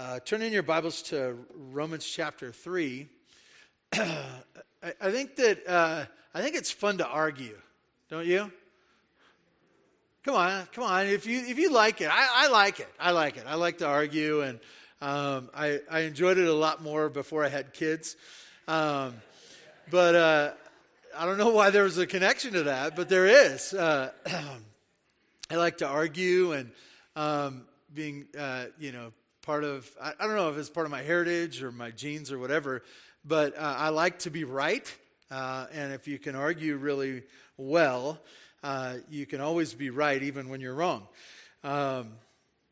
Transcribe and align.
Uh, 0.00 0.18
turn 0.18 0.40
in 0.40 0.50
your 0.50 0.62
Bibles 0.62 1.02
to 1.02 1.36
Romans 1.54 2.06
chapter 2.06 2.52
3. 2.52 3.06
I, 3.92 4.08
I, 4.82 5.10
think 5.10 5.36
that 5.36 5.68
uh, 5.68 6.06
I 6.32 6.40
think 6.40 6.56
it's 6.56 6.70
fun 6.70 6.96
to 6.98 7.06
argue, 7.06 7.58
don't 8.08 8.24
you? 8.24 8.50
Come 10.24 10.36
on, 10.36 10.66
come 10.72 10.84
on. 10.84 11.06
If 11.06 11.26
you 11.26 11.40
if 11.40 11.58
you 11.58 11.70
like 11.70 12.00
it, 12.00 12.08
I, 12.10 12.46
I 12.46 12.48
like 12.48 12.80
it. 12.80 12.88
I 12.98 13.10
like 13.10 13.36
it. 13.36 13.44
I 13.46 13.56
like 13.56 13.76
to 13.78 13.86
argue, 13.86 14.40
and 14.40 14.58
um, 15.02 15.50
I 15.54 15.80
I 15.90 16.00
enjoyed 16.00 16.38
it 16.38 16.48
a 16.48 16.54
lot 16.54 16.82
more 16.82 17.10
before 17.10 17.44
I 17.44 17.50
had 17.50 17.74
kids. 17.74 18.16
Um, 18.68 19.12
but 19.90 20.14
uh, 20.14 20.52
I 21.14 21.26
don't 21.26 21.36
know 21.36 21.50
why 21.50 21.68
there 21.68 21.82
was 21.82 21.98
a 21.98 22.06
connection 22.06 22.54
to 22.54 22.62
that, 22.62 22.96
but 22.96 23.10
there 23.10 23.26
is. 23.26 23.74
Uh, 23.74 24.12
I 25.50 25.56
like 25.56 25.76
to 25.78 25.86
argue 25.86 26.52
and 26.52 26.70
um, 27.16 27.66
being, 27.92 28.28
uh, 28.38 28.66
you 28.78 28.92
know, 28.92 29.12
part 29.42 29.64
of, 29.64 29.90
I, 30.00 30.12
I, 30.18 30.26
don't 30.26 30.36
know 30.36 30.50
if 30.50 30.58
it's 30.58 30.70
part 30.70 30.86
of 30.86 30.90
my 30.90 31.02
heritage 31.02 31.62
or 31.62 31.72
my 31.72 31.90
genes 31.90 32.30
or 32.30 32.38
whatever, 32.38 32.82
but 33.24 33.56
uh, 33.56 33.74
I 33.78 33.88
like 33.88 34.20
to 34.20 34.30
be 34.30 34.44
right. 34.44 34.92
Uh, 35.30 35.66
and 35.72 35.92
if 35.92 36.08
you 36.08 36.18
can 36.18 36.34
argue 36.34 36.76
really 36.76 37.22
well, 37.56 38.18
uh, 38.62 38.96
you 39.10 39.26
can 39.26 39.40
always 39.40 39.72
be 39.74 39.90
right 39.90 40.22
even 40.22 40.48
when 40.48 40.60
you're 40.60 40.74
wrong. 40.74 41.06
Um, 41.64 42.12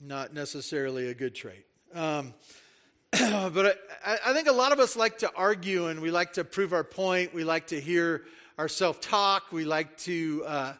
not 0.00 0.34
necessarily 0.34 1.08
a 1.08 1.14
good 1.14 1.34
trait. 1.34 1.64
Um, 1.94 2.34
but 3.12 3.80
I, 4.04 4.18
I, 4.26 4.32
think 4.34 4.48
a 4.48 4.52
lot 4.52 4.72
of 4.72 4.80
us 4.80 4.96
like 4.96 5.18
to 5.18 5.30
argue 5.34 5.86
and 5.86 6.00
we 6.00 6.10
like 6.10 6.34
to 6.34 6.44
prove 6.44 6.72
our 6.72 6.84
point. 6.84 7.32
We 7.32 7.44
like 7.44 7.68
to 7.68 7.80
hear 7.80 8.24
ourselves 8.58 8.98
talk. 9.00 9.50
We 9.50 9.64
like 9.64 9.96
to 9.98 10.44
uh, 10.46 10.72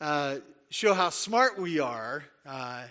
uh, 0.00 0.36
show 0.70 0.94
how 0.94 1.10
smart 1.10 1.58
we 1.58 1.80
are. 1.80 2.24
Uh, 2.46 2.84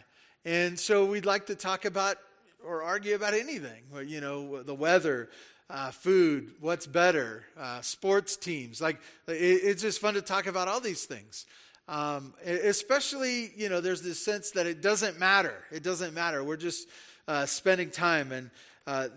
and 0.44 0.80
so 0.80 1.06
we'd 1.06 1.26
like 1.26 1.46
to 1.46 1.56
talk 1.56 1.86
about 1.86 2.18
or 2.66 2.84
argue 2.84 3.16
about 3.16 3.34
anything. 3.34 3.84
You 4.06 4.22
know, 4.22 4.64
the 4.64 4.76
weather, 4.76 5.30
uh, 5.70 5.92
food, 5.92 6.52
what's 6.60 6.88
better, 6.88 7.46
uh, 7.58 7.82
sports 7.82 8.36
teams. 8.38 8.82
Like, 8.82 9.00
it, 9.28 9.34
it's 9.34 9.82
just 9.82 10.02
fun 10.02 10.16
to 10.16 10.22
talk 10.22 10.48
about 10.48 10.68
all 10.68 10.80
these 10.80 11.06
things. 11.06 11.46
Um, 11.88 12.34
especially, 12.46 13.52
you 13.56 13.70
know, 13.70 13.82
there's 13.82 14.02
this 14.02 14.24
sense 14.24 14.52
that 14.52 14.66
it 14.68 14.82
doesn't 14.82 15.20
matter. 15.20 15.64
It 15.72 15.84
doesn't 15.84 16.14
matter. 16.14 16.44
We're 16.44 16.58
just 16.58 16.88
uh, 17.28 17.46
spending 17.46 17.90
time. 17.90 18.32
And 18.32 18.50
uh, 18.88 19.10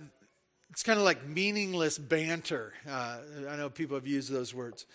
it's 0.71 0.83
kind 0.83 0.99
of 0.99 1.05
like 1.05 1.27
meaningless 1.27 1.99
banter. 1.99 2.73
Uh, 2.89 3.19
I 3.49 3.57
know 3.57 3.71
people 3.71 3.97
have 3.97 4.07
used 4.07 4.33
those 4.33 4.55
words. 4.55 4.87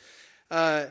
Uh, 0.52 0.88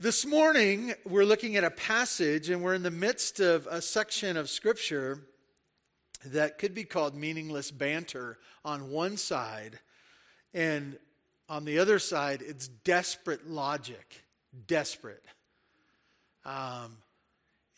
this 0.00 0.26
morning, 0.26 0.92
we're 1.04 1.24
looking 1.24 1.54
at 1.54 1.62
a 1.62 1.70
passage, 1.70 2.50
and 2.50 2.62
we're 2.62 2.74
in 2.74 2.82
the 2.82 2.90
midst 2.90 3.38
of 3.38 3.68
a 3.70 3.80
section 3.80 4.36
of 4.36 4.50
Scripture 4.50 5.20
that 6.26 6.58
could 6.58 6.74
be 6.74 6.84
called 6.84 7.14
meaningless 7.14 7.70
banter 7.70 8.38
on 8.64 8.90
one 8.90 9.16
side, 9.16 9.78
and 10.52 10.98
on 11.48 11.64
the 11.64 11.78
other 11.78 11.98
side, 11.98 12.42
it's 12.42 12.68
desperate 12.68 13.48
logic. 13.48 14.24
Desperate. 14.66 15.24
Um, 16.44 16.98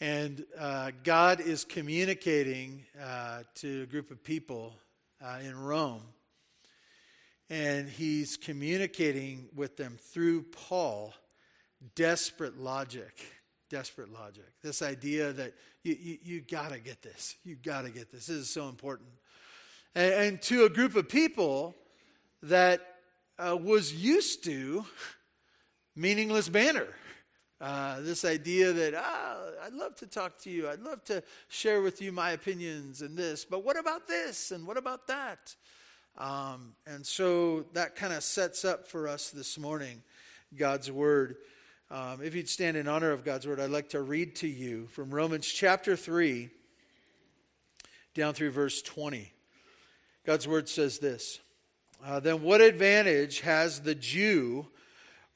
and 0.01 0.45
uh, 0.59 0.91
God 1.05 1.41
is 1.41 1.65
communicating 1.65 2.85
uh, 3.03 3.43
to 3.57 3.83
a 3.83 3.87
group 3.87 4.11
of 4.11 4.23
people 4.23 4.75
uh, 5.25 5.39
in 5.43 5.59
Rome, 5.59 6.03
and 7.49 7.89
He's 7.89 8.37
communicating 8.37 9.49
with 9.55 9.77
them 9.77 9.99
through 9.99 10.43
Paul 10.43 11.15
desperate 11.95 12.59
logic. 12.59 13.33
Desperate 13.69 14.13
logic. 14.13 14.45
This 14.63 14.83
idea 14.83 15.33
that 15.33 15.55
you, 15.83 15.97
you, 16.01 16.19
you 16.23 16.41
got 16.41 16.71
to 16.73 16.79
get 16.79 17.03
this. 17.03 17.37
You 17.45 17.57
got 17.57 17.83
to 17.83 17.91
get 17.91 18.11
this. 18.13 18.27
This 18.27 18.37
is 18.37 18.51
so 18.51 18.69
important. 18.69 19.09
And, 19.95 20.15
and 20.15 20.43
to 20.43 20.65
a 20.65 20.69
group 20.69 20.95
of 20.95 21.09
people 21.09 21.75
that 22.43 22.81
uh, 23.39 23.57
was 23.57 23.93
used 23.93 24.45
to 24.45 24.85
meaningless 25.97 26.49
banner. 26.49 26.89
Uh, 27.59 28.01
this 28.01 28.25
idea 28.25 28.73
that, 28.73 28.95
ah, 28.95 29.39
I'd 29.65 29.73
love 29.73 29.97
to 29.97 30.07
talk 30.07 30.39
to 30.43 30.51
you. 30.51 30.69
I'd 30.69 30.81
love 30.81 31.03
to 31.05 31.23
share 31.49 31.81
with 31.81 32.03
you 32.03 32.13
my 32.13 32.33
opinions 32.33 33.01
and 33.01 33.17
this, 33.17 33.47
but 33.47 33.65
what 33.65 33.79
about 33.79 34.07
this 34.07 34.51
and 34.51 34.67
what 34.67 34.77
about 34.77 35.07
that? 35.07 35.55
Um, 36.19 36.75
and 36.87 37.05
so 37.05 37.65
that 37.73 37.97
kind 37.97 38.13
of 38.13 38.23
sets 38.23 38.65
up 38.65 38.87
for 38.87 39.09
us 39.09 39.31
this 39.31 39.59
morning 39.59 40.03
God's 40.55 40.91
Word. 40.91 41.37
Um, 41.89 42.19
if 42.21 42.35
you'd 42.35 42.49
stand 42.49 42.77
in 42.77 42.89
honor 42.89 43.13
of 43.13 43.25
God's 43.25 43.47
word, 43.47 43.61
I'd 43.61 43.71
like 43.71 43.91
to 43.91 44.03
read 44.03 44.35
to 44.37 44.49
you 44.49 44.89
from 44.89 45.09
Romans 45.09 45.47
chapter 45.47 45.95
3 45.95 46.51
down 48.13 48.35
through 48.35 48.51
verse 48.51 48.83
20. 48.83 49.33
God's 50.25 50.49
word 50.49 50.69
says 50.69 50.99
this 50.99 51.39
uh, 52.05 52.19
Then 52.19 52.43
what 52.43 52.61
advantage 52.61 53.39
has 53.41 53.83
the 53.83 53.95
Jew, 53.95 54.67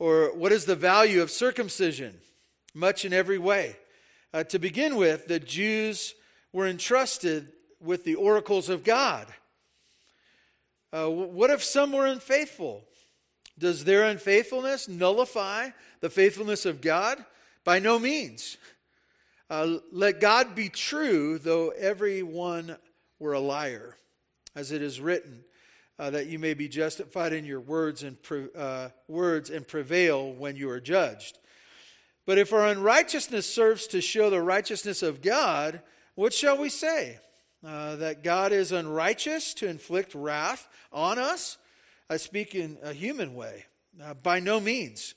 or 0.00 0.36
what 0.36 0.50
is 0.50 0.64
the 0.64 0.74
value 0.74 1.22
of 1.22 1.30
circumcision? 1.30 2.18
Much 2.74 3.04
in 3.04 3.12
every 3.12 3.38
way. 3.38 3.76
Uh, 4.34 4.42
to 4.44 4.58
begin 4.58 4.96
with, 4.96 5.28
the 5.28 5.38
Jews 5.38 6.14
were 6.52 6.66
entrusted 6.66 7.52
with 7.80 8.02
the 8.02 8.16
oracles 8.16 8.68
of 8.68 8.82
God. 8.82 9.28
Uh, 10.92 11.08
what 11.08 11.50
if 11.50 11.62
some 11.62 11.92
were 11.92 12.06
unfaithful? 12.06 12.82
Does 13.58 13.84
their 13.84 14.04
unfaithfulness 14.04 14.88
nullify 14.88 15.70
the 16.00 16.10
faithfulness 16.10 16.64
of 16.66 16.80
God? 16.80 17.24
By 17.64 17.78
no 17.78 17.98
means. 17.98 18.56
Uh, 19.50 19.78
let 19.92 20.20
God 20.20 20.54
be 20.54 20.68
true, 20.68 21.38
though 21.38 21.70
every 21.70 22.22
one 22.22 22.76
were 23.18 23.32
a 23.32 23.40
liar, 23.40 23.96
as 24.54 24.72
it 24.72 24.80
is 24.80 25.00
written, 25.00 25.44
uh, 25.98 26.10
that 26.10 26.28
you 26.28 26.38
may 26.38 26.54
be 26.54 26.68
justified 26.68 27.32
in 27.32 27.44
your 27.44 27.60
words 27.60 28.02
and 28.02 28.22
pre- 28.22 28.48
uh, 28.56 28.88
words 29.08 29.50
and 29.50 29.66
prevail 29.66 30.32
when 30.32 30.56
you 30.56 30.70
are 30.70 30.80
judged. 30.80 31.38
But 32.26 32.38
if 32.38 32.52
our 32.52 32.66
unrighteousness 32.66 33.52
serves 33.52 33.88
to 33.88 34.00
show 34.00 34.30
the 34.30 34.40
righteousness 34.40 35.02
of 35.02 35.20
God, 35.20 35.82
what 36.14 36.32
shall 36.32 36.56
we 36.56 36.68
say? 36.68 37.18
Uh, 37.66 37.96
that 37.96 38.22
God 38.22 38.52
is 38.52 38.72
unrighteous 38.72 39.52
to 39.54 39.68
inflict 39.68 40.14
wrath 40.14 40.68
on 40.92 41.18
us? 41.18 41.58
I 42.10 42.16
speak 42.16 42.56
in 42.56 42.76
a 42.82 42.92
human 42.92 43.34
way. 43.36 43.66
Uh, 44.02 44.14
by 44.14 44.40
no 44.40 44.60
means. 44.60 45.14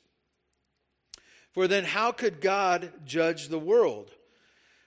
For 1.52 1.68
then, 1.68 1.84
how 1.84 2.12
could 2.12 2.40
God 2.40 2.92
judge 3.06 3.48
the 3.48 3.59
world? 3.59 4.12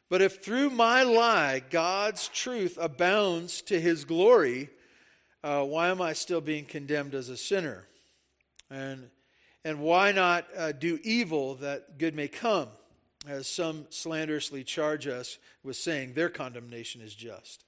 But 0.09 0.23
if 0.23 0.43
through 0.43 0.71
my 0.71 1.03
lie 1.03 1.63
God's 1.71 2.29
truth 2.29 2.79
abounds 2.81 3.63
to 3.63 3.81
his 3.81 4.05
glory, 4.05 4.71
uh, 5.43 5.65
why 5.65 5.89
am 5.89 6.01
I 6.01 6.13
still 6.13 6.41
being 6.41 6.65
condemned 6.65 7.15
as 7.15 7.29
a 7.29 7.37
sinner? 7.37 7.85
And, 8.71 9.09
and 9.65 9.81
why 9.81 10.13
not 10.13 10.47
uh, 10.57 10.73
do 10.73 10.99
evil 11.03 11.57
that 11.57 11.99
good 11.99 12.15
may 12.15 12.29
come? 12.29 12.69
As 13.27 13.49
some 13.49 13.87
slanderously 13.91 14.63
charge 14.63 15.09
us 15.09 15.39
with 15.65 15.77
saying 15.77 16.15
their 16.15 16.29
condemnation 16.29 17.01
is 17.01 17.15
just. 17.15 17.65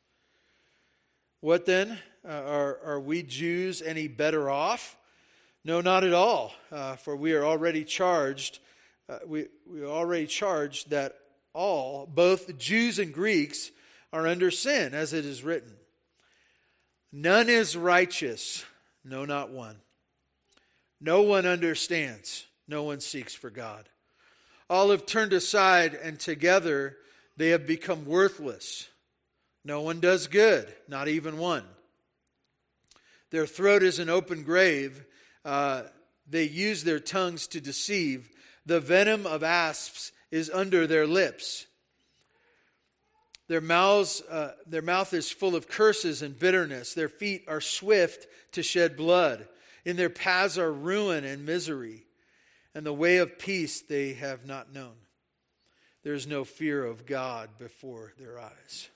What 1.41 1.67
then? 1.67 1.99
Uh, 2.29 2.33
are, 2.33 2.79
are 2.85 3.01
we 3.01 3.23
Jews 3.23 3.81
any 3.81 4.07
better 4.07 4.51
off? 4.51 4.99
No, 5.65 5.81
not 5.81 6.05
at 6.05 6.13
all. 6.13 6.53
Uh, 6.71 6.97
for 6.97 7.17
we 7.17 7.33
are 7.33 7.43
already 7.43 7.85
charged, 7.85 8.59
uh, 9.09 9.21
we, 9.27 9.47
we 9.67 9.81
are 9.81 9.87
already 9.87 10.27
charged 10.27 10.91
that 10.91 11.15
all, 11.55 12.07
both 12.07 12.59
Jews 12.59 12.99
and 12.99 13.15
Greeks, 13.15 13.71
are 14.13 14.27
under 14.27 14.51
sin, 14.51 14.93
as 14.93 15.15
it 15.15 15.25
is 15.25 15.43
written. 15.43 15.73
None 17.13 17.49
is 17.49 17.77
righteous, 17.77 18.63
no, 19.05 19.25
not 19.25 19.51
one. 19.51 19.77
No 21.01 21.23
one 21.23 21.47
understands, 21.47 22.47
no 22.67 22.83
one 22.83 23.01
seeks 23.01 23.35
for 23.35 23.49
God. 23.49 23.89
All 24.69 24.91
have 24.91 25.07
turned 25.07 25.33
aside, 25.33 25.95
and 25.95 26.21
together 26.21 26.99
they 27.39 27.49
have 27.51 27.67
become 27.67 28.05
worthless. 28.05 28.89
No 29.65 29.81
one 29.81 30.01
does 30.01 30.27
good, 30.27 30.71
not 30.89 31.09
even 31.09 31.39
one. 31.39 31.65
Their 33.31 33.47
throat 33.47 33.83
is 33.83 33.99
an 33.99 34.09
open 34.09 34.43
grave. 34.43 35.05
Uh, 35.45 35.83
they 36.29 36.45
use 36.45 36.85
their 36.85 37.01
tongues 37.01 37.47
to 37.49 37.61
deceive. 37.61 38.31
The 38.67 38.81
venom 38.81 39.27
of 39.27 39.43
asps 39.43 40.13
is 40.31 40.51
under 40.51 40.87
their 40.87 41.07
lips. 41.07 41.67
Their 43.49 43.61
mouths, 43.63 44.23
uh, 44.29 44.53
their 44.67 44.83
mouth 44.83 45.15
is 45.15 45.31
full 45.31 45.57
of 45.57 45.69
curses 45.69 46.21
and 46.21 46.39
bitterness. 46.39 46.93
Their 46.93 47.09
feet 47.09 47.45
are 47.49 47.63
swift 47.63 48.27
to 48.53 48.63
shed 48.63 48.97
blood. 48.97 49.49
In 49.87 49.97
their 49.97 50.11
paths 50.11 50.59
are 50.59 50.73
ruin 50.73 51.25
and 51.25 51.47
misery, 51.47 52.05
and 52.75 52.85
the 52.85 52.93
way 52.93 53.19
of 53.19 53.39
peace 53.39 53.81
they 53.81 54.13
have 54.15 54.45
not 54.45 54.73
known. 54.73 54.97
There 56.03 56.13
is 56.13 56.27
no 56.27 56.45
fear 56.45 56.85
of 56.85 57.07
God 57.07 57.51
before 57.59 58.13
their 58.19 58.39
eyes. 58.39 58.89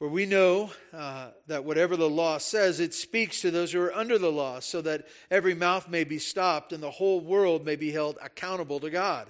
For 0.00 0.08
we 0.08 0.24
know 0.24 0.70
uh, 0.94 1.28
that 1.46 1.66
whatever 1.66 1.94
the 1.94 2.08
law 2.08 2.38
says, 2.38 2.80
it 2.80 2.94
speaks 2.94 3.42
to 3.42 3.50
those 3.50 3.70
who 3.70 3.82
are 3.82 3.94
under 3.94 4.16
the 4.16 4.32
law, 4.32 4.60
so 4.60 4.80
that 4.80 5.06
every 5.30 5.54
mouth 5.54 5.90
may 5.90 6.04
be 6.04 6.18
stopped 6.18 6.72
and 6.72 6.82
the 6.82 6.90
whole 6.90 7.20
world 7.20 7.66
may 7.66 7.76
be 7.76 7.92
held 7.92 8.16
accountable 8.22 8.80
to 8.80 8.88
God. 8.88 9.28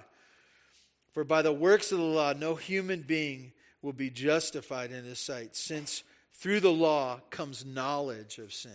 For 1.11 1.25
by 1.25 1.41
the 1.41 1.51
works 1.51 1.91
of 1.91 1.97
the 1.97 2.05
law, 2.05 2.31
no 2.31 2.55
human 2.55 3.01
being 3.01 3.51
will 3.81 3.91
be 3.91 4.09
justified 4.09 4.93
in 4.93 5.03
his 5.03 5.19
sight, 5.19 5.57
since 5.57 6.03
through 6.35 6.61
the 6.61 6.71
law 6.71 7.19
comes 7.31 7.65
knowledge 7.65 8.37
of 8.37 8.53
sin. 8.53 8.71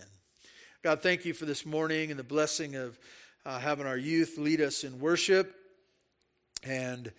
God, 0.83 1.01
thank 1.01 1.25
you 1.25 1.33
for 1.33 1.45
this 1.45 1.65
morning 1.65 2.11
and 2.11 2.19
the 2.19 2.23
blessing 2.23 2.75
of 2.75 2.99
uh, 3.43 3.57
having 3.57 3.87
our 3.87 3.97
youth 3.97 4.37
lead 4.37 4.61
us 4.61 4.83
in 4.83 4.99
worship 4.99 5.51
and 6.61 7.11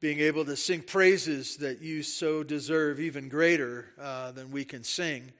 being 0.00 0.20
able 0.20 0.44
to 0.44 0.56
sing 0.56 0.82
praises 0.82 1.56
that 1.56 1.80
you 1.80 2.02
so 2.02 2.42
deserve, 2.42 3.00
even 3.00 3.28
greater 3.28 3.86
uh, 4.00 4.32
than 4.32 4.50
we 4.50 4.64
can 4.64 4.84
sing. 4.84 5.32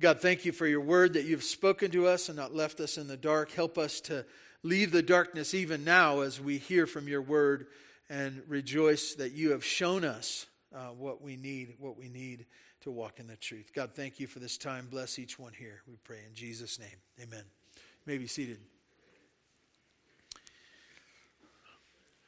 God, 0.00 0.20
thank 0.20 0.44
you 0.44 0.52
for 0.52 0.66
your 0.66 0.80
word 0.80 1.14
that 1.14 1.24
you've 1.24 1.44
spoken 1.44 1.90
to 1.92 2.06
us 2.06 2.28
and 2.28 2.36
not 2.36 2.54
left 2.54 2.80
us 2.80 2.98
in 2.98 3.06
the 3.08 3.16
dark. 3.16 3.52
Help 3.52 3.78
us 3.78 4.00
to 4.02 4.24
leave 4.62 4.90
the 4.90 5.02
darkness 5.02 5.54
even 5.54 5.84
now 5.84 6.20
as 6.20 6.40
we 6.40 6.58
hear 6.58 6.86
from 6.86 7.08
your 7.08 7.22
word 7.22 7.66
and 8.08 8.42
rejoice 8.48 9.14
that 9.14 9.32
you 9.32 9.50
have 9.50 9.64
shown 9.64 10.04
us 10.04 10.46
uh, 10.74 10.88
what 10.88 11.22
we 11.22 11.36
need, 11.36 11.74
what 11.78 11.96
we 11.96 12.08
need 12.08 12.46
to 12.82 12.90
walk 12.90 13.18
in 13.18 13.26
the 13.26 13.36
truth. 13.36 13.70
God, 13.74 13.92
thank 13.94 14.20
you 14.20 14.26
for 14.26 14.40
this 14.40 14.58
time. 14.58 14.88
Bless 14.90 15.18
each 15.18 15.38
one 15.38 15.52
here. 15.52 15.82
We 15.88 15.96
pray 16.04 16.18
in 16.26 16.34
Jesus' 16.34 16.78
name. 16.78 16.88
Amen. 17.22 17.44
You 17.76 18.12
may 18.12 18.18
be 18.18 18.26
seated. 18.26 18.58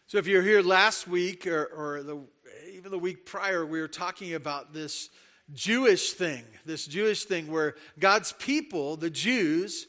So, 0.09 0.19
if 0.19 0.29
you're 0.29 0.41
here 0.41 0.63
last 0.63 1.09
week 1.09 1.49
or, 1.49 1.65
or 1.65 2.03
the, 2.05 2.21
even 2.73 2.93
the 2.93 2.99
week 2.99 3.27
prior, 3.27 3.67
we 3.67 3.81
were 3.81 3.89
talking 3.89 4.35
about 4.35 4.73
this 4.73 5.11
Jewish 5.53 6.13
thing, 6.13 6.45
this 6.65 6.87
Jewish 6.87 7.25
thing 7.25 7.51
where 7.51 7.75
God's 7.99 8.31
people, 8.31 8.97
the 8.97 9.11
Jews, 9.11 9.89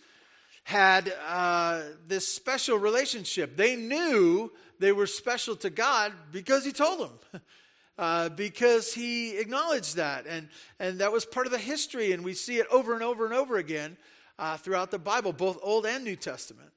had 0.63 1.13
uh, 1.29 1.81
this 2.07 2.27
special 2.27 2.79
relationship. 2.79 3.55
They 3.55 3.75
knew 3.75 4.51
they 4.79 4.91
were 4.91 5.05
special 5.05 5.55
to 5.57 5.69
God 5.69 6.13
because 6.31 6.65
He 6.65 6.71
told 6.71 6.99
them. 6.99 7.41
Uh, 7.99 8.29
because 8.29 8.93
he 8.93 9.39
acknowledged 9.39 9.95
that. 9.95 10.27
And, 10.27 10.49
and 10.79 10.99
that 10.99 11.11
was 11.11 11.25
part 11.25 11.47
of 11.47 11.51
the 11.51 11.57
history, 11.57 12.11
and 12.11 12.23
we 12.23 12.35
see 12.35 12.57
it 12.57 12.67
over 12.69 12.93
and 12.93 13.01
over 13.01 13.25
and 13.25 13.33
over 13.33 13.57
again 13.57 13.97
uh, 14.37 14.55
throughout 14.57 14.91
the 14.91 14.99
Bible, 14.99 15.33
both 15.33 15.57
Old 15.63 15.87
and 15.87 16.03
New 16.03 16.15
Testament. 16.15 16.69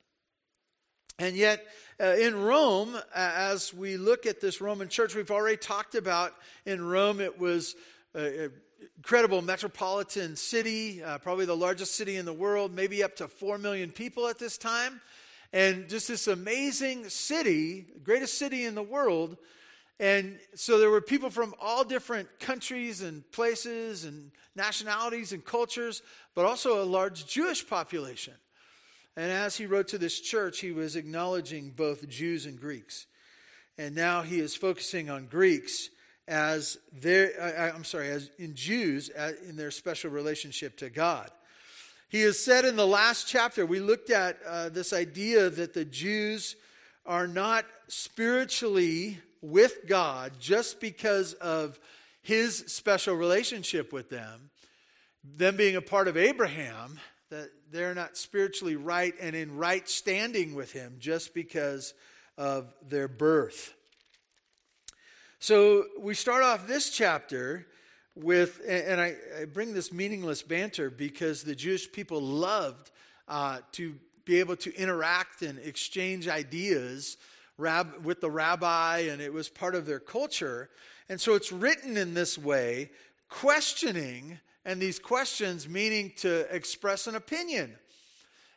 And 1.20 1.36
yet, 1.36 1.66
uh, 2.00 2.14
in 2.14 2.34
Rome, 2.40 2.96
as 3.14 3.74
we 3.74 3.98
look 3.98 4.24
at 4.24 4.40
this 4.40 4.62
Roman 4.62 4.88
church, 4.88 5.14
we've 5.14 5.30
already 5.30 5.58
talked 5.58 5.94
about 5.94 6.32
in 6.64 6.82
Rome, 6.82 7.20
it 7.20 7.38
was 7.38 7.76
an 8.14 8.52
incredible 8.96 9.42
metropolitan 9.42 10.34
city, 10.34 11.02
uh, 11.02 11.18
probably 11.18 11.44
the 11.44 11.56
largest 11.56 11.96
city 11.96 12.16
in 12.16 12.24
the 12.24 12.32
world, 12.32 12.74
maybe 12.74 13.04
up 13.04 13.16
to 13.16 13.28
4 13.28 13.58
million 13.58 13.90
people 13.90 14.28
at 14.28 14.38
this 14.38 14.56
time. 14.56 15.02
And 15.52 15.90
just 15.90 16.08
this 16.08 16.26
amazing 16.26 17.10
city, 17.10 17.84
greatest 18.02 18.38
city 18.38 18.64
in 18.64 18.74
the 18.74 18.82
world. 18.82 19.36
And 19.98 20.38
so 20.54 20.78
there 20.78 20.88
were 20.88 21.02
people 21.02 21.28
from 21.28 21.54
all 21.60 21.84
different 21.84 22.40
countries 22.40 23.02
and 23.02 23.30
places 23.30 24.06
and 24.06 24.30
nationalities 24.56 25.32
and 25.32 25.44
cultures, 25.44 26.02
but 26.34 26.46
also 26.46 26.82
a 26.82 26.84
large 26.84 27.26
Jewish 27.26 27.68
population. 27.68 28.34
And 29.16 29.30
as 29.30 29.56
he 29.56 29.66
wrote 29.66 29.88
to 29.88 29.98
this 29.98 30.20
church, 30.20 30.60
he 30.60 30.72
was 30.72 30.96
acknowledging 30.96 31.70
both 31.70 32.08
Jews 32.08 32.46
and 32.46 32.60
Greeks. 32.60 33.06
And 33.76 33.94
now 33.94 34.22
he 34.22 34.40
is 34.40 34.54
focusing 34.54 35.10
on 35.10 35.26
Greeks 35.26 35.90
as 36.28 36.78
their, 36.92 37.32
uh, 37.40 37.68
uh, 37.68 37.72
I'm 37.74 37.84
sorry, 37.84 38.08
as 38.08 38.30
in 38.38 38.54
Jews 38.54 39.10
uh, 39.18 39.32
in 39.48 39.56
their 39.56 39.70
special 39.70 40.10
relationship 40.10 40.76
to 40.78 40.88
God. 40.88 41.30
He 42.08 42.20
has 42.22 42.38
said 42.38 42.64
in 42.64 42.76
the 42.76 42.86
last 42.86 43.28
chapter, 43.28 43.66
we 43.66 43.80
looked 43.80 44.10
at 44.10 44.38
uh, 44.46 44.68
this 44.68 44.92
idea 44.92 45.50
that 45.50 45.74
the 45.74 45.84
Jews 45.84 46.56
are 47.06 47.26
not 47.26 47.64
spiritually 47.88 49.18
with 49.42 49.86
God 49.88 50.32
just 50.38 50.80
because 50.80 51.34
of 51.34 51.78
his 52.22 52.58
special 52.66 53.14
relationship 53.14 53.92
with 53.92 54.10
them, 54.10 54.50
them 55.24 55.56
being 55.56 55.76
a 55.76 55.80
part 55.80 56.06
of 56.06 56.16
Abraham, 56.16 57.00
that 57.30 57.50
they're 57.70 57.94
not 57.94 58.16
spiritually 58.16 58.76
right 58.76 59.14
and 59.20 59.34
in 59.34 59.56
right 59.56 59.88
standing 59.88 60.54
with 60.54 60.72
Him 60.72 60.96
just 60.98 61.32
because 61.32 61.94
of 62.36 62.72
their 62.88 63.08
birth. 63.08 63.74
So 65.38 65.84
we 65.98 66.14
start 66.14 66.42
off 66.42 66.66
this 66.66 66.90
chapter 66.90 67.66
with, 68.14 68.60
and 68.68 69.00
I, 69.00 69.14
I 69.40 69.44
bring 69.46 69.72
this 69.72 69.92
meaningless 69.92 70.42
banter 70.42 70.90
because 70.90 71.42
the 71.42 71.54
Jewish 71.54 71.90
people 71.90 72.20
loved 72.20 72.90
uh, 73.28 73.58
to 73.72 73.94
be 74.24 74.40
able 74.40 74.56
to 74.56 74.74
interact 74.74 75.42
and 75.42 75.58
exchange 75.58 76.28
ideas 76.28 77.16
rab- 77.56 78.04
with 78.04 78.20
the 78.20 78.30
rabbi, 78.30 78.98
and 79.10 79.22
it 79.22 79.32
was 79.32 79.48
part 79.48 79.74
of 79.74 79.86
their 79.86 80.00
culture. 80.00 80.68
And 81.08 81.20
so 81.20 81.34
it's 81.34 81.52
written 81.52 81.96
in 81.96 82.14
this 82.14 82.36
way, 82.36 82.90
questioning 83.28 84.40
and 84.64 84.80
these 84.80 84.98
questions 84.98 85.68
meaning 85.68 86.12
to 86.18 86.40
express 86.54 87.06
an 87.06 87.14
opinion. 87.14 87.74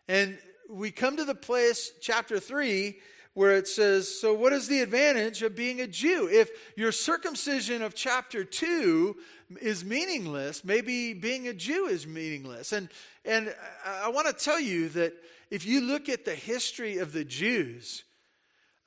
And 0.07 0.37
we 0.69 0.91
come 0.91 1.17
to 1.17 1.25
the 1.25 1.35
place, 1.35 1.91
chapter 2.01 2.39
3, 2.39 2.97
where 3.33 3.55
it 3.55 3.67
says, 3.67 4.07
So, 4.07 4.33
what 4.33 4.53
is 4.53 4.67
the 4.67 4.81
advantage 4.81 5.41
of 5.41 5.55
being 5.55 5.81
a 5.81 5.87
Jew? 5.87 6.29
If 6.31 6.49
your 6.75 6.91
circumcision 6.91 7.81
of 7.81 7.95
chapter 7.95 8.43
2 8.43 9.15
is 9.61 9.83
meaningless, 9.83 10.63
maybe 10.63 11.13
being 11.13 11.47
a 11.47 11.53
Jew 11.53 11.87
is 11.87 12.05
meaningless. 12.07 12.71
And, 12.71 12.89
and 13.25 13.53
I, 13.85 14.09
want 14.09 14.27
to 14.27 14.33
tell 14.33 14.59
you 14.59 14.89
that 14.89 15.13
if 15.49 15.65
you 15.65 15.81
look 15.81 16.09
at 16.09 16.25
the 16.25 16.35
history 16.35 16.97
of 16.97 17.13
the 17.13 17.23
Jews, 17.23 18.03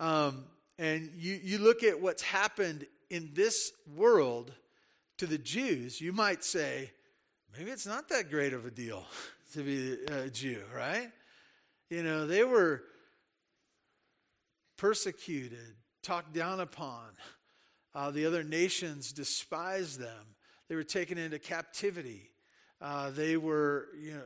um, 0.00 0.44
and 0.78 1.10
you, 1.16 1.38
you 1.42 1.58
look 1.58 1.82
at 1.82 2.00
what's 2.00 2.22
happened 2.22 2.86
in 3.10 3.30
this 3.34 3.72
world 3.94 4.52
to 5.18 5.26
the 5.26 5.38
Jews, 5.38 6.00
you 6.00 6.12
might 6.12 6.44
say, 6.44 6.90
maybe 7.58 7.70
it's 7.70 7.86
not 7.86 8.08
that 8.08 8.30
great 8.30 8.52
of 8.52 8.66
a 8.66 8.70
deal 8.70 9.04
to 9.52 9.62
be 9.62 9.96
a 10.12 10.28
Jew, 10.28 10.62
right? 10.74 11.10
You 11.90 12.02
know, 12.02 12.26
they 12.26 12.44
were 12.44 12.82
persecuted, 14.76 15.74
talked 16.02 16.32
down 16.32 16.60
upon. 16.60 17.08
Uh, 17.94 18.10
the 18.10 18.26
other 18.26 18.42
nations 18.42 19.12
despised 19.12 19.98
them. 19.98 20.34
They 20.68 20.74
were 20.74 20.84
taken 20.84 21.16
into 21.16 21.38
captivity. 21.38 22.30
Uh, 22.80 23.10
they 23.10 23.36
were, 23.36 23.88
you 23.98 24.12
know, 24.12 24.22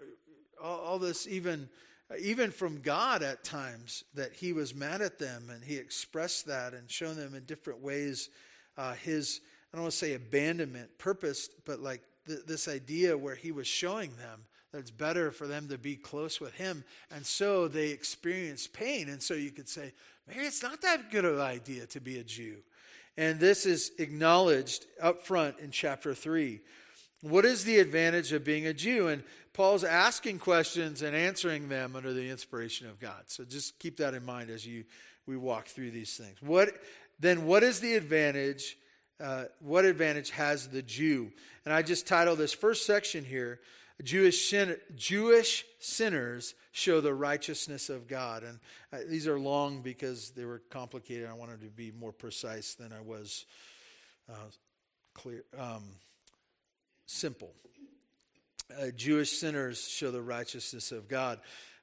all, 0.62 0.78
all 0.78 0.98
this 0.98 1.26
even 1.28 1.68
even 2.18 2.50
from 2.50 2.80
God 2.80 3.22
at 3.22 3.44
times 3.44 4.02
that 4.14 4.32
he 4.32 4.52
was 4.52 4.74
mad 4.74 5.00
at 5.00 5.20
them 5.20 5.48
and 5.48 5.62
he 5.62 5.76
expressed 5.76 6.46
that 6.46 6.74
and 6.74 6.90
shown 6.90 7.14
them 7.14 7.36
in 7.36 7.44
different 7.44 7.80
ways 7.80 8.28
uh, 8.76 8.94
his 8.94 9.40
I 9.72 9.76
don't 9.76 9.84
want 9.84 9.92
to 9.92 9.98
say 9.98 10.14
abandonment, 10.14 10.98
purpose, 10.98 11.48
but 11.64 11.78
like 11.78 12.02
th- 12.30 12.46
this 12.46 12.68
idea 12.68 13.16
where 13.16 13.34
he 13.34 13.52
was 13.52 13.66
showing 13.66 14.10
them 14.16 14.44
that 14.72 14.78
it's 14.78 14.90
better 14.90 15.30
for 15.30 15.46
them 15.46 15.68
to 15.68 15.78
be 15.78 15.96
close 15.96 16.40
with 16.40 16.54
him. 16.54 16.84
And 17.10 17.26
so 17.26 17.68
they 17.68 17.88
experienced 17.88 18.72
pain. 18.72 19.08
And 19.08 19.22
so 19.22 19.34
you 19.34 19.50
could 19.50 19.68
say, 19.68 19.92
maybe 20.28 20.40
it's 20.40 20.62
not 20.62 20.80
that 20.82 21.10
good 21.10 21.24
of 21.24 21.36
an 21.36 21.40
idea 21.40 21.86
to 21.86 22.00
be 22.00 22.18
a 22.18 22.24
Jew. 22.24 22.58
And 23.16 23.40
this 23.40 23.66
is 23.66 23.92
acknowledged 23.98 24.86
up 25.02 25.22
front 25.22 25.58
in 25.58 25.70
chapter 25.72 26.14
3. 26.14 26.60
What 27.22 27.44
is 27.44 27.64
the 27.64 27.80
advantage 27.80 28.32
of 28.32 28.44
being 28.44 28.66
a 28.66 28.72
Jew? 28.72 29.08
And 29.08 29.24
Paul's 29.52 29.84
asking 29.84 30.38
questions 30.38 31.02
and 31.02 31.14
answering 31.16 31.68
them 31.68 31.96
under 31.96 32.12
the 32.12 32.30
inspiration 32.30 32.88
of 32.88 33.00
God. 33.00 33.24
So 33.26 33.44
just 33.44 33.78
keep 33.78 33.96
that 33.98 34.14
in 34.14 34.24
mind 34.24 34.50
as 34.50 34.66
you 34.66 34.84
we 35.26 35.36
walk 35.36 35.66
through 35.66 35.90
these 35.90 36.16
things. 36.16 36.36
What 36.40 36.70
then 37.18 37.44
what 37.44 37.62
is 37.62 37.80
the 37.80 37.94
advantage 37.94 38.76
uh, 39.20 39.44
what 39.60 39.84
advantage 39.84 40.30
has 40.30 40.68
the 40.68 40.82
Jew? 40.82 41.32
And 41.64 41.74
I 41.74 41.82
just 41.82 42.06
titled 42.06 42.38
this 42.38 42.52
first 42.52 42.86
section 42.86 43.24
here, 43.24 43.60
Jewish, 44.02 44.48
sin- 44.48 44.78
Jewish 44.96 45.64
sinners 45.78 46.54
show 46.72 47.00
the 47.00 47.12
righteousness 47.12 47.90
of 47.90 48.08
God. 48.08 48.42
And 48.42 48.58
uh, 48.92 48.98
these 49.08 49.26
are 49.26 49.38
long 49.38 49.82
because 49.82 50.30
they 50.30 50.44
were 50.44 50.62
complicated. 50.70 51.28
I 51.28 51.34
wanted 51.34 51.60
to 51.60 51.66
be 51.66 51.92
more 51.92 52.12
precise 52.12 52.74
than 52.74 52.92
I 52.92 53.00
was 53.00 53.44
uh, 54.30 54.34
clear, 55.14 55.44
um, 55.58 55.84
simple. 57.06 57.52
Uh, 58.80 58.90
Jewish 58.96 59.32
sinners 59.32 59.86
show 59.86 60.10
the 60.10 60.22
righteousness 60.22 60.92
of 60.92 61.08
God. 61.08 61.40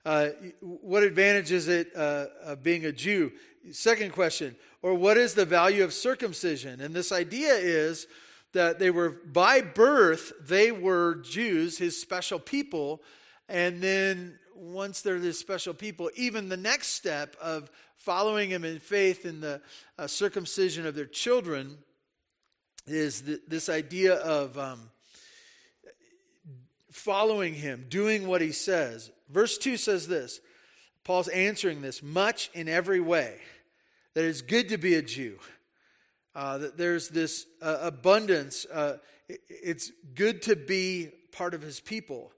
Uh, 0.08 0.30
what 0.62 1.04
advantage 1.04 1.52
is 1.52 1.68
it 1.68 1.92
uh, 1.94 2.28
of 2.42 2.64
being 2.64 2.86
a 2.86 2.94
Jew? 2.94 3.30
Second 3.74 4.14
question, 4.14 4.56
or 4.82 4.94
what 4.94 5.18
is 5.18 5.34
the 5.34 5.44
value 5.44 5.84
of 5.84 5.94
circumcision? 5.94 6.80
And 6.80 6.94
this 6.94 7.12
idea 7.12 7.56
is 7.56 8.08
that 8.54 8.80
they 8.80 8.90
were, 8.90 9.10
by 9.10 9.60
birth, 9.60 10.32
they 10.40 10.72
were 10.72 11.16
Jews, 11.16 11.78
his 11.78 12.00
special 12.00 12.40
people. 12.40 13.02
And 13.50 13.84
then 13.84 14.40
once 14.56 15.02
they're 15.02 15.20
this 15.20 15.40
special 15.40 15.74
people, 15.74 16.10
even 16.16 16.48
the 16.48 16.56
next 16.56 16.88
step 16.88 17.36
of 17.42 17.70
following 17.98 18.50
him 18.50 18.64
in 18.64 18.80
faith 18.80 19.26
in 19.26 19.42
the 19.42 19.60
uh, 20.00 20.08
circumcision 20.08 20.86
of 20.86 20.96
their 20.96 21.06
children 21.06 21.78
is 22.86 23.24
th- 23.24 23.42
this 23.46 23.68
idea 23.68 24.14
of 24.14 24.58
um, 24.58 24.90
following 26.94 27.54
him, 27.54 27.88
doing 27.90 28.26
what 28.26 28.40
he 28.40 28.54
says. 28.54 29.12
Verse 29.30 29.58
2 29.58 29.78
says 29.78 30.08
this 30.08 30.40
Paul's 31.04 31.28
answering 31.30 31.82
this 31.82 32.02
much 32.04 32.50
in 32.54 32.68
every 32.68 33.00
way 33.00 33.38
that 34.14 34.26
it's 34.26 34.42
good 34.42 34.70
to 34.70 34.78
be 34.78 34.96
a 34.96 35.02
Jew, 35.02 35.38
uh, 36.36 36.58
that 36.58 36.78
there's 36.78 37.10
this 37.10 37.46
uh, 37.62 37.78
abundance. 37.82 38.66
Uh, 38.66 38.98
it, 39.30 39.42
it's 39.50 39.92
good 40.16 40.42
to 40.44 40.56
be 40.56 41.10
part 41.32 41.54
of 41.54 41.62
his 41.62 41.80
people. 41.80 42.32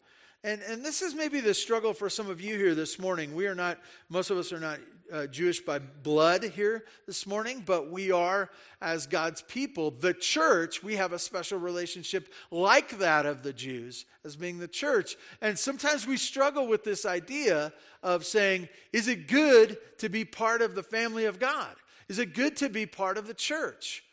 And, 0.43 0.61
and 0.61 0.85
this 0.85 1.01
is 1.01 1.13
maybe 1.13 1.41
the 1.41 1.53
struggle 1.53 1.93
for 1.93 2.09
some 2.09 2.29
of 2.29 2.39
you 2.39 2.57
here 2.57 2.73
this 2.73 2.97
morning. 2.97 3.35
We 3.35 3.47
are 3.47 3.55
not, 3.55 3.77
most 4.07 4.29
of 4.29 4.37
us 4.37 4.53
are 4.53 4.59
not 4.59 4.79
uh, 5.11 5.27
Jewish 5.27 5.59
by 5.59 5.79
blood 5.79 6.43
here 6.43 6.85
this 7.07 7.27
morning, 7.27 7.61
but 7.65 7.91
we 7.91 8.11
are, 8.11 8.49
as 8.81 9.05
God's 9.05 9.41
people, 9.41 9.91
the 9.91 10.13
church. 10.13 10.81
We 10.81 10.95
have 10.95 11.11
a 11.11 11.19
special 11.19 11.59
relationship 11.59 12.31
like 12.51 12.99
that 12.99 13.25
of 13.25 13.43
the 13.43 13.51
Jews 13.51 14.05
as 14.23 14.37
being 14.37 14.59
the 14.59 14.67
church. 14.67 15.17
And 15.41 15.59
sometimes 15.59 16.07
we 16.07 16.15
struggle 16.15 16.67
with 16.67 16.85
this 16.85 17.05
idea 17.05 17.73
of 18.01 18.25
saying, 18.25 18.69
is 18.93 19.09
it 19.09 19.27
good 19.27 19.77
to 19.97 20.07
be 20.07 20.23
part 20.23 20.61
of 20.61 20.73
the 20.73 20.83
family 20.83 21.25
of 21.25 21.39
God? 21.39 21.75
Is 22.07 22.17
it 22.17 22.33
good 22.33 22.55
to 22.57 22.69
be 22.69 22.85
part 22.85 23.17
of 23.17 23.27
the 23.27 23.33
church? 23.33 24.05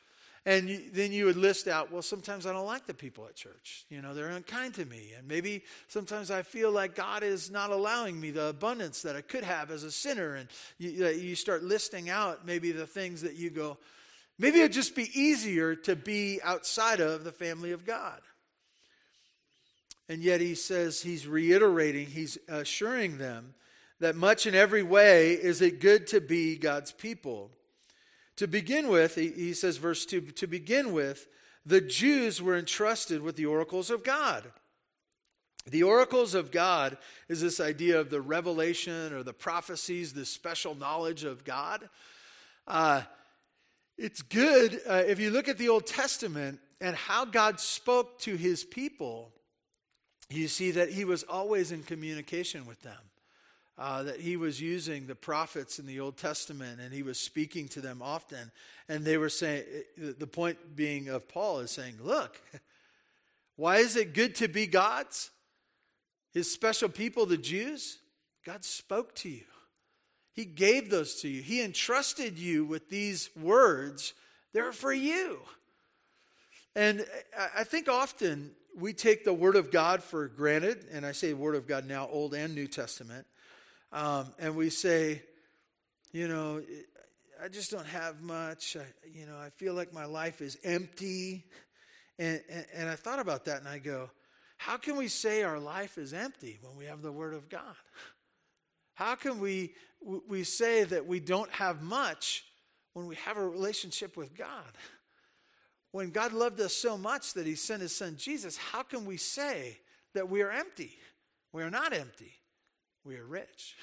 And 0.46 0.68
you, 0.68 0.80
then 0.92 1.10
you 1.10 1.24
would 1.24 1.36
list 1.36 1.66
out, 1.66 1.90
well, 1.90 2.02
sometimes 2.02 2.46
I 2.46 2.52
don't 2.52 2.66
like 2.66 2.86
the 2.86 2.94
people 2.94 3.26
at 3.26 3.34
church. 3.34 3.84
You 3.90 4.00
know, 4.00 4.14
they're 4.14 4.28
unkind 4.28 4.74
to 4.74 4.84
me. 4.86 5.10
And 5.18 5.26
maybe 5.26 5.64
sometimes 5.88 6.30
I 6.30 6.42
feel 6.42 6.70
like 6.70 6.94
God 6.94 7.24
is 7.24 7.50
not 7.50 7.70
allowing 7.70 8.20
me 8.20 8.30
the 8.30 8.46
abundance 8.46 9.02
that 9.02 9.16
I 9.16 9.22
could 9.22 9.42
have 9.42 9.72
as 9.72 9.82
a 9.82 9.90
sinner. 9.90 10.36
And 10.36 10.48
you, 10.78 11.08
you 11.08 11.34
start 11.34 11.64
listing 11.64 12.08
out 12.08 12.46
maybe 12.46 12.70
the 12.70 12.86
things 12.86 13.22
that 13.22 13.34
you 13.34 13.50
go, 13.50 13.76
maybe 14.38 14.60
it'd 14.60 14.72
just 14.72 14.94
be 14.94 15.10
easier 15.20 15.74
to 15.74 15.96
be 15.96 16.38
outside 16.44 17.00
of 17.00 17.24
the 17.24 17.32
family 17.32 17.72
of 17.72 17.84
God. 17.84 18.20
And 20.08 20.22
yet 20.22 20.40
he 20.40 20.54
says, 20.54 21.02
he's 21.02 21.26
reiterating, 21.26 22.06
he's 22.06 22.38
assuring 22.48 23.18
them 23.18 23.54
that 23.98 24.14
much 24.14 24.46
in 24.46 24.54
every 24.54 24.84
way 24.84 25.32
is 25.32 25.60
it 25.60 25.80
good 25.80 26.06
to 26.08 26.20
be 26.20 26.56
God's 26.56 26.92
people. 26.92 27.50
To 28.36 28.46
begin 28.46 28.88
with, 28.88 29.14
he 29.14 29.54
says, 29.54 29.78
verse 29.78 30.04
2 30.04 30.20
to 30.20 30.46
begin 30.46 30.92
with, 30.92 31.26
the 31.64 31.80
Jews 31.80 32.40
were 32.42 32.56
entrusted 32.56 33.22
with 33.22 33.36
the 33.36 33.46
oracles 33.46 33.90
of 33.90 34.04
God. 34.04 34.44
The 35.68 35.82
oracles 35.82 36.34
of 36.34 36.52
God 36.52 36.96
is 37.28 37.40
this 37.40 37.58
idea 37.58 37.98
of 37.98 38.10
the 38.10 38.20
revelation 38.20 39.12
or 39.12 39.24
the 39.24 39.32
prophecies, 39.32 40.12
the 40.12 40.24
special 40.24 40.76
knowledge 40.76 41.24
of 41.24 41.44
God. 41.44 41.88
Uh, 42.68 43.02
it's 43.98 44.22
good 44.22 44.80
uh, 44.88 45.02
if 45.06 45.18
you 45.18 45.30
look 45.30 45.48
at 45.48 45.58
the 45.58 45.70
Old 45.70 45.86
Testament 45.86 46.60
and 46.80 46.94
how 46.94 47.24
God 47.24 47.58
spoke 47.58 48.18
to 48.20 48.36
his 48.36 48.62
people, 48.62 49.32
you 50.28 50.46
see 50.46 50.72
that 50.72 50.90
he 50.90 51.04
was 51.04 51.22
always 51.24 51.72
in 51.72 51.82
communication 51.82 52.66
with 52.66 52.80
them 52.82 52.98
uh, 53.78 54.04
that 54.04 54.20
he 54.20 54.36
was 54.36 54.60
using 54.60 55.06
the 55.06 55.14
prophets 55.14 55.78
in 55.78 55.86
the 55.86 56.00
Old 56.00 56.16
Testament 56.16 56.80
and 56.80 56.92
he 56.92 57.02
was 57.02 57.18
speaking 57.18 57.68
to 57.68 57.80
them 57.80 58.00
often. 58.02 58.50
And 58.88 59.04
they 59.04 59.18
were 59.18 59.28
saying, 59.28 59.64
the 59.96 60.26
point 60.26 60.76
being 60.76 61.08
of 61.08 61.28
Paul 61.28 61.60
is 61.60 61.70
saying, 61.70 61.96
look, 62.02 62.40
why 63.56 63.78
is 63.78 63.96
it 63.96 64.14
good 64.14 64.34
to 64.36 64.48
be 64.48 64.66
God's? 64.66 65.30
His 66.32 66.50
special 66.50 66.88
people, 66.88 67.26
the 67.26 67.36
Jews, 67.36 67.98
God 68.44 68.64
spoke 68.64 69.14
to 69.16 69.28
you. 69.28 69.44
He 70.32 70.44
gave 70.44 70.90
those 70.90 71.22
to 71.22 71.28
you. 71.28 71.42
He 71.42 71.62
entrusted 71.62 72.38
you 72.38 72.64
with 72.64 72.90
these 72.90 73.30
words. 73.40 74.12
They're 74.52 74.72
for 74.72 74.92
you. 74.92 75.38
And 76.74 77.06
I 77.56 77.64
think 77.64 77.88
often 77.88 78.50
we 78.78 78.92
take 78.92 79.24
the 79.24 79.32
Word 79.32 79.56
of 79.56 79.70
God 79.70 80.02
for 80.02 80.28
granted, 80.28 80.84
and 80.92 81.06
I 81.06 81.12
say 81.12 81.32
Word 81.32 81.54
of 81.54 81.66
God 81.66 81.86
now, 81.86 82.06
Old 82.12 82.34
and 82.34 82.54
New 82.54 82.66
Testament. 82.66 83.26
Um, 83.96 84.34
and 84.38 84.54
we 84.54 84.68
say, 84.68 85.22
you 86.12 86.28
know, 86.28 86.62
I 87.42 87.48
just 87.48 87.70
don't 87.70 87.86
have 87.86 88.20
much. 88.20 88.76
I, 88.76 88.84
you 89.10 89.24
know, 89.24 89.38
I 89.38 89.48
feel 89.48 89.72
like 89.72 89.90
my 89.90 90.04
life 90.04 90.42
is 90.42 90.58
empty. 90.64 91.46
And, 92.18 92.42
and, 92.50 92.66
and 92.74 92.88
I 92.90 92.94
thought 92.94 93.20
about 93.20 93.46
that 93.46 93.60
and 93.60 93.68
I 93.68 93.78
go, 93.78 94.10
how 94.58 94.76
can 94.76 94.96
we 94.96 95.08
say 95.08 95.44
our 95.44 95.58
life 95.58 95.96
is 95.96 96.12
empty 96.12 96.58
when 96.60 96.76
we 96.76 96.84
have 96.84 97.00
the 97.00 97.10
Word 97.10 97.32
of 97.32 97.48
God? 97.48 97.74
How 98.92 99.14
can 99.14 99.40
we, 99.40 99.72
we 100.28 100.44
say 100.44 100.84
that 100.84 101.06
we 101.06 101.18
don't 101.18 101.50
have 101.52 101.80
much 101.80 102.44
when 102.92 103.06
we 103.06 103.14
have 103.16 103.38
a 103.38 103.48
relationship 103.48 104.14
with 104.18 104.36
God? 104.36 104.72
When 105.92 106.10
God 106.10 106.34
loved 106.34 106.60
us 106.60 106.74
so 106.74 106.98
much 106.98 107.32
that 107.32 107.46
He 107.46 107.54
sent 107.54 107.80
His 107.80 107.96
Son 107.96 108.16
Jesus, 108.18 108.58
how 108.58 108.82
can 108.82 109.06
we 109.06 109.16
say 109.16 109.78
that 110.12 110.28
we 110.28 110.42
are 110.42 110.50
empty? 110.50 110.98
We 111.54 111.62
are 111.62 111.70
not 111.70 111.94
empty 111.94 112.34
we 113.06 113.16
are 113.16 113.24
rich. 113.24 113.76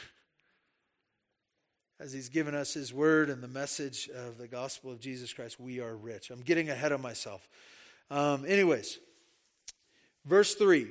As 2.00 2.12
He's 2.12 2.30
given 2.30 2.54
us 2.54 2.74
His 2.74 2.94
word 2.94 3.30
and 3.30 3.42
the 3.42 3.48
message 3.48 4.10
of 4.14 4.38
the 4.38 4.48
gospel 4.48 4.92
of 4.92 5.00
Jesus 5.00 5.32
Christ, 5.32 5.60
we 5.60 5.80
are 5.80 5.96
rich. 5.96 6.30
I'm 6.30 6.42
getting 6.42 6.70
ahead 6.70 6.92
of 6.92 7.00
myself. 7.00 7.48
Um, 8.12 8.46
anyways, 8.46 9.00
verse 10.26 10.56
3. 10.56 10.88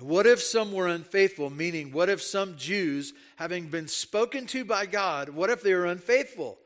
What 0.00 0.26
if 0.26 0.40
some 0.40 0.72
were 0.72 0.86
unfaithful? 0.86 1.50
Meaning, 1.50 1.92
what 1.92 2.08
if 2.08 2.22
some 2.22 2.56
Jews, 2.56 3.14
having 3.36 3.66
been 3.68 3.88
spoken 3.88 4.46
to 4.48 4.64
by 4.64 4.86
God, 4.86 5.30
what 5.30 5.50
if 5.50 5.62
they 5.62 5.74
were 5.74 5.86
unfaithful? 5.86 6.58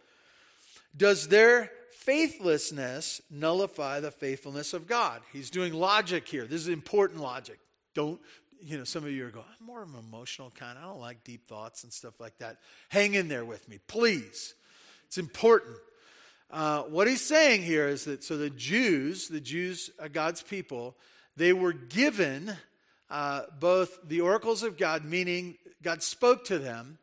Does 0.95 1.29
their 1.29 1.71
faithlessness 1.93 3.23
nullify 3.31 4.01
the 4.01 4.11
faithfulness 4.11 4.75
of 4.75 4.87
God? 4.87 5.23
He's 5.33 5.49
doing 5.49 5.73
logic 5.73 6.29
here. 6.29 6.47
This 6.47 6.61
is 6.61 6.69
important 6.69 7.21
logic. 7.23 7.59
Don't 7.95 8.21
you 8.64 8.78
know, 8.78 8.85
some 8.85 9.04
of 9.04 9.11
you 9.11 9.26
are 9.26 9.31
going, 9.31 9.47
I'm 9.61 9.66
more 9.66 9.83
of 9.83 9.88
an 9.88 10.00
emotional 10.00 10.50
kind. 10.50 10.78
I 10.78 10.83
don't 10.83 11.00
like 11.00 11.25
deep 11.25 11.47
thoughts 11.47 11.85
and 11.85 11.92
stuff 11.92 12.21
like 12.21 12.38
that. 12.38 12.59
Hang 12.88 13.14
in 13.14 13.28
there 13.28 13.45
with 13.45 13.69
me, 13.69 13.78
please. 13.87 14.54
It's 15.07 15.19
important. 15.19 15.76
Uh, 16.50 16.83
what 16.83 17.09
he's 17.09 17.23
saying 17.23 17.62
here 17.62 17.88
is 17.88 18.04
that 18.04 18.23
so 18.23 18.37
the 18.37 18.50
Jews, 18.50 19.28
the 19.28 19.40
Jews, 19.40 19.90
uh, 19.99 20.09
God's 20.09 20.42
people, 20.42 20.97
they 21.37 21.52
were 21.52 21.73
given 21.73 22.52
uh, 23.11 23.42
both 23.59 23.99
the 24.07 24.21
oracles 24.21 24.62
of 24.62 24.76
God, 24.76 25.04
meaning 25.04 25.57
God 25.83 26.02
spoke 26.02 26.45
to 26.47 26.59
them, 26.59 26.99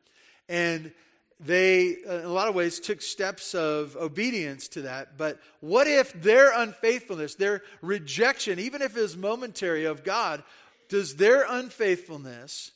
and 0.47 0.91
they, 1.39 1.97
uh, 2.07 2.19
in 2.19 2.25
a 2.25 2.29
lot 2.29 2.47
of 2.47 2.55
ways, 2.55 2.79
took 2.79 3.01
steps 3.01 3.55
of 3.55 3.95
obedience 3.95 4.67
to 4.69 4.83
that. 4.83 5.17
But 5.17 5.39
what 5.61 5.87
if 5.87 6.13
their 6.13 6.51
unfaithfulness, 6.53 7.35
their 7.35 7.63
rejection, 7.81 8.59
even 8.59 8.81
if 8.81 8.95
it 8.95 9.01
was 9.01 9.17
momentary 9.17 9.85
of 9.85 10.03
God, 10.03 10.43
does 10.89 11.15
their 11.15 11.45
unfaithfulness 11.47 12.71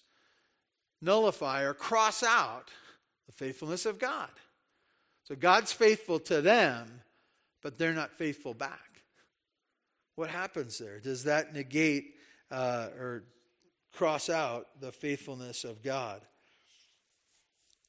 nullify 1.01 1.63
or 1.63 1.73
cross 1.73 2.23
out 2.23 2.69
the 3.25 3.33
faithfulness 3.33 3.85
of 3.85 3.99
God? 3.99 4.29
So 5.25 5.35
God's 5.35 5.71
faithful 5.71 6.19
to 6.21 6.41
them, 6.41 7.01
but 7.61 7.77
they're 7.77 7.93
not 7.93 8.11
faithful 8.11 8.53
back. 8.53 9.01
What 10.15 10.29
happens 10.29 10.77
there? 10.77 10.99
Does 10.99 11.23
that 11.23 11.53
negate 11.53 12.15
uh, 12.51 12.89
or 12.99 13.23
cross 13.93 14.29
out 14.29 14.67
the 14.79 14.91
faithfulness 14.91 15.63
of 15.63 15.81
God? 15.81 16.21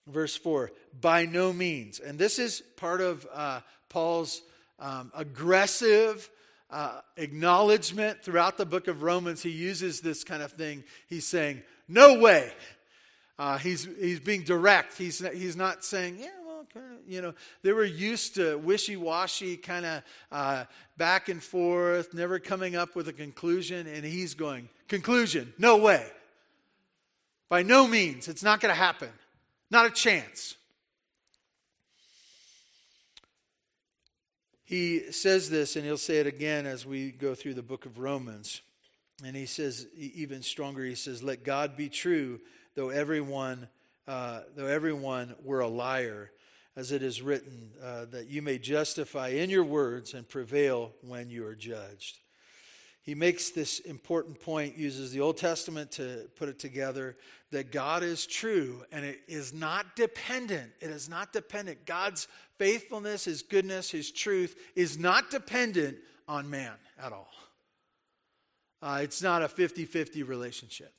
Verse 0.06 0.36
4 0.36 0.70
by 1.00 1.26
no 1.26 1.52
means. 1.52 1.98
And 1.98 2.18
this 2.18 2.38
is 2.38 2.62
part 2.76 3.00
of 3.00 3.26
uh, 3.32 3.60
Paul's 3.88 4.42
um, 4.78 5.12
aggressive 5.14 6.28
uh, 6.70 7.00
acknowledgement 7.16 8.22
throughout 8.22 8.56
the 8.56 8.66
book 8.66 8.88
of 8.88 9.02
Romans. 9.02 9.42
He 9.42 9.50
uses 9.50 10.00
this 10.00 10.24
kind 10.24 10.42
of 10.42 10.52
thing. 10.52 10.84
He's 11.08 11.26
saying, 11.26 11.62
No 11.88 12.18
way. 12.18 12.52
Uh, 13.38 13.58
he's, 13.58 13.88
he's 14.00 14.20
being 14.20 14.42
direct. 14.42 14.96
He's, 14.96 15.18
he's 15.18 15.56
not 15.56 15.84
saying, 15.84 16.18
Yeah, 16.18 16.28
well, 16.46 16.66
you 17.06 17.20
know, 17.20 17.34
they 17.62 17.72
were 17.72 17.84
used 17.84 18.36
to 18.36 18.56
wishy 18.58 18.96
washy, 18.96 19.56
kind 19.56 19.86
of 19.86 20.02
uh, 20.32 20.64
back 20.96 21.28
and 21.28 21.42
forth, 21.42 22.14
never 22.14 22.38
coming 22.38 22.76
up 22.76 22.96
with 22.96 23.08
a 23.08 23.12
conclusion. 23.12 23.86
And 23.86 24.04
he's 24.04 24.34
going, 24.34 24.68
Conclusion, 24.88 25.52
no 25.58 25.76
way. 25.76 26.06
By 27.48 27.62
no 27.62 27.86
means, 27.86 28.28
it's 28.28 28.42
not 28.42 28.60
going 28.60 28.74
to 28.74 28.80
happen. 28.80 29.10
Not 29.70 29.86
a 29.86 29.90
chance. 29.90 30.56
He 34.64 35.12
says 35.12 35.50
this, 35.50 35.76
and 35.76 35.84
he'll 35.84 35.98
say 35.98 36.18
it 36.18 36.26
again 36.26 36.66
as 36.66 36.86
we 36.86 37.10
go 37.10 37.34
through 37.34 37.54
the 37.54 37.62
book 37.62 37.86
of 37.86 37.98
Romans. 37.98 38.62
And 39.24 39.36
he 39.36 39.46
says, 39.46 39.86
even 39.96 40.42
stronger, 40.42 40.84
he 40.84 40.94
says, 40.94 41.22
Let 41.22 41.44
God 41.44 41.76
be 41.76 41.88
true, 41.88 42.40
though 42.74 42.88
everyone, 42.88 43.68
uh, 44.08 44.40
though 44.56 44.66
everyone 44.66 45.34
were 45.44 45.60
a 45.60 45.68
liar, 45.68 46.30
as 46.76 46.90
it 46.92 47.02
is 47.02 47.22
written, 47.22 47.70
uh, 47.82 48.06
that 48.06 48.28
you 48.28 48.42
may 48.42 48.58
justify 48.58 49.28
in 49.28 49.50
your 49.50 49.64
words 49.64 50.14
and 50.14 50.28
prevail 50.28 50.92
when 51.02 51.30
you 51.30 51.46
are 51.46 51.54
judged 51.54 52.18
he 53.04 53.14
makes 53.14 53.50
this 53.50 53.80
important 53.80 54.40
point, 54.40 54.78
uses 54.78 55.12
the 55.12 55.20
Old 55.20 55.36
Testament 55.36 55.90
to 55.92 56.26
put 56.36 56.48
it 56.48 56.58
together 56.58 57.16
that 57.50 57.70
God 57.70 58.02
is 58.02 58.24
true 58.24 58.82
and 58.90 59.04
it 59.04 59.20
is 59.28 59.52
not 59.52 59.94
dependent. 59.94 60.72
It 60.80 60.88
is 60.88 61.06
not 61.06 61.30
dependent. 61.30 61.84
God's 61.84 62.26
faithfulness, 62.58 63.26
His 63.26 63.42
goodness, 63.42 63.90
His 63.90 64.10
truth 64.10 64.56
is 64.74 64.98
not 64.98 65.30
dependent 65.30 65.98
on 66.26 66.48
man 66.48 66.72
at 66.98 67.12
all. 67.12 67.30
Uh, 68.80 69.00
it's 69.02 69.22
not 69.22 69.42
a 69.42 69.48
50 69.48 69.84
50 69.84 70.22
relationship. 70.22 70.94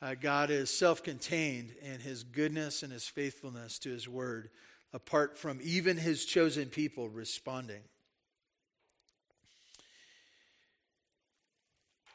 Uh, 0.00 0.14
God 0.14 0.50
is 0.50 0.70
self 0.70 1.02
contained 1.02 1.74
in 1.82 1.98
His 1.98 2.22
goodness 2.22 2.84
and 2.84 2.92
His 2.92 3.08
faithfulness 3.08 3.80
to 3.80 3.90
His 3.90 4.08
word, 4.08 4.48
apart 4.92 5.36
from 5.36 5.58
even 5.60 5.96
His 5.96 6.24
chosen 6.24 6.68
people 6.68 7.08
responding. 7.08 7.82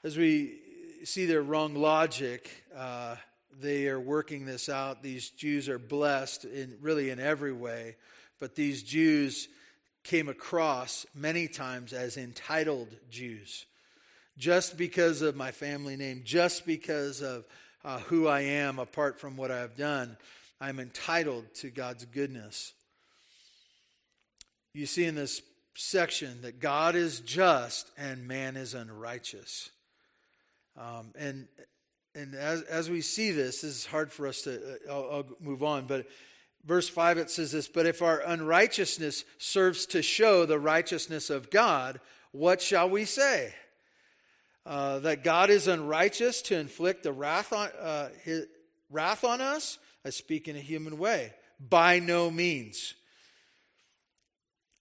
As 0.04 0.18
we 0.18 0.60
see 1.04 1.26
their 1.26 1.42
wrong 1.42 1.76
logic, 1.76 2.50
uh, 2.76 3.16
they 3.60 3.88
are 3.88 4.00
working 4.00 4.46
this 4.46 4.70
out. 4.70 5.02
These 5.02 5.30
Jews 5.32 5.68
are 5.70 5.80
blessed 5.80 6.46
in 6.46 6.78
really 6.82 7.10
in 7.10 7.20
every 7.20 7.54
way, 7.54 7.96
but 8.40 8.56
these 8.56 8.84
Jews 8.84 9.48
came 10.04 10.30
across 10.30 11.06
many 11.14 11.48
times 11.48 11.94
as 11.94 12.18
entitled 12.18 12.90
Jews. 13.10 13.66
Just 14.38 14.78
because 14.78 15.22
of 15.22 15.36
my 15.36 15.52
family 15.52 15.96
name, 15.98 16.22
just 16.24 16.66
because 16.66 17.22
of 17.22 17.46
uh, 17.84 18.00
who 18.00 18.28
I 18.28 18.42
am 18.42 18.78
apart 18.80 19.20
from 19.20 19.36
what 19.36 19.50
I 19.50 19.58
have 19.58 19.76
done, 19.76 20.16
I'm 20.62 20.80
entitled 20.80 21.46
to 21.56 21.70
God's 21.70 22.06
goodness. 22.06 22.74
You 24.74 24.86
see 24.86 25.06
in 25.06 25.16
this 25.16 25.42
section 25.74 26.42
that 26.44 26.60
God 26.60 26.96
is 26.96 27.20
just 27.20 27.90
and 27.98 28.28
man 28.28 28.56
is 28.56 28.76
unrighteous. 28.76 29.72
Um, 30.78 31.12
and 31.18 31.48
and 32.18 32.34
as, 32.34 32.64
as 32.64 32.90
we 32.90 33.02
see 33.02 33.32
this, 33.32 33.62
this 33.62 33.76
is 33.76 33.86
hard 33.86 34.12
for 34.12 34.26
us 34.26 34.42
to, 34.42 34.56
uh, 34.56 34.92
I'll, 34.92 35.12
I'll 35.12 35.26
move 35.40 35.62
on, 35.62 35.86
but 35.86 36.08
verse 36.66 36.90
5 36.90 37.20
it 37.20 37.30
says 37.30 37.52
this 37.52 37.68
But 37.68 37.86
if 37.86 38.02
our 38.02 38.22
unrighteousness 38.26 39.24
serves 39.38 39.86
to 39.88 40.02
show 40.02 40.46
the 40.46 40.60
righteousness 40.60 41.30
of 41.30 41.52
God, 41.52 42.00
what 42.32 42.62
shall 42.62 42.90
we 42.90 43.06
say? 43.06 43.54
Uh, 44.66 45.00
that 45.00 45.24
God 45.24 45.50
is 45.50 45.68
unrighteous 45.68 46.42
to 46.44 46.58
inflict 46.58 47.04
the 47.04 47.14
wrath 47.14 47.54
on, 47.54 47.70
uh, 47.80 48.10
his, 48.24 48.48
wrath 48.90 49.24
on 49.24 49.40
us? 49.40 49.78
I 50.04 50.10
speak 50.10 50.48
in 50.48 50.56
a 50.56 50.62
human 50.62 50.98
way. 50.98 51.34
By 51.60 52.00
no 52.00 52.32
means. 52.32 52.96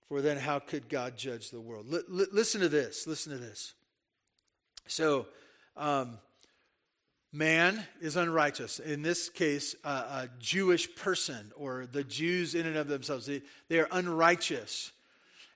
For 0.09 0.23
then, 0.23 0.39
how 0.39 0.59
could 0.59 0.89
God 0.89 1.17
judge 1.17 1.51
the 1.51 1.61
world? 1.61 1.87
L- 1.93 2.03
l- 2.09 2.27
listen 2.33 2.61
to 2.63 2.69
this. 2.69 3.07
Listen 3.07 3.33
to 3.33 3.39
this. 3.39 3.75
So, 4.87 5.27
um, 5.77 6.19
man 7.33 7.85
is 8.01 8.17
unrighteous. 8.17 8.79
In 8.79 9.03
this 9.03 9.29
case, 9.29 9.75
uh, 9.85 10.25
a 10.25 10.29
Jewish 10.39 10.95
person 10.97 11.53
or 11.57 11.87
the 11.91 12.05
Jews 12.05 12.55
in 12.55 12.67
and 12.67 12.77
of 12.77 12.89
themselves, 12.89 13.27
they, 13.27 13.43
they 13.69 13.79
are 13.79 13.89
unrighteous. 13.91 14.93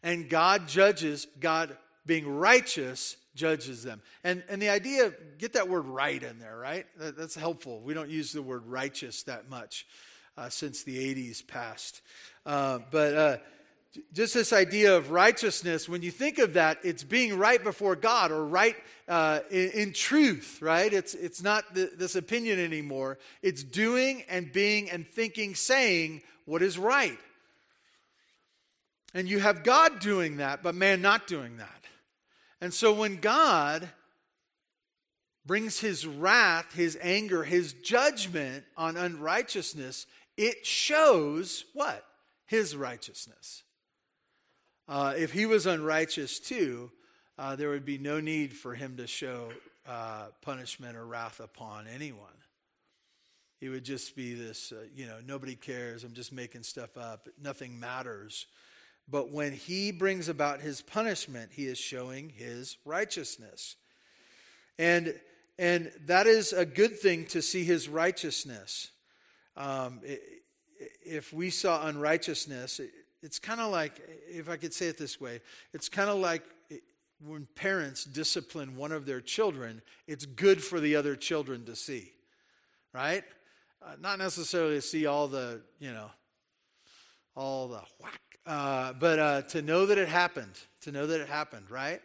And 0.02 0.28
God 0.28 0.68
judges, 0.68 1.26
God 1.40 1.76
being 2.06 2.28
righteous, 2.28 3.16
judges 3.34 3.82
them. 3.82 4.02
And, 4.24 4.42
and 4.48 4.60
the 4.60 4.68
idea, 4.68 5.12
get 5.38 5.54
that 5.54 5.68
word 5.68 5.86
right 5.86 6.22
in 6.22 6.38
there, 6.38 6.56
right? 6.56 6.86
That, 6.98 7.16
that's 7.16 7.34
helpful. 7.34 7.80
We 7.80 7.94
don't 7.94 8.10
use 8.10 8.32
the 8.32 8.42
word 8.42 8.66
righteous 8.66 9.22
that 9.24 9.48
much 9.48 9.86
uh, 10.36 10.48
since 10.48 10.82
the 10.82 10.96
80s 10.96 11.46
passed. 11.46 12.02
Uh, 12.44 12.80
but 12.90 13.14
uh, 13.14 13.36
just 14.12 14.34
this 14.34 14.52
idea 14.52 14.96
of 14.96 15.10
righteousness, 15.10 15.88
when 15.88 16.02
you 16.02 16.10
think 16.10 16.38
of 16.38 16.54
that, 16.54 16.78
it's 16.84 17.02
being 17.02 17.36
right 17.36 17.62
before 17.62 17.96
God 17.96 18.30
or 18.30 18.46
right 18.46 18.76
uh, 19.08 19.40
in, 19.50 19.70
in, 19.70 19.92
truth, 19.92 20.58
right? 20.62 20.92
It's, 20.92 21.14
it's 21.14 21.42
not 21.42 21.74
th- 21.74 21.90
this 21.96 22.14
opinion 22.14 22.60
anymore. 22.60 23.18
It's 23.42 23.64
doing 23.64 24.22
and 24.28 24.52
being 24.52 24.90
and 24.90 25.06
thinking, 25.06 25.56
saying 25.56 26.22
what 26.44 26.62
is 26.62 26.78
right. 26.78 27.18
And 29.12 29.28
you 29.28 29.40
have 29.40 29.64
God 29.64 29.98
doing 29.98 30.36
that, 30.36 30.62
but 30.62 30.76
man 30.76 31.02
not 31.02 31.26
doing 31.26 31.56
that. 31.56 31.84
And 32.60 32.72
so 32.72 32.92
when 32.92 33.16
God 33.16 33.88
brings 35.44 35.80
his 35.80 36.06
wrath, 36.06 36.72
his 36.74 36.96
anger, 37.00 37.42
his 37.42 37.72
judgment 37.72 38.64
on 38.76 38.96
unrighteousness, 38.96 40.06
it 40.36 40.64
shows 40.64 41.64
what? 41.72 42.04
His 42.46 42.76
righteousness. 42.76 43.64
Uh, 44.90 45.14
if 45.16 45.30
he 45.30 45.46
was 45.46 45.66
unrighteous 45.66 46.40
too, 46.40 46.90
uh, 47.38 47.54
there 47.54 47.68
would 47.68 47.84
be 47.84 47.96
no 47.96 48.18
need 48.18 48.52
for 48.52 48.74
him 48.74 48.96
to 48.96 49.06
show 49.06 49.52
uh, 49.88 50.26
punishment 50.42 50.96
or 50.96 51.06
wrath 51.06 51.38
upon 51.38 51.86
anyone. 51.86 52.26
He 53.60 53.68
would 53.68 53.84
just 53.84 54.16
be 54.16 54.34
this, 54.34 54.72
uh, 54.72 54.82
you 54.92 55.06
know, 55.06 55.18
nobody 55.24 55.54
cares. 55.54 56.02
I'm 56.02 56.12
just 56.12 56.32
making 56.32 56.64
stuff 56.64 56.96
up. 56.96 57.28
Nothing 57.40 57.78
matters. 57.78 58.46
But 59.08 59.30
when 59.30 59.52
he 59.52 59.92
brings 59.92 60.28
about 60.28 60.60
his 60.60 60.82
punishment, 60.82 61.52
he 61.52 61.66
is 61.66 61.78
showing 61.78 62.28
his 62.28 62.76
righteousness. 62.84 63.76
And, 64.76 65.14
and 65.56 65.92
that 66.06 66.26
is 66.26 66.52
a 66.52 66.66
good 66.66 66.98
thing 66.98 67.26
to 67.26 67.42
see 67.42 67.62
his 67.62 67.88
righteousness. 67.88 68.90
Um, 69.56 70.00
if 71.06 71.32
we 71.32 71.50
saw 71.50 71.86
unrighteousness, 71.86 72.80
it's 73.22 73.38
kind 73.38 73.60
of 73.60 73.70
like, 73.70 74.00
if 74.28 74.48
I 74.48 74.56
could 74.56 74.72
say 74.72 74.86
it 74.86 74.98
this 74.98 75.20
way, 75.20 75.40
it's 75.72 75.88
kind 75.88 76.10
of 76.10 76.18
like 76.18 76.42
when 77.26 77.46
parents 77.54 78.04
discipline 78.04 78.76
one 78.76 78.92
of 78.92 79.04
their 79.04 79.20
children, 79.20 79.82
it's 80.06 80.24
good 80.24 80.62
for 80.62 80.80
the 80.80 80.96
other 80.96 81.16
children 81.16 81.64
to 81.66 81.76
see, 81.76 82.12
right? 82.94 83.24
Uh, 83.82 83.92
not 84.00 84.18
necessarily 84.18 84.76
to 84.76 84.82
see 84.82 85.06
all 85.06 85.28
the, 85.28 85.60
you 85.78 85.92
know, 85.92 86.10
all 87.36 87.68
the 87.68 87.82
whack, 88.00 88.20
uh, 88.46 88.92
but 88.94 89.18
uh, 89.18 89.42
to 89.42 89.62
know 89.62 89.86
that 89.86 89.98
it 89.98 90.08
happened, 90.08 90.58
to 90.80 90.92
know 90.92 91.06
that 91.06 91.20
it 91.20 91.28
happened, 91.28 91.70
right? 91.70 92.00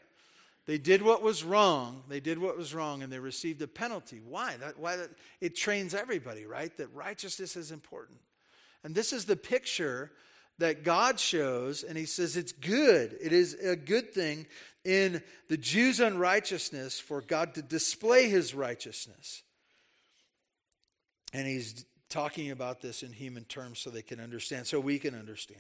They 0.65 0.78
did 0.78 1.01
what 1.01 1.21
was 1.21 1.43
wrong. 1.43 2.04
They 2.10 2.19
did 2.19 2.39
what 2.39 2.58
was 2.58 2.73
wrong, 2.73 3.04
and 3.04 3.12
they 3.12 3.19
received 3.19 3.62
a 3.62 3.67
penalty. 3.67 4.19
Why? 4.19 4.56
That, 4.58 4.80
why 4.80 4.95
that, 4.95 5.12
it 5.39 5.56
trains 5.56 5.93
everybody, 5.93 6.45
right? 6.45 6.75
That 6.78 6.93
righteousness 6.93 7.56
is 7.56 7.71
important. 7.71 8.19
And 8.84 8.95
this 8.95 9.13
is 9.13 9.25
the 9.25 9.36
picture 9.36 10.12
that 10.58 10.84
God 10.84 11.20
shows, 11.20 11.84
and 11.84 11.98
he 11.98 12.06
says 12.06 12.38
it's 12.38 12.52
good. 12.52 13.18
It 13.22 13.34
is 13.34 13.54
a 13.56 13.76
good 13.76 14.13
thing 14.13 14.46
in 14.84 15.22
the 15.50 15.58
Jews' 15.58 16.00
unrighteousness 16.00 17.00
for 17.00 17.22
God 17.22 17.56
to 17.56 17.62
display 17.62 18.30
his 18.30 18.54
righteousness. 18.54 19.44
And 21.34 21.46
he's 21.48 21.86
talking 22.10 22.52
about 22.52 22.82
this 22.82 23.04
in 23.04 23.12
human 23.12 23.44
terms 23.44 23.80
so 23.80 23.89
they 23.89 24.02
can 24.02 24.20
understand, 24.20 24.68
so 24.68 24.80
we 24.80 25.00
can 25.00 25.15
understand. 25.15 25.60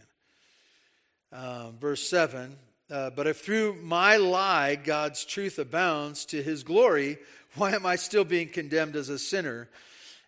Um, 1.33 1.77
verse 1.79 2.07
7 2.07 2.55
uh, 2.89 3.09
But 3.09 3.27
if 3.27 3.41
through 3.41 3.73
my 3.81 4.17
lie 4.17 4.75
God's 4.75 5.25
truth 5.25 5.59
abounds 5.59 6.23
to 6.27 6.41
his 6.41 6.63
glory, 6.63 7.17
why 7.55 7.73
am 7.73 7.85
I 7.85 7.97
still 7.97 8.23
being 8.23 8.47
condemned 8.47 8.95
as 8.95 9.09
a 9.09 9.19
sinner? 9.19 9.67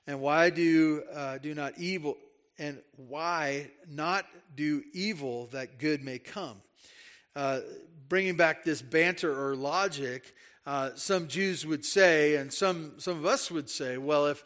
And 0.06 0.22
why 0.22 0.50
do, 0.50 1.04
uh, 1.14 1.38
do 1.38 1.54
not 1.54 1.78
evil 1.78 2.18
and 2.60 2.82
why 2.96 3.70
not 3.90 4.26
do 4.56 4.84
evil 4.94 5.48
that 5.48 5.80
good 5.80 6.04
may 6.04 6.20
come? 6.20 6.62
Uh, 7.36 7.60
bringing 8.10 8.36
back 8.36 8.64
this 8.64 8.82
banter 8.82 9.32
or 9.32 9.56
logic, 9.56 10.34
uh, 10.66 10.92
some 10.96 11.28
Jews 11.28 11.66
would 11.66 11.86
say, 11.86 12.36
and 12.36 12.52
some, 12.52 12.94
some 12.98 13.18
of 13.18 13.26
us 13.26 13.52
would 13.52 13.70
say, 13.70 13.98
well, 13.98 14.28
if 14.28 14.44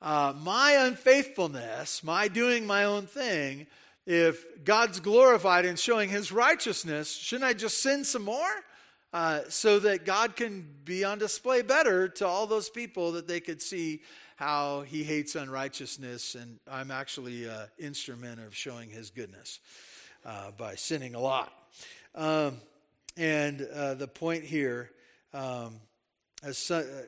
uh, 0.00 0.32
my 0.40 0.72
unfaithfulness, 0.72 2.02
my 2.02 2.28
doing 2.28 2.66
my 2.66 2.84
own 2.84 3.06
thing, 3.06 3.66
if 4.06 4.64
God's 4.64 5.00
glorified 5.00 5.64
in 5.64 5.76
showing 5.76 6.08
his 6.08 6.32
righteousness, 6.32 7.14
shouldn't 7.14 7.44
I 7.44 7.52
just 7.52 7.78
sin 7.78 8.04
some 8.04 8.24
more? 8.24 8.50
Uh, 9.12 9.40
so 9.48 9.80
that 9.80 10.04
God 10.04 10.36
can 10.36 10.66
be 10.84 11.02
on 11.02 11.18
display 11.18 11.62
better 11.62 12.08
to 12.08 12.26
all 12.26 12.46
those 12.46 12.70
people 12.70 13.12
that 13.12 13.26
they 13.26 13.40
could 13.40 13.60
see 13.60 14.02
how 14.40 14.80
he 14.80 15.04
hates 15.04 15.34
unrighteousness, 15.34 16.34
and 16.34 16.58
I'm 16.66 16.90
actually 16.90 17.44
an 17.44 17.66
instrument 17.78 18.40
of 18.40 18.56
showing 18.56 18.88
his 18.88 19.10
goodness 19.10 19.60
uh, 20.24 20.52
by 20.52 20.76
sinning 20.76 21.14
a 21.14 21.20
lot. 21.20 21.52
Um, 22.14 22.56
and 23.18 23.60
uh, 23.60 23.92
the 23.94 24.08
point 24.08 24.44
here, 24.44 24.92
um, 25.34 25.74
as 26.42 26.70
uh, 26.70 27.02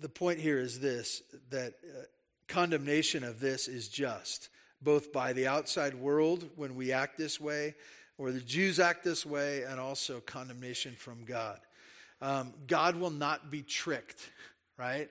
the, 0.00 0.08
point 0.08 0.38
here 0.38 0.60
is 0.60 0.78
this: 0.78 1.20
that 1.50 1.74
uh, 1.82 2.02
condemnation 2.46 3.24
of 3.24 3.40
this 3.40 3.66
is 3.66 3.88
just, 3.88 4.48
both 4.80 5.12
by 5.12 5.32
the 5.32 5.48
outside 5.48 5.96
world 5.96 6.48
when 6.54 6.76
we 6.76 6.92
act 6.92 7.18
this 7.18 7.40
way, 7.40 7.74
or 8.18 8.30
the 8.30 8.40
Jews 8.40 8.78
act 8.78 9.02
this 9.02 9.26
way, 9.26 9.64
and 9.64 9.80
also 9.80 10.20
condemnation 10.20 10.94
from 10.94 11.24
God. 11.24 11.58
Um, 12.22 12.54
God 12.68 12.94
will 12.94 13.10
not 13.10 13.50
be 13.50 13.62
tricked, 13.62 14.30
right? 14.76 15.10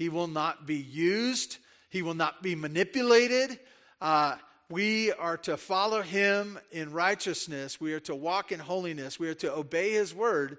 He 0.00 0.08
will 0.08 0.28
not 0.28 0.66
be 0.66 0.78
used, 0.78 1.58
he 1.90 2.00
will 2.00 2.14
not 2.14 2.42
be 2.42 2.54
manipulated. 2.54 3.60
Uh, 4.00 4.36
we 4.70 5.12
are 5.12 5.36
to 5.36 5.58
follow 5.58 6.00
him 6.00 6.58
in 6.72 6.90
righteousness. 6.90 7.78
We 7.78 7.92
are 7.92 8.00
to 8.00 8.14
walk 8.14 8.50
in 8.50 8.60
holiness. 8.60 9.20
We 9.20 9.28
are 9.28 9.34
to 9.34 9.52
obey 9.52 9.92
his 9.92 10.14
word 10.14 10.56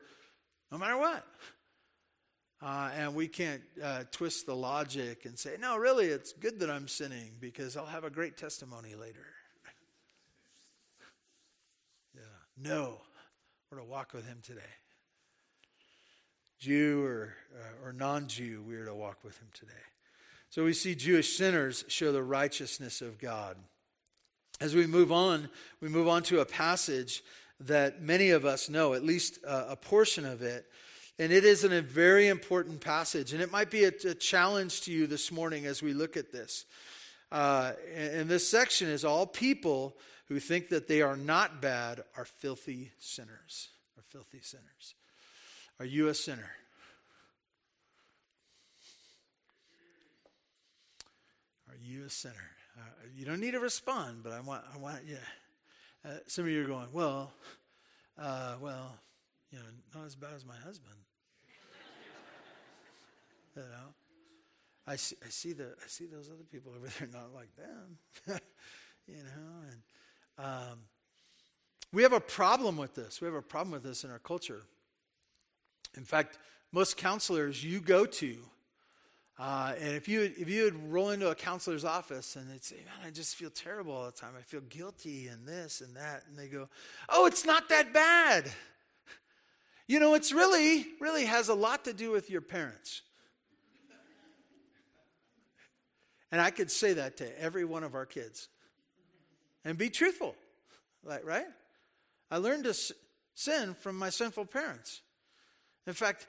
no 0.72 0.78
matter 0.78 0.96
what. 0.96 1.26
Uh, 2.62 2.92
and 2.96 3.16
we 3.16 3.28
can't 3.28 3.64
uh, 3.84 4.04
twist 4.12 4.46
the 4.46 4.56
logic 4.56 5.26
and 5.26 5.40
say, 5.40 5.56
no, 5.60 5.76
really, 5.76 6.06
it's 6.06 6.34
good 6.34 6.60
that 6.60 6.70
I'm 6.70 6.88
sinning 6.88 7.32
because 7.40 7.76
I'll 7.76 7.88
have 7.88 8.04
a 8.04 8.12
great 8.12 8.38
testimony 8.38 8.94
later. 8.94 9.26
yeah. 12.14 12.22
No, 12.60 13.02
we're 13.72 13.80
to 13.80 13.86
walk 13.86 14.14
with 14.14 14.28
him 14.28 14.38
today. 14.44 14.62
Jew 16.62 17.04
or, 17.04 17.34
uh, 17.56 17.88
or 17.88 17.92
non 17.92 18.28
Jew, 18.28 18.64
we 18.68 18.76
are 18.76 18.86
to 18.86 18.94
walk 18.94 19.24
with 19.24 19.36
him 19.40 19.48
today. 19.52 19.72
So 20.52 20.64
we 20.64 20.74
see 20.74 20.94
Jewish 20.94 21.36
sinners 21.36 21.84
show 21.88 22.12
the 22.12 22.22
righteousness 22.22 23.02
of 23.02 23.18
God. 23.18 23.58
As 24.60 24.76
we 24.76 24.86
move 24.86 25.12
on, 25.12 25.50
we 25.82 25.90
move 25.90 26.08
on 26.08 26.22
to 26.24 26.42
a 26.42 26.46
passage 26.46 27.24
that 27.62 28.04
many 28.04 28.30
of 28.30 28.46
us 28.46 28.70
know, 28.70 28.94
at 28.94 29.04
least 29.04 29.40
uh, 29.46 29.66
a 29.70 29.76
portion 29.76 30.24
of 30.24 30.44
it. 30.44 30.68
And 31.18 31.32
it 31.32 31.46
is 31.46 31.64
a 31.64 31.82
very 31.82 32.28
important 32.28 32.80
passage. 32.80 33.34
And 33.34 33.42
it 33.42 33.52
might 33.52 33.72
be 33.72 33.86
a, 33.86 33.92
a 34.08 34.14
challenge 34.14 34.82
to 34.82 34.92
you 34.92 35.08
this 35.08 35.32
morning 35.32 35.66
as 35.66 35.82
we 35.82 35.94
look 35.94 36.16
at 36.16 36.32
this. 36.32 36.66
Uh, 37.32 37.72
and, 37.96 38.14
and 38.14 38.30
this 38.30 38.48
section 38.48 38.88
is 38.88 39.04
all 39.04 39.26
people 39.26 39.98
who 40.28 40.40
think 40.40 40.70
that 40.70 40.88
they 40.88 41.02
are 41.02 41.18
not 41.18 41.60
bad 41.60 42.04
are 42.16 42.26
filthy 42.26 42.92
sinners. 43.00 43.70
Are 43.98 44.04
filthy 44.12 44.42
sinners. 44.42 44.94
Are 45.82 45.86
you 45.86 46.10
a 46.10 46.14
sinner? 46.14 46.52
Are 51.68 51.78
you 51.82 52.06
a 52.06 52.10
sinner? 52.12 52.36
Uh, 52.78 52.82
you 53.16 53.26
don't 53.26 53.40
need 53.40 53.54
to 53.54 53.60
respond, 53.60 54.22
but 54.24 54.32
I 54.32 54.42
want, 54.42 54.64
I 54.72 54.78
want 54.78 55.00
you. 55.08 55.18
Uh, 56.06 56.18
some 56.28 56.46
of 56.46 56.52
you 56.52 56.64
are 56.64 56.68
going, 56.68 56.90
well, 56.94 57.34
uh, 58.20 58.58
well, 58.62 58.96
you 59.50 59.58
know, 59.58 59.66
not 59.96 60.06
as 60.06 60.14
bad 60.14 60.34
as 60.36 60.46
my 60.46 60.56
husband. 60.56 60.94
you 63.56 63.64
know, 63.64 63.96
I 64.86 64.98
see, 64.98 65.16
I 65.26 65.30
see 65.30 65.54
the, 65.54 65.74
I 65.84 65.88
see 65.88 66.06
those 66.06 66.30
other 66.30 66.44
people 66.44 66.74
over 66.78 66.90
there 67.00 67.08
not 67.12 67.34
like 67.34 67.56
them. 67.56 67.98
you 69.08 69.16
know, 69.16 69.72
and 69.72 70.48
um, 70.48 70.80
we 71.92 72.04
have 72.04 72.14
a 72.14 72.20
problem 72.20 72.78
with 72.78 72.94
this. 72.94 73.20
We 73.20 73.26
have 73.26 73.34
a 73.34 73.42
problem 73.42 73.72
with 73.72 73.82
this 73.82 74.04
in 74.04 74.12
our 74.12 74.20
culture. 74.20 74.62
In 75.96 76.06
fact, 76.06 76.38
most 76.72 76.98
counselors 76.98 77.64
you 77.64 77.82
go 77.82 78.06
to, 78.06 78.38
uh, 79.38 79.74
and 79.80 79.96
if 79.96 80.08
you 80.08 80.22
if 80.22 80.48
you 80.50 80.66
would 80.66 80.92
roll 80.92 81.10
into 81.10 81.30
a 81.30 81.36
counselor's 81.36 81.84
office 81.84 82.36
and 82.36 82.50
they'd 82.50 82.64
say, 82.64 82.78
"Man, 82.86 83.08
I 83.08 83.10
just 83.10 83.36
feel 83.36 83.50
terrible 83.50 83.94
all 83.94 84.06
the 84.06 84.12
time. 84.12 84.34
I 84.38 84.42
feel 84.42 84.62
guilty 84.62 85.28
and 85.28 85.48
this 85.48 85.82
and 85.82 85.96
that," 85.96 86.24
and 86.28 86.38
they 86.38 86.48
go, 86.48 86.70
"Oh, 87.10 87.26
it's 87.26 87.44
not 87.44 87.70
that 87.70 87.92
bad." 87.92 88.52
You 89.88 90.00
know, 90.00 90.14
it's 90.14 90.32
really 90.32 90.86
really 91.00 91.26
has 91.26 91.50
a 91.50 91.54
lot 91.54 91.86
to 91.86 91.94
do 91.94 92.12
with 92.12 92.30
your 92.30 92.42
parents. 92.42 93.02
And 96.32 96.40
I 96.40 96.50
could 96.50 96.72
say 96.72 96.94
that 96.94 97.18
to 97.18 97.42
every 97.42 97.66
one 97.66 97.84
of 97.84 97.94
our 97.94 98.06
kids, 98.06 98.48
and 99.66 99.78
be 99.78 99.90
truthful, 99.90 100.36
like 101.04 101.26
right. 101.26 101.48
I 102.30 102.38
learned 102.38 102.64
to 102.64 102.74
sin 103.34 103.74
from 103.74 103.98
my 103.98 104.10
sinful 104.10 104.46
parents. 104.46 105.02
In 105.88 105.94
fact, 105.94 106.28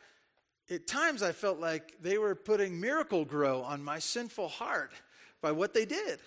at 0.71 0.87
times 0.87 1.23
I 1.23 1.33
felt 1.33 1.59
like 1.59 1.95
they 2.01 2.19
were 2.19 2.35
putting 2.35 2.81
Miracle-Gro 2.81 3.63
on 3.63 3.83
my 3.83 3.99
sinful 3.99 4.49
heart 4.49 4.93
by 5.41 5.53
what 5.53 5.75
they 5.75 5.85
did. 5.85 6.19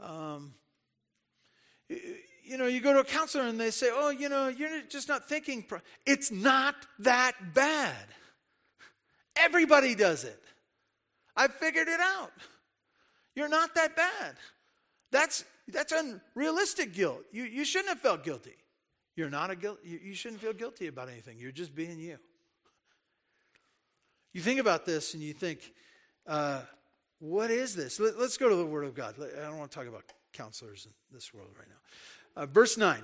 Um, 0.00 0.54
you 1.88 2.56
know, 2.56 2.66
you 2.66 2.80
go 2.80 2.92
to 2.92 3.00
a 3.00 3.04
counselor 3.04 3.44
and 3.44 3.58
they 3.58 3.70
say, 3.70 3.90
oh, 3.92 4.10
you 4.10 4.28
know, 4.28 4.48
you're 4.48 4.82
just 4.88 5.08
not 5.08 5.28
thinking. 5.28 5.62
Pro-. 5.62 5.80
It's 6.06 6.30
not 6.30 6.76
that 7.00 7.32
bad. 7.54 7.96
Everybody 9.36 9.94
does 9.94 10.24
it. 10.24 10.40
I 11.36 11.48
figured 11.48 11.88
it 11.88 12.00
out. 12.00 12.32
You're 13.34 13.48
not 13.48 13.74
that 13.74 13.96
bad. 13.96 14.36
That's, 15.10 15.44
that's 15.68 15.92
unrealistic 15.92 16.92
guilt. 16.92 17.22
You, 17.32 17.44
you 17.44 17.64
shouldn't 17.64 17.88
have 17.88 18.00
felt 18.00 18.24
guilty. 18.24 18.56
You're 19.18 19.30
not 19.30 19.50
a 19.50 19.56
guilt. 19.56 19.80
You, 19.82 20.14
shouldn't 20.14 20.40
feel 20.40 20.52
guilty 20.52 20.86
about 20.86 21.08
anything. 21.08 21.38
You're 21.40 21.50
just 21.50 21.74
being 21.74 21.98
you. 21.98 22.18
You 24.32 24.40
think 24.40 24.60
about 24.60 24.86
this 24.86 25.12
and 25.14 25.20
you 25.20 25.32
think, 25.32 25.72
uh, 26.24 26.60
what 27.18 27.50
is 27.50 27.74
this? 27.74 27.98
Let, 27.98 28.14
us 28.14 28.36
go 28.36 28.48
to 28.48 28.54
the 28.54 28.64
Word 28.64 28.84
of 28.84 28.94
God. 28.94 29.16
I 29.18 29.40
don't 29.40 29.58
want 29.58 29.72
to 29.72 29.76
talk 29.76 29.88
about 29.88 30.04
counselors 30.32 30.86
in 30.86 30.92
this 31.12 31.34
world 31.34 31.48
right 31.58 31.66
now. 31.68 32.42
Uh, 32.42 32.46
verse 32.46 32.78
9. 32.78 33.02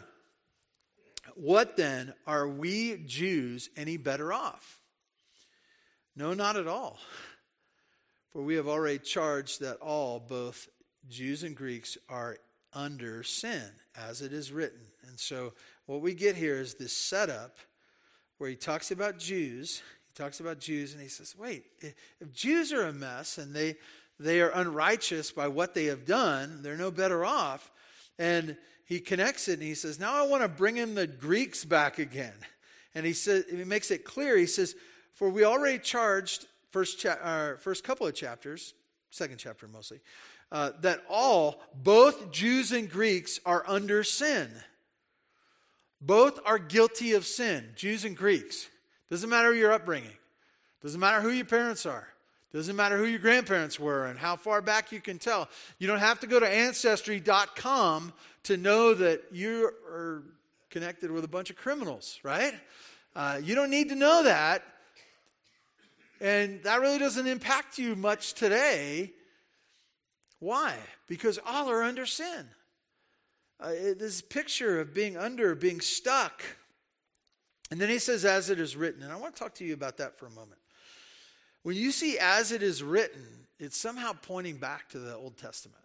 What 1.34 1.76
then 1.76 2.14
are 2.28 2.46
we 2.46 3.02
Jews 3.04 3.68
any 3.76 3.96
better 3.96 4.32
off? 4.32 4.78
No, 6.14 6.32
not 6.32 6.56
at 6.56 6.68
all. 6.68 7.00
For 8.32 8.40
we 8.40 8.54
have 8.54 8.68
already 8.68 9.00
charged 9.00 9.62
that 9.62 9.78
all, 9.78 10.20
both 10.20 10.68
Jews 11.08 11.42
and 11.42 11.56
Greeks, 11.56 11.98
are 12.08 12.38
under 12.72 13.24
sin, 13.24 13.64
as 13.96 14.22
it 14.22 14.32
is 14.32 14.52
written. 14.52 14.80
And 15.08 15.18
so 15.18 15.54
what 15.86 16.00
we 16.00 16.14
get 16.14 16.36
here 16.36 16.56
is 16.56 16.74
this 16.74 16.96
setup 16.96 17.58
where 18.38 18.50
he 18.50 18.56
talks 18.56 18.90
about 18.90 19.18
Jews. 19.18 19.82
He 20.06 20.22
talks 20.22 20.40
about 20.40 20.58
Jews 20.58 20.92
and 20.92 21.02
he 21.02 21.08
says, 21.08 21.34
wait, 21.36 21.64
if 21.80 22.32
Jews 22.32 22.72
are 22.72 22.86
a 22.86 22.92
mess 22.92 23.38
and 23.38 23.54
they, 23.54 23.76
they 24.18 24.40
are 24.40 24.50
unrighteous 24.50 25.30
by 25.32 25.48
what 25.48 25.74
they 25.74 25.86
have 25.86 26.06
done, 26.06 26.62
they're 26.62 26.76
no 26.76 26.90
better 26.90 27.24
off. 27.24 27.70
And 28.18 28.56
he 28.86 29.00
connects 29.00 29.48
it 29.48 29.54
and 29.54 29.62
he 29.62 29.74
says, 29.74 29.98
now 29.98 30.14
I 30.14 30.26
want 30.26 30.42
to 30.42 30.48
bring 30.48 30.76
in 30.76 30.94
the 30.94 31.06
Greeks 31.06 31.64
back 31.64 31.98
again. 31.98 32.34
And 32.94 33.04
he 33.04 33.12
says, 33.12 33.44
he 33.50 33.64
makes 33.64 33.90
it 33.90 34.04
clear. 34.04 34.36
He 34.36 34.46
says, 34.46 34.74
for 35.14 35.28
we 35.28 35.44
already 35.44 35.78
charged 35.78 36.46
first, 36.70 37.00
cha- 37.00 37.18
uh, 37.22 37.56
first 37.56 37.84
couple 37.84 38.06
of 38.06 38.14
chapters, 38.14 38.74
second 39.10 39.38
chapter 39.38 39.68
mostly, 39.68 40.00
uh, 40.52 40.72
that 40.80 41.02
all, 41.08 41.60
both 41.74 42.30
Jews 42.30 42.72
and 42.72 42.90
Greeks, 42.90 43.40
are 43.44 43.64
under 43.66 44.04
sin. 44.04 44.50
Both 46.04 46.38
are 46.44 46.58
guilty 46.58 47.12
of 47.12 47.24
sin, 47.24 47.70
Jews 47.76 48.04
and 48.04 48.14
Greeks. 48.16 48.68
Doesn't 49.10 49.30
matter 49.30 49.54
your 49.54 49.72
upbringing, 49.72 50.16
doesn't 50.82 51.00
matter 51.00 51.22
who 51.22 51.30
your 51.30 51.46
parents 51.46 51.86
are. 51.86 52.08
Doesn't 52.52 52.76
matter 52.76 52.96
who 52.96 53.06
your 53.06 53.18
grandparents 53.18 53.80
were 53.80 54.06
and 54.06 54.16
how 54.16 54.36
far 54.36 54.62
back 54.62 54.92
you 54.92 55.00
can 55.00 55.18
tell. 55.18 55.48
You 55.80 55.88
don't 55.88 55.98
have 55.98 56.20
to 56.20 56.28
go 56.28 56.38
to 56.38 56.48
ancestry.com 56.48 58.12
to 58.44 58.56
know 58.56 58.94
that 58.94 59.24
you 59.32 59.72
are 59.90 60.22
connected 60.70 61.10
with 61.10 61.24
a 61.24 61.28
bunch 61.28 61.50
of 61.50 61.56
criminals, 61.56 62.20
right? 62.22 62.54
Uh, 63.16 63.40
you 63.42 63.56
don't 63.56 63.70
need 63.70 63.88
to 63.88 63.96
know 63.96 64.22
that. 64.22 64.62
And 66.20 66.62
that 66.62 66.80
really 66.80 66.98
doesn't 66.98 67.26
impact 67.26 67.76
you 67.76 67.96
much 67.96 68.34
today. 68.34 69.10
Why? 70.38 70.76
Because 71.08 71.40
all 71.44 71.68
are 71.68 71.82
under 71.82 72.06
sin 72.06 72.46
uh, 73.60 73.70
this 73.98 74.20
picture 74.20 74.80
of 74.80 74.94
being 74.94 75.16
under, 75.16 75.54
being 75.54 75.80
stuck. 75.80 76.42
And 77.70 77.80
then 77.80 77.88
he 77.88 77.98
says, 77.98 78.24
as 78.24 78.50
it 78.50 78.60
is 78.60 78.76
written. 78.76 79.02
And 79.02 79.12
I 79.12 79.16
want 79.16 79.34
to 79.34 79.42
talk 79.42 79.54
to 79.56 79.64
you 79.64 79.74
about 79.74 79.96
that 79.98 80.18
for 80.18 80.26
a 80.26 80.30
moment. 80.30 80.60
When 81.62 81.76
you 81.76 81.92
see 81.92 82.18
as 82.18 82.52
it 82.52 82.62
is 82.62 82.82
written, 82.82 83.24
it's 83.58 83.76
somehow 83.76 84.12
pointing 84.12 84.56
back 84.56 84.88
to 84.90 84.98
the 84.98 85.14
Old 85.14 85.36
Testament. 85.36 85.82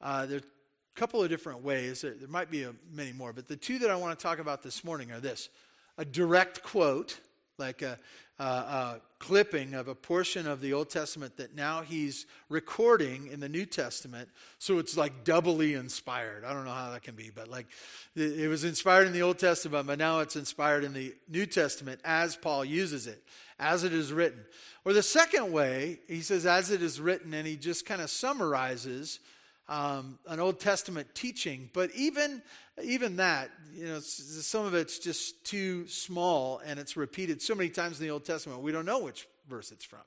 Uh, 0.00 0.26
there 0.26 0.38
are 0.38 0.40
a 0.40 1.00
couple 1.00 1.22
of 1.22 1.28
different 1.28 1.62
ways. 1.62 2.02
There, 2.02 2.14
might 2.28 2.50
be 2.50 2.64
a, 2.64 2.74
many 2.92 3.12
more, 3.12 3.32
but 3.32 3.48
the 3.48 3.56
two 3.56 3.78
that 3.80 3.90
I 3.90 3.96
want 3.96 4.16
to 4.16 4.22
talk 4.22 4.38
about 4.38 4.62
this 4.62 4.84
morning 4.84 5.10
are 5.10 5.20
this 5.20 5.48
a 5.96 6.04
direct 6.04 6.62
quote, 6.62 7.18
like 7.58 7.82
a, 7.82 7.98
a, 8.38 8.96
clipping 9.18 9.72
of 9.72 9.88
a 9.88 9.94
portion 9.94 10.46
of 10.46 10.60
the 10.60 10.74
Old 10.74 10.90
Testament 10.90 11.38
that 11.38 11.54
now 11.54 11.80
he's 11.80 12.26
recording 12.50 13.28
in 13.28 13.40
the 13.40 13.48
New 13.48 13.64
Testament. 13.64 14.28
So 14.58 14.78
it's 14.78 14.98
like 14.98 15.24
doubly 15.24 15.72
inspired. 15.72 16.44
I 16.44 16.52
don't 16.52 16.66
know 16.66 16.72
how 16.72 16.90
that 16.90 17.02
can 17.02 17.14
be, 17.14 17.30
but 17.34 17.48
like 17.48 17.66
it 18.14 18.50
was 18.50 18.64
inspired 18.64 19.06
in 19.06 19.14
the 19.14 19.22
Old 19.22 19.38
Testament, 19.38 19.86
but 19.86 19.98
now 19.98 20.20
it's 20.20 20.36
inspired 20.36 20.84
in 20.84 20.92
the 20.92 21.14
New 21.26 21.46
Testament 21.46 22.00
as 22.04 22.36
Paul 22.36 22.66
uses 22.66 23.06
it, 23.06 23.22
as 23.58 23.82
it 23.82 23.94
is 23.94 24.12
written. 24.12 24.44
Or 24.84 24.92
the 24.92 25.02
second 25.02 25.50
way, 25.50 26.00
he 26.06 26.20
says, 26.20 26.44
as 26.44 26.70
it 26.70 26.82
is 26.82 27.00
written, 27.00 27.32
and 27.32 27.46
he 27.46 27.56
just 27.56 27.86
kind 27.86 28.02
of 28.02 28.10
summarizes 28.10 29.20
um, 29.68 30.18
an 30.26 30.40
Old 30.40 30.60
Testament 30.60 31.14
teaching. 31.14 31.70
But 31.72 31.90
even 31.94 32.42
even 32.82 33.16
that, 33.16 33.50
you 33.74 33.86
know, 33.86 34.00
some 34.00 34.66
of 34.66 34.74
it's 34.74 34.98
just 34.98 35.44
too 35.44 35.86
small 35.86 36.60
and 36.64 36.78
it's 36.78 36.96
repeated 36.96 37.40
so 37.40 37.54
many 37.54 37.70
times 37.70 38.00
in 38.00 38.06
the 38.06 38.12
Old 38.12 38.24
Testament, 38.24 38.62
we 38.62 38.72
don't 38.72 38.86
know 38.86 39.00
which 39.00 39.28
verse 39.48 39.70
it's 39.70 39.84
from. 39.84 40.00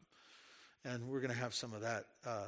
And 0.84 1.08
we're 1.08 1.22
going 1.22 1.34
to 1.34 1.40
have 1.40 1.54
some 1.54 1.74
of 1.74 1.82
that 1.82 2.06
uh, 2.26 2.46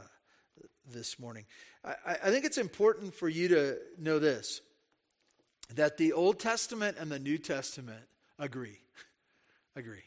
this 0.91 1.19
morning. 1.19 1.45
I, 1.83 2.17
I 2.23 2.29
think 2.29 2.45
it's 2.45 2.57
important 2.57 3.13
for 3.13 3.29
you 3.29 3.47
to 3.49 3.77
know 3.97 4.19
this 4.19 4.61
that 5.75 5.97
the 5.97 6.13
Old 6.13 6.39
Testament 6.39 6.97
and 6.99 7.11
the 7.11 7.19
New 7.19 7.37
Testament 7.37 8.03
agree. 8.39 8.79
agree. 9.75 10.03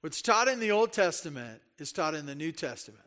What's 0.00 0.20
taught 0.20 0.48
in 0.48 0.58
the 0.58 0.72
Old 0.72 0.92
Testament 0.92 1.62
is 1.78 1.92
taught 1.92 2.14
in 2.14 2.26
the 2.26 2.34
New 2.34 2.50
Testament. 2.50 3.04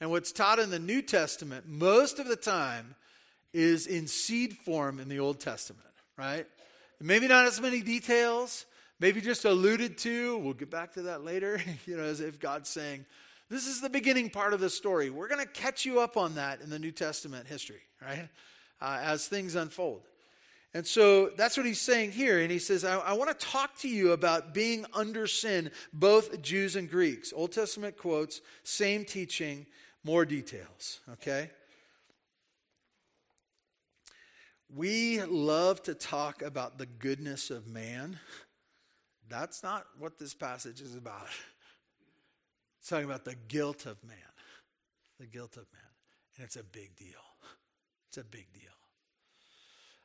And 0.00 0.10
what's 0.10 0.32
taught 0.32 0.58
in 0.58 0.70
the 0.70 0.78
New 0.78 1.02
Testament 1.02 1.68
most 1.68 2.18
of 2.18 2.26
the 2.26 2.36
time 2.36 2.94
is 3.52 3.86
in 3.86 4.06
seed 4.06 4.56
form 4.56 4.98
in 4.98 5.08
the 5.08 5.18
Old 5.18 5.40
Testament, 5.40 5.84
right? 6.16 6.46
Maybe 7.00 7.28
not 7.28 7.46
as 7.46 7.60
many 7.60 7.80
details, 7.82 8.66
maybe 8.98 9.20
just 9.20 9.44
alluded 9.44 9.98
to. 9.98 10.38
We'll 10.38 10.54
get 10.54 10.70
back 10.70 10.94
to 10.94 11.02
that 11.02 11.24
later, 11.24 11.60
you 11.86 11.96
know, 11.96 12.04
as 12.04 12.20
if 12.20 12.40
God's 12.40 12.68
saying, 12.68 13.04
this 13.50 13.66
is 13.66 13.80
the 13.80 13.90
beginning 13.90 14.30
part 14.30 14.54
of 14.54 14.60
the 14.60 14.70
story. 14.70 15.10
We're 15.10 15.28
going 15.28 15.44
to 15.44 15.52
catch 15.52 15.84
you 15.84 16.00
up 16.00 16.16
on 16.16 16.36
that 16.36 16.60
in 16.60 16.70
the 16.70 16.78
New 16.78 16.92
Testament 16.92 17.46
history, 17.46 17.82
right? 18.00 18.28
Uh, 18.80 18.98
as 19.02 19.26
things 19.26 19.56
unfold. 19.56 20.02
And 20.72 20.86
so 20.86 21.30
that's 21.36 21.56
what 21.56 21.66
he's 21.66 21.80
saying 21.80 22.12
here. 22.12 22.38
And 22.38 22.50
he 22.50 22.60
says, 22.60 22.84
I, 22.84 22.96
I 22.98 23.12
want 23.14 23.36
to 23.36 23.46
talk 23.46 23.76
to 23.78 23.88
you 23.88 24.12
about 24.12 24.54
being 24.54 24.86
under 24.94 25.26
sin, 25.26 25.72
both 25.92 26.40
Jews 26.42 26.76
and 26.76 26.88
Greeks. 26.88 27.32
Old 27.34 27.50
Testament 27.50 27.96
quotes, 27.96 28.40
same 28.62 29.04
teaching, 29.04 29.66
more 30.04 30.24
details, 30.24 31.00
okay? 31.12 31.50
We 34.74 35.22
love 35.22 35.82
to 35.84 35.94
talk 35.94 36.42
about 36.42 36.78
the 36.78 36.86
goodness 36.86 37.50
of 37.50 37.66
man, 37.66 38.18
That's 39.30 39.62
not 39.62 39.86
what 39.96 40.18
this 40.18 40.34
passage 40.34 40.80
is 40.80 40.96
about. 40.96 41.28
It's 42.80 42.88
talking 42.88 43.04
about 43.04 43.24
the 43.24 43.36
guilt 43.46 43.86
of 43.86 44.02
man. 44.02 44.16
The 45.20 45.26
guilt 45.26 45.56
of 45.56 45.66
man. 45.72 45.82
And 46.36 46.44
it's 46.44 46.56
a 46.56 46.64
big 46.64 46.96
deal. 46.96 47.22
It's 48.08 48.18
a 48.18 48.24
big 48.24 48.48
deal. 48.52 48.62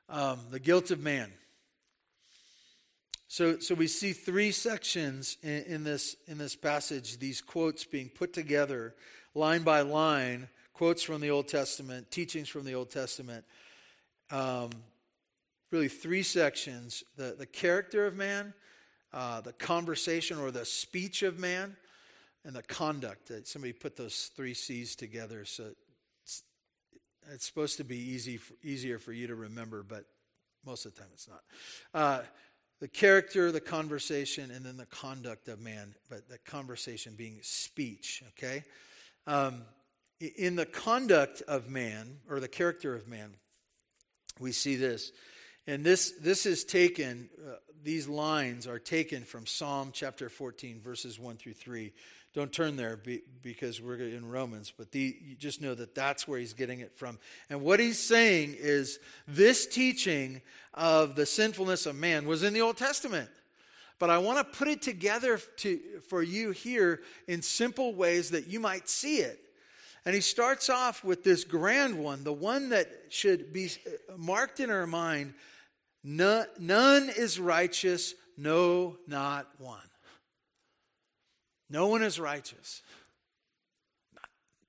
Um, 0.07 0.39
the 0.51 0.59
guilt 0.59 0.91
of 0.91 0.99
man. 0.99 1.31
So, 3.35 3.59
so 3.59 3.75
we 3.75 3.87
see 3.87 4.13
three 4.13 4.53
sections 4.53 5.35
in, 5.43 5.63
in, 5.63 5.83
this, 5.83 6.15
in 6.25 6.37
this 6.37 6.55
passage, 6.55 7.17
these 7.17 7.41
quotes 7.41 7.83
being 7.83 8.07
put 8.07 8.31
together 8.31 8.95
line 9.33 9.63
by 9.63 9.81
line, 9.81 10.47
quotes 10.71 11.03
from 11.03 11.19
the 11.19 11.31
Old 11.31 11.49
Testament, 11.49 12.09
teachings 12.11 12.47
from 12.47 12.63
the 12.63 12.75
Old 12.75 12.91
Testament. 12.91 13.43
Um, 14.31 14.69
really, 15.69 15.89
three 15.89 16.23
sections 16.23 17.03
the, 17.17 17.35
the 17.37 17.45
character 17.45 18.05
of 18.05 18.15
man, 18.15 18.53
uh, 19.11 19.41
the 19.41 19.51
conversation 19.51 20.39
or 20.39 20.49
the 20.49 20.63
speech 20.63 21.21
of 21.21 21.37
man, 21.37 21.75
and 22.45 22.55
the 22.55 22.63
conduct. 22.63 23.33
Somebody 23.43 23.73
put 23.73 23.97
those 23.97 24.31
three 24.33 24.53
C's 24.53 24.95
together, 24.95 25.43
so 25.43 25.71
it's, 26.23 26.43
it's 27.33 27.45
supposed 27.45 27.75
to 27.79 27.83
be 27.83 27.97
easy, 27.97 28.37
for, 28.37 28.53
easier 28.63 28.97
for 28.97 29.11
you 29.11 29.27
to 29.27 29.35
remember, 29.35 29.83
but 29.83 30.05
most 30.65 30.85
of 30.85 30.95
the 30.95 31.01
time 31.01 31.09
it's 31.13 31.27
not. 31.27 31.41
Uh, 31.93 32.21
the 32.79 32.87
character, 32.87 33.51
the 33.51 33.61
conversation, 33.61 34.51
and 34.51 34.65
then 34.65 34.77
the 34.77 34.85
conduct 34.85 35.47
of 35.47 35.59
man, 35.59 35.95
but 36.09 36.27
the 36.29 36.37
conversation 36.39 37.13
being 37.15 37.39
speech, 37.41 38.23
okay? 38.29 38.63
Um, 39.27 39.63
in 40.19 40.55
the 40.55 40.65
conduct 40.65 41.41
of 41.47 41.69
man, 41.69 42.17
or 42.29 42.39
the 42.39 42.47
character 42.47 42.95
of 42.95 43.07
man, 43.07 43.33
we 44.39 44.51
see 44.51 44.75
this. 44.75 45.11
And 45.67 45.83
this, 45.83 46.13
this 46.21 46.45
is 46.45 46.63
taken, 46.63 47.29
uh, 47.45 47.55
these 47.83 48.07
lines 48.07 48.67
are 48.67 48.79
taken 48.79 49.23
from 49.23 49.45
Psalm 49.45 49.91
chapter 49.93 50.29
14, 50.29 50.81
verses 50.81 51.19
1 51.19 51.37
through 51.37 51.53
3. 51.53 51.93
Don't 52.35 52.51
turn 52.51 52.75
there 52.75 52.97
be, 52.97 53.21
because 53.41 53.81
we're 53.81 53.95
in 53.95 54.29
Romans, 54.29 54.73
but 54.77 54.91
the, 54.91 55.15
you 55.25 55.35
just 55.35 55.61
know 55.61 55.73
that 55.73 55.95
that's 55.95 56.27
where 56.27 56.37
he's 56.37 56.53
getting 56.53 56.81
it 56.81 56.93
from. 56.93 57.17
And 57.49 57.61
what 57.61 57.79
he's 57.79 57.97
saying 57.97 58.57
is 58.59 58.99
this 59.25 59.65
teaching 59.65 60.41
of 60.73 61.15
the 61.15 61.25
sinfulness 61.25 61.85
of 61.85 61.95
man 61.95 62.27
was 62.27 62.43
in 62.43 62.53
the 62.53 62.59
Old 62.59 62.75
Testament. 62.75 63.29
But 63.99 64.09
I 64.09 64.17
want 64.17 64.37
to 64.39 64.57
put 64.57 64.67
it 64.67 64.81
together 64.81 65.39
to, 65.59 65.79
for 66.09 66.21
you 66.21 66.51
here 66.51 66.99
in 67.29 67.41
simple 67.41 67.95
ways 67.95 68.31
that 68.31 68.47
you 68.47 68.59
might 68.59 68.89
see 68.89 69.19
it. 69.19 69.39
And 70.05 70.13
he 70.13 70.19
starts 70.19 70.69
off 70.69 71.05
with 71.05 71.23
this 71.23 71.45
grand 71.45 71.97
one, 71.97 72.25
the 72.25 72.33
one 72.33 72.67
that 72.69 72.87
should 73.07 73.53
be 73.53 73.67
uh, 73.87 74.17
marked 74.17 74.59
in 74.59 74.69
our 74.69 74.85
mind 74.85 75.35
none, 76.03 76.47
none 76.59 77.09
is 77.15 77.39
righteous, 77.39 78.13
no, 78.37 78.97
not 79.07 79.47
one. 79.57 79.79
No 81.69 81.87
one 81.87 82.03
is 82.03 82.19
righteous. 82.19 82.81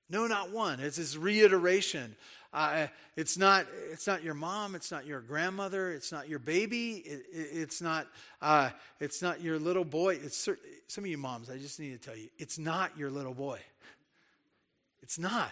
No, 0.09 0.25
not 0.27 0.51
one. 0.51 0.79
It's 0.79 0.97
this 0.97 1.17
reiteration. 1.17 2.15
Uh, 2.53 2.87
it's 3.15 3.37
not. 3.37 3.67
It's 3.91 4.07
not 4.07 4.23
your 4.23 4.33
mom. 4.33 4.73
It's 4.73 4.89
not 4.89 5.05
your 5.05 5.19
grandmother. 5.19 5.91
It's 5.91 6.11
not 6.11 6.29
your 6.29 6.39
baby. 6.39 7.03
It, 7.05 7.25
it, 7.31 7.49
it's 7.53 7.81
not. 7.81 8.07
Uh, 8.41 8.69
it's 8.99 9.21
not 9.21 9.41
your 9.41 9.59
little 9.59 9.83
boy. 9.83 10.15
It's 10.15 10.47
some 10.87 11.03
of 11.03 11.09
you 11.09 11.17
moms. 11.17 11.49
I 11.49 11.57
just 11.57 11.79
need 11.79 11.91
to 12.01 12.09
tell 12.09 12.17
you, 12.17 12.29
it's 12.37 12.57
not 12.57 12.97
your 12.97 13.09
little 13.09 13.33
boy. 13.33 13.59
It's 15.01 15.19
not. 15.19 15.51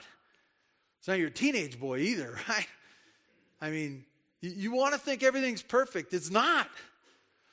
It's 0.99 1.07
not 1.07 1.19
your 1.19 1.29
teenage 1.29 1.79
boy 1.79 1.99
either, 1.99 2.37
right? 2.49 2.67
I 3.61 3.69
mean, 3.69 4.05
you, 4.41 4.51
you 4.51 4.71
want 4.71 4.93
to 4.93 4.99
think 4.99 5.21
everything's 5.21 5.61
perfect. 5.61 6.13
It's 6.13 6.31
not. 6.31 6.67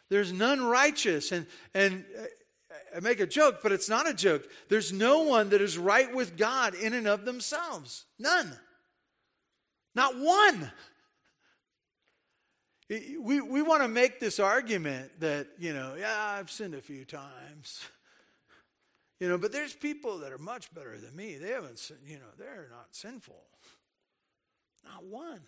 There's 0.09 0.33
none 0.33 0.63
righteous, 0.63 1.33
and 1.33 1.47
and 1.75 2.05
uh, 2.19 2.25
I 2.95 3.01
make 3.01 3.21
a 3.21 3.27
joke, 3.27 3.61
but 3.63 3.73
it's 3.73 3.89
not 3.89 4.09
a 4.09 4.15
joke. 4.15 4.49
There's 4.69 4.93
no 4.93 5.23
one 5.23 5.51
that 5.51 5.61
is 5.61 5.79
right 5.79 6.13
with 6.15 6.37
God 6.37 6.75
in 6.75 6.93
and 6.95 7.07
of 7.07 7.25
themselves. 7.25 8.05
None. 8.19 8.53
Not 9.95 10.19
one. 10.19 10.71
We, 12.89 13.41
we 13.41 13.63
want 13.63 13.83
to 13.83 13.89
make 13.89 14.21
this 14.21 14.39
argument 14.39 15.21
that, 15.21 15.47
you 15.59 15.73
know, 15.73 15.95
yeah, 15.99 16.37
I've 16.39 16.51
sinned 16.51 16.75
a 16.75 16.81
few 16.83 17.05
times. 17.05 17.81
You 19.19 19.29
know, 19.29 19.39
but 19.39 19.53
there's 19.53 19.73
people 19.73 20.19
that 20.19 20.33
are 20.33 20.39
much 20.39 20.73
better 20.75 20.99
than 20.99 21.15
me. 21.15 21.37
They 21.37 21.51
haven't, 21.51 21.91
you 22.07 22.17
know, 22.17 22.27
they're 22.39 22.69
not 22.71 22.89
sinful. 22.91 23.41
Not 24.85 25.05
one. 25.05 25.41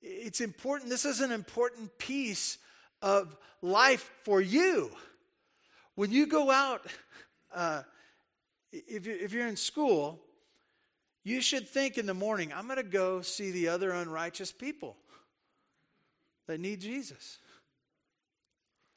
It's 0.00 0.40
important. 0.40 0.88
This 0.88 1.04
is 1.04 1.20
an 1.20 1.32
important 1.32 1.98
piece 1.98 2.58
of 3.02 3.36
life 3.60 4.10
for 4.22 4.40
you. 4.40 4.90
When 5.96 6.12
you 6.12 6.26
go 6.26 6.50
out, 6.50 6.86
uh, 7.54 7.82
if, 8.70 9.06
you, 9.06 9.18
if 9.20 9.32
you're 9.32 9.48
in 9.48 9.56
school, 9.56 10.20
you 11.24 11.40
should 11.40 11.68
think 11.68 11.98
in 11.98 12.06
the 12.06 12.14
morning, 12.14 12.52
I'm 12.54 12.66
going 12.66 12.76
to 12.76 12.82
go 12.82 13.22
see 13.22 13.50
the 13.50 13.68
other 13.68 13.90
unrighteous 13.90 14.52
people 14.52 14.96
that 16.46 16.60
need 16.60 16.80
Jesus. 16.80 17.38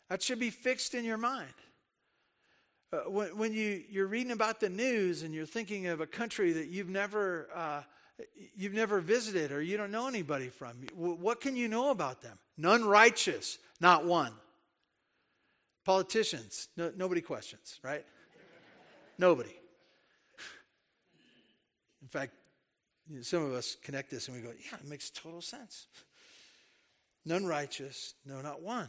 That 0.10 0.22
should 0.22 0.40
be 0.40 0.50
fixed 0.50 0.94
in 0.94 1.06
your 1.06 1.18
mind. 1.18 1.54
Uh, 2.92 3.10
when, 3.10 3.38
when 3.38 3.54
you, 3.54 3.82
you're 3.90 4.08
reading 4.08 4.32
about 4.32 4.60
the 4.60 4.70
news 4.70 5.24
and 5.24 5.34
you're 5.34 5.46
thinking 5.46 5.88
of 5.88 6.02
a 6.02 6.08
country 6.08 6.52
that 6.52 6.68
you've 6.68 6.90
never, 6.90 7.48
uh, 7.56 7.82
you've 8.56 8.74
never 8.74 9.00
visited 9.00 9.52
or 9.52 9.62
you 9.62 9.78
don't 9.78 9.92
know 9.92 10.08
anybody 10.08 10.50
from, 10.50 10.74
what 10.96 11.40
can 11.40 11.56
you 11.56 11.68
know 11.68 11.92
about 11.92 12.22
them? 12.22 12.38
None 12.58 12.84
righteous, 12.84 13.58
not 13.80 14.06
one. 14.06 14.34
Politicians, 15.89 16.67
no, 16.78 16.91
nobody 16.95 17.19
questions, 17.19 17.80
right? 17.82 18.06
nobody. 19.17 19.56
In 22.04 22.08
fact, 22.08 22.32
you 23.10 23.15
know, 23.15 23.21
some 23.23 23.43
of 23.43 23.54
us 23.54 23.75
connect 23.82 24.12
this 24.12 24.28
and 24.28 24.38
we 24.38 24.43
go, 24.43 24.52
yeah, 24.52 24.78
it 24.78 24.88
makes 24.88 25.10
total 25.10 25.41
sense. 25.41 25.88
None 27.25 27.43
righteous, 27.43 28.13
no, 28.23 28.39
not 28.41 28.62
one. 28.62 28.88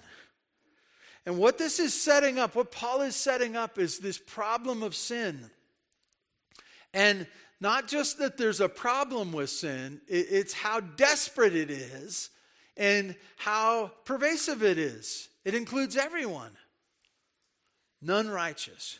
And 1.24 1.38
what 1.38 1.56
this 1.56 1.80
is 1.80 1.98
setting 1.98 2.38
up, 2.38 2.54
what 2.54 2.70
Paul 2.70 3.00
is 3.00 3.16
setting 3.16 3.56
up, 3.56 3.78
is 3.78 4.00
this 4.00 4.18
problem 4.18 4.82
of 4.82 4.94
sin. 4.94 5.48
And 6.92 7.26
not 7.62 7.88
just 7.88 8.18
that 8.18 8.36
there's 8.36 8.60
a 8.60 8.68
problem 8.68 9.32
with 9.32 9.48
sin, 9.48 10.02
it's 10.06 10.52
how 10.52 10.80
desperate 10.80 11.56
it 11.56 11.70
is 11.70 12.28
and 12.76 13.16
how 13.38 13.90
pervasive 14.04 14.62
it 14.62 14.76
is. 14.76 15.30
It 15.46 15.54
includes 15.54 15.96
everyone. 15.96 16.50
None 18.02 18.28
righteous. 18.28 18.98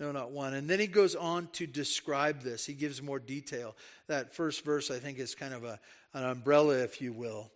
No, 0.00 0.12
not 0.12 0.30
one. 0.30 0.54
And 0.54 0.68
then 0.68 0.78
he 0.78 0.86
goes 0.86 1.14
on 1.16 1.48
to 1.54 1.66
describe 1.66 2.42
this. 2.42 2.64
He 2.64 2.74
gives 2.74 3.02
more 3.02 3.18
detail. 3.18 3.74
That 4.06 4.34
first 4.34 4.64
verse, 4.64 4.90
I 4.90 4.98
think, 4.98 5.18
is 5.18 5.34
kind 5.34 5.54
of 5.54 5.64
a, 5.64 5.80
an 6.14 6.24
umbrella, 6.24 6.78
if 6.78 7.00
you 7.00 7.12
will. 7.12 7.50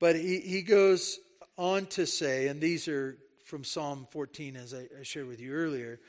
But 0.00 0.16
he, 0.16 0.40
he 0.40 0.62
goes 0.62 1.18
on 1.56 1.86
to 1.86 2.06
say, 2.06 2.48
and 2.48 2.60
these 2.60 2.88
are 2.88 3.16
from 3.44 3.64
Psalm 3.64 4.06
14, 4.10 4.56
as 4.56 4.74
I, 4.74 4.88
I 4.98 5.02
shared 5.02 5.28
with 5.28 5.40
you 5.40 5.52
earlier 5.52 6.00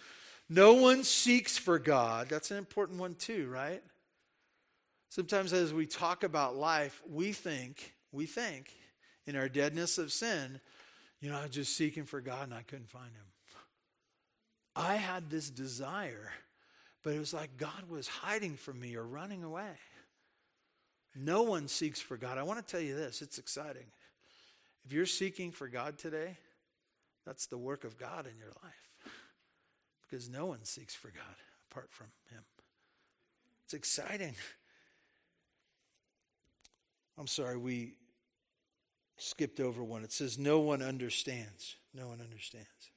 no 0.49 0.73
one 0.73 1.03
seeks 1.03 1.57
for 1.57 1.77
God. 1.77 2.27
That's 2.27 2.49
an 2.49 2.57
important 2.57 2.99
one, 2.99 3.13
too, 3.13 3.47
right? 3.47 3.83
Sometimes 5.09 5.53
as 5.53 5.73
we 5.73 5.85
talk 5.85 6.23
about 6.23 6.55
life, 6.55 7.01
we 7.07 7.31
think, 7.33 7.93
we 8.11 8.25
think 8.25 8.73
in 9.27 9.35
our 9.35 9.47
deadness 9.47 9.99
of 9.99 10.11
sin, 10.11 10.59
you 11.21 11.29
know, 11.29 11.37
I 11.37 11.43
was 11.43 11.51
just 11.51 11.77
seeking 11.77 12.05
for 12.05 12.19
God 12.19 12.45
and 12.45 12.53
I 12.53 12.63
couldn't 12.63 12.89
find 12.89 13.11
him. 13.13 13.25
I 14.75 14.95
had 14.95 15.29
this 15.29 15.49
desire, 15.49 16.31
but 17.03 17.13
it 17.13 17.19
was 17.19 17.33
like 17.33 17.57
God 17.57 17.89
was 17.89 18.07
hiding 18.07 18.55
from 18.55 18.79
me 18.79 18.95
or 18.95 19.03
running 19.03 19.43
away. 19.43 19.73
No 21.15 21.43
one 21.43 21.67
seeks 21.67 21.99
for 21.99 22.17
God. 22.17 22.37
I 22.37 22.43
want 22.43 22.65
to 22.65 22.71
tell 22.71 22.81
you 22.81 22.95
this 22.95 23.21
it's 23.21 23.37
exciting. 23.37 23.85
If 24.85 24.93
you're 24.93 25.05
seeking 25.05 25.51
for 25.51 25.67
God 25.67 25.97
today, 25.97 26.37
that's 27.25 27.47
the 27.47 27.57
work 27.57 27.83
of 27.83 27.97
God 27.97 28.25
in 28.25 28.37
your 28.37 28.53
life. 28.63 29.13
Because 30.01 30.29
no 30.29 30.45
one 30.45 30.63
seeks 30.63 30.95
for 30.95 31.09
God 31.09 31.35
apart 31.69 31.89
from 31.91 32.07
Him. 32.31 32.43
It's 33.65 33.73
exciting. 33.73 34.35
I'm 37.17 37.27
sorry, 37.27 37.57
we 37.57 37.93
skipped 39.17 39.59
over 39.59 39.83
one. 39.83 40.03
It 40.03 40.11
says, 40.11 40.39
No 40.39 40.59
one 40.59 40.81
understands. 40.81 41.75
No 41.93 42.07
one 42.07 42.21
understands. 42.21 42.91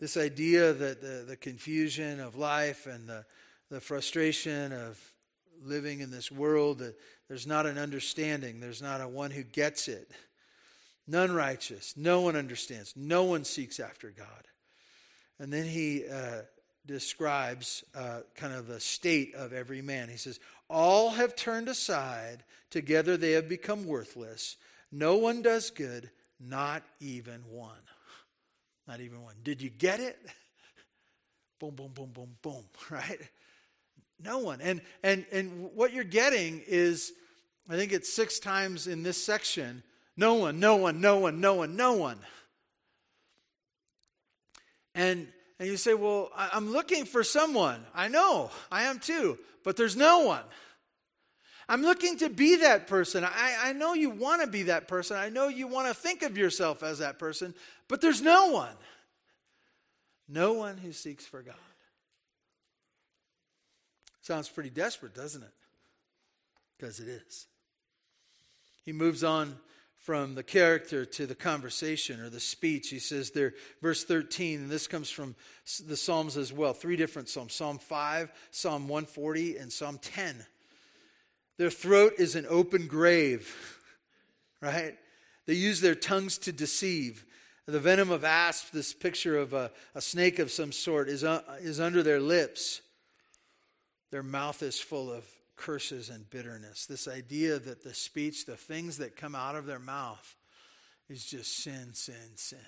This 0.00 0.16
idea 0.16 0.72
that 0.72 1.02
the, 1.02 1.24
the 1.28 1.36
confusion 1.36 2.20
of 2.20 2.34
life 2.34 2.86
and 2.86 3.06
the, 3.06 3.26
the 3.70 3.80
frustration 3.80 4.72
of 4.72 4.98
living 5.62 6.00
in 6.00 6.10
this 6.10 6.32
world, 6.32 6.78
that 6.78 6.98
there's 7.28 7.46
not 7.46 7.66
an 7.66 7.76
understanding, 7.76 8.60
there's 8.60 8.80
not 8.80 9.02
a 9.02 9.08
one 9.08 9.30
who 9.30 9.42
gets 9.42 9.88
it. 9.88 10.10
None 11.06 11.32
righteous, 11.32 11.94
no 11.96 12.22
one 12.22 12.34
understands, 12.34 12.94
no 12.96 13.24
one 13.24 13.44
seeks 13.44 13.78
after 13.78 14.10
God. 14.10 14.26
And 15.38 15.52
then 15.52 15.66
he 15.66 16.04
uh, 16.06 16.42
describes 16.86 17.84
uh, 17.94 18.20
kind 18.34 18.54
of 18.54 18.68
the 18.68 18.80
state 18.80 19.34
of 19.34 19.52
every 19.52 19.82
man. 19.82 20.08
He 20.08 20.16
says, 20.16 20.40
All 20.70 21.10
have 21.10 21.36
turned 21.36 21.68
aside, 21.68 22.42
together 22.70 23.16
they 23.16 23.32
have 23.32 23.48
become 23.48 23.86
worthless. 23.86 24.56
No 24.90 25.16
one 25.16 25.42
does 25.42 25.70
good, 25.70 26.10
Not 26.40 26.84
even 27.00 27.42
one. 27.50 27.82
Not 28.90 29.00
even 29.00 29.22
one. 29.22 29.36
Did 29.44 29.62
you 29.62 29.70
get 29.70 30.00
it? 30.00 30.18
boom, 31.60 31.76
boom, 31.76 31.92
boom, 31.94 32.10
boom, 32.12 32.36
boom, 32.42 32.64
right? 32.90 33.20
No 34.20 34.38
one. 34.38 34.60
And 34.60 34.80
and 35.04 35.24
and 35.30 35.70
what 35.76 35.92
you're 35.92 36.02
getting 36.02 36.60
is 36.66 37.12
I 37.68 37.76
think 37.76 37.92
it's 37.92 38.12
six 38.12 38.40
times 38.40 38.88
in 38.88 39.04
this 39.04 39.24
section, 39.24 39.84
no 40.16 40.34
one, 40.34 40.58
no 40.58 40.74
one, 40.74 41.00
no 41.00 41.18
one, 41.18 41.40
no 41.40 41.54
one, 41.54 41.76
no 41.76 41.92
one. 41.92 42.18
And 44.96 45.28
and 45.60 45.68
you 45.68 45.76
say, 45.76 45.94
Well, 45.94 46.30
I'm 46.34 46.72
looking 46.72 47.04
for 47.04 47.22
someone. 47.22 47.86
I 47.94 48.08
know, 48.08 48.50
I 48.72 48.82
am 48.82 48.98
too, 48.98 49.38
but 49.62 49.76
there's 49.76 49.94
no 49.94 50.24
one. 50.24 50.42
I'm 51.68 51.82
looking 51.82 52.18
to 52.18 52.28
be 52.28 52.56
that 52.56 52.86
person. 52.86 53.24
I, 53.24 53.56
I 53.64 53.72
know 53.72 53.94
you 53.94 54.10
want 54.10 54.42
to 54.42 54.48
be 54.48 54.64
that 54.64 54.88
person. 54.88 55.16
I 55.16 55.28
know 55.28 55.48
you 55.48 55.66
want 55.66 55.88
to 55.88 55.94
think 55.94 56.22
of 56.22 56.36
yourself 56.36 56.82
as 56.82 56.98
that 56.98 57.18
person, 57.18 57.54
but 57.88 58.00
there's 58.00 58.22
no 58.22 58.48
one. 58.48 58.74
No 60.28 60.52
one 60.52 60.76
who 60.76 60.92
seeks 60.92 61.26
for 61.26 61.42
God. 61.42 61.54
Sounds 64.20 64.48
pretty 64.48 64.70
desperate, 64.70 65.14
doesn't 65.14 65.42
it? 65.42 65.52
Because 66.78 67.00
it 67.00 67.08
is. 67.08 67.46
He 68.84 68.92
moves 68.92 69.24
on 69.24 69.56
from 70.00 70.34
the 70.34 70.42
character 70.42 71.04
to 71.04 71.26
the 71.26 71.34
conversation 71.34 72.20
or 72.20 72.30
the 72.30 72.40
speech. 72.40 72.88
He 72.88 72.98
says 72.98 73.30
there, 73.30 73.54
verse 73.82 74.04
13, 74.04 74.60
and 74.60 74.70
this 74.70 74.86
comes 74.86 75.10
from 75.10 75.34
the 75.86 75.96
Psalms 75.96 76.36
as 76.36 76.52
well, 76.52 76.72
three 76.72 76.96
different 76.96 77.28
Psalms 77.28 77.54
Psalm 77.54 77.78
5, 77.78 78.32
Psalm 78.50 78.88
140, 78.88 79.58
and 79.58 79.70
Psalm 79.70 79.98
10. 80.00 80.46
Their 81.60 81.68
throat 81.68 82.14
is 82.16 82.36
an 82.36 82.46
open 82.48 82.86
grave, 82.86 83.54
right? 84.62 84.94
They 85.44 85.52
use 85.52 85.82
their 85.82 85.94
tongues 85.94 86.38
to 86.38 86.52
deceive. 86.52 87.26
The 87.66 87.78
venom 87.78 88.10
of 88.10 88.24
asp, 88.24 88.70
this 88.72 88.94
picture 88.94 89.36
of 89.36 89.52
a, 89.52 89.70
a 89.94 90.00
snake 90.00 90.38
of 90.38 90.50
some 90.50 90.72
sort, 90.72 91.10
is, 91.10 91.22
uh, 91.22 91.42
is 91.60 91.78
under 91.78 92.02
their 92.02 92.18
lips. 92.18 92.80
Their 94.10 94.22
mouth 94.22 94.62
is 94.62 94.80
full 94.80 95.12
of 95.12 95.22
curses 95.54 96.08
and 96.08 96.30
bitterness. 96.30 96.86
This 96.86 97.06
idea 97.06 97.58
that 97.58 97.84
the 97.84 97.92
speech, 97.92 98.46
the 98.46 98.56
things 98.56 98.96
that 98.96 99.14
come 99.14 99.34
out 99.34 99.54
of 99.54 99.66
their 99.66 99.78
mouth, 99.78 100.36
is 101.10 101.26
just 101.26 101.62
sin, 101.62 101.92
sin, 101.92 102.36
sin, 102.36 102.58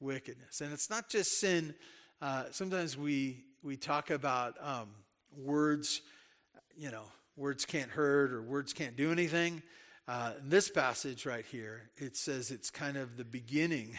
wickedness. 0.00 0.60
And 0.60 0.70
it's 0.74 0.90
not 0.90 1.08
just 1.08 1.40
sin. 1.40 1.74
Uh, 2.20 2.44
sometimes 2.50 2.94
we 2.94 3.42
we 3.62 3.78
talk 3.78 4.10
about 4.10 4.54
um, 4.60 4.90
words, 5.34 6.02
you 6.76 6.90
know, 6.90 7.06
words 7.36 7.64
can't 7.64 7.90
hurt 7.90 8.32
or 8.32 8.42
words 8.42 8.72
can't 8.72 8.96
do 8.96 9.12
anything. 9.12 9.62
Uh, 10.08 10.32
in 10.42 10.48
this 10.48 10.68
passage 10.68 11.26
right 11.26 11.44
here, 11.46 11.90
it 11.96 12.16
says 12.16 12.50
it's 12.50 12.70
kind 12.70 12.96
of 12.96 13.16
the 13.16 13.24
beginning, 13.24 13.98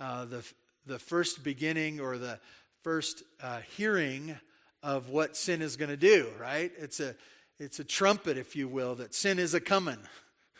uh, 0.00 0.24
the 0.24 0.44
the 0.86 0.98
first 0.98 1.42
beginning 1.42 2.00
or 2.00 2.16
the 2.16 2.38
first 2.82 3.22
uh, 3.42 3.60
hearing 3.76 4.38
of 4.82 5.10
what 5.10 5.36
sin 5.36 5.62
is 5.62 5.76
going 5.76 5.90
to 5.90 5.96
do, 5.96 6.28
right? 6.40 6.70
It's 6.78 7.00
a, 7.00 7.16
it's 7.58 7.80
a 7.80 7.84
trumpet, 7.84 8.38
if 8.38 8.54
you 8.54 8.68
will, 8.68 8.94
that 8.96 9.14
sin 9.14 9.38
is 9.38 9.54
a 9.54 9.60
coming. 9.60 9.98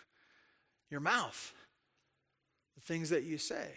Your 0.91 1.01
mouth, 1.01 1.53
the 2.75 2.81
things 2.81 3.11
that 3.11 3.25
you 3.25 3.39
say. 3.39 3.69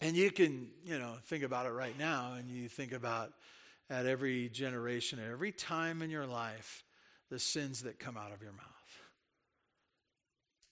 And 0.00 0.16
you 0.16 0.30
can, 0.30 0.68
you 0.84 0.98
know, 0.98 1.14
think 1.24 1.44
about 1.44 1.66
it 1.66 1.70
right 1.70 1.98
now, 1.98 2.34
and 2.34 2.48
you 2.48 2.68
think 2.68 2.92
about 2.92 3.32
at 3.90 4.06
every 4.06 4.48
generation, 4.48 5.18
at 5.18 5.30
every 5.30 5.52
time 5.52 6.02
in 6.02 6.10
your 6.10 6.26
life, 6.26 6.84
the 7.30 7.38
sins 7.38 7.82
that 7.82 7.98
come 7.98 8.16
out 8.16 8.32
of 8.32 8.42
your 8.42 8.52
mouth. 8.52 8.64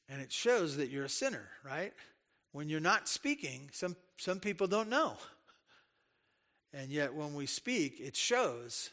And 0.09 0.21
it 0.21 0.33
shows 0.33 0.77
that 0.77 0.91
you're 0.91 1.05
a 1.05 1.09
sinner, 1.09 1.49
right? 1.65 1.93
When 2.53 2.69
you're 2.69 2.81
not 2.81 3.09
speaking, 3.09 3.71
some, 3.73 3.97
some 4.19 4.41
people 4.41 4.67
don't 4.67 4.89
know. 4.89 5.17
And 6.73 6.91
yet, 6.91 7.15
when 7.15 7.35
we 7.35 7.47
speak, 7.47 8.01
it 8.01 8.17
shows 8.17 8.91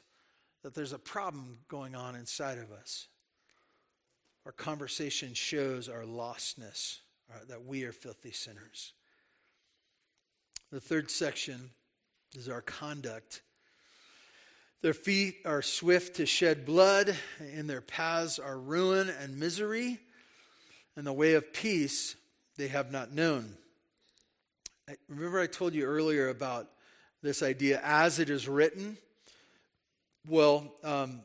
that 0.63 0.73
there's 0.73 0.93
a 0.93 0.99
problem 0.99 1.60
going 1.69 1.95
on 1.95 2.15
inside 2.15 2.58
of 2.58 2.71
us. 2.71 3.08
Our 4.45 4.51
conversation 4.51 5.34
shows 5.34 5.88
our 5.88 6.03
lostness, 6.03 6.99
uh, 7.32 7.45
that 7.47 7.65
we 7.65 7.84
are 7.84 7.91
filthy 7.91 8.32
sinners. 8.32 8.93
The 10.71 10.79
third 10.79 11.10
section 11.10 11.71
is 12.36 12.49
our 12.49 12.62
conduct. 12.62 13.41
Their 14.81 14.93
feet 14.93 15.39
are 15.45 15.61
swift 15.61 16.15
to 16.17 16.25
shed 16.25 16.65
blood, 16.65 17.13
in 17.53 17.67
their 17.67 17.81
paths 17.81 18.39
are 18.39 18.57
ruin 18.57 19.09
and 19.09 19.37
misery, 19.37 19.99
and 20.95 21.05
the 21.05 21.11
way 21.11 21.33
of 21.33 21.51
peace 21.51 22.15
they 22.57 22.69
have 22.69 22.89
not 22.89 23.13
known. 23.13 23.57
Remember, 25.09 25.39
I 25.39 25.47
told 25.47 25.73
you 25.73 25.83
earlier 25.83 26.29
about 26.29 26.69
this 27.21 27.43
idea 27.43 27.81
as 27.83 28.19
it 28.19 28.29
is 28.29 28.47
written? 28.47 28.97
Well, 30.27 30.73
um, 30.83 31.21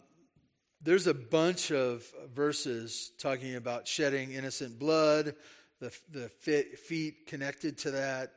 there's 0.83 1.07
a 1.07 1.15
bunch 1.15 1.71
of 1.71 2.05
verses 2.35 3.13
talking 3.19 3.55
about 3.55 3.87
shedding 3.87 4.33
innocent 4.33 4.81
blood, 4.81 5.37
the, 5.81 5.97
the 6.11 6.29
feet 6.29 7.27
connected 7.29 7.79
to 7.79 7.93
that, 7.93 8.33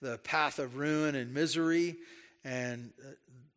the 0.00 0.18
path 0.18 0.58
of 0.58 0.76
ruin 0.76 1.14
and 1.14 1.34
misery, 1.34 1.96
and 2.44 2.92
uh, 3.06 3.12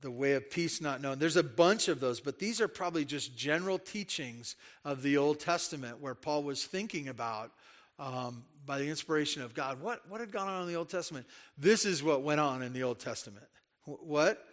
the 0.06 0.12
way 0.12 0.34
of 0.34 0.52
peace 0.52 0.82
not 0.82 1.02
known. 1.02 1.18
There's 1.18 1.36
a 1.36 1.44
bunch 1.44 1.88
of 1.88 2.00
those, 2.00 2.20
but 2.20 2.38
these 2.38 2.62
are 2.62 2.68
probably 2.68 3.06
just 3.06 3.36
general 3.36 3.80
teachings 3.80 4.56
of 4.86 5.02
the 5.02 5.18
Old 5.18 5.40
Testament 5.40 6.00
where 6.00 6.14
Paul 6.14 6.44
was 6.44 6.64
thinking 6.64 7.08
about 7.08 7.52
um, 7.98 8.44
by 8.68 8.78
the 8.78 8.88
inspiration 8.88 9.42
of 9.42 9.56
God. 9.56 9.82
What, 9.82 10.08
what 10.08 10.20
had 10.20 10.32
gone 10.32 10.48
on 10.48 10.62
in 10.62 10.68
the 10.68 10.76
Old 10.76 10.90
Testament? 10.90 11.26
This 11.58 11.86
is 11.86 12.04
what 12.04 12.22
went 12.22 12.40
on 12.40 12.62
in 12.62 12.72
the 12.72 12.84
Old 12.84 13.00
Testament. 13.00 13.48
What? 13.86 14.46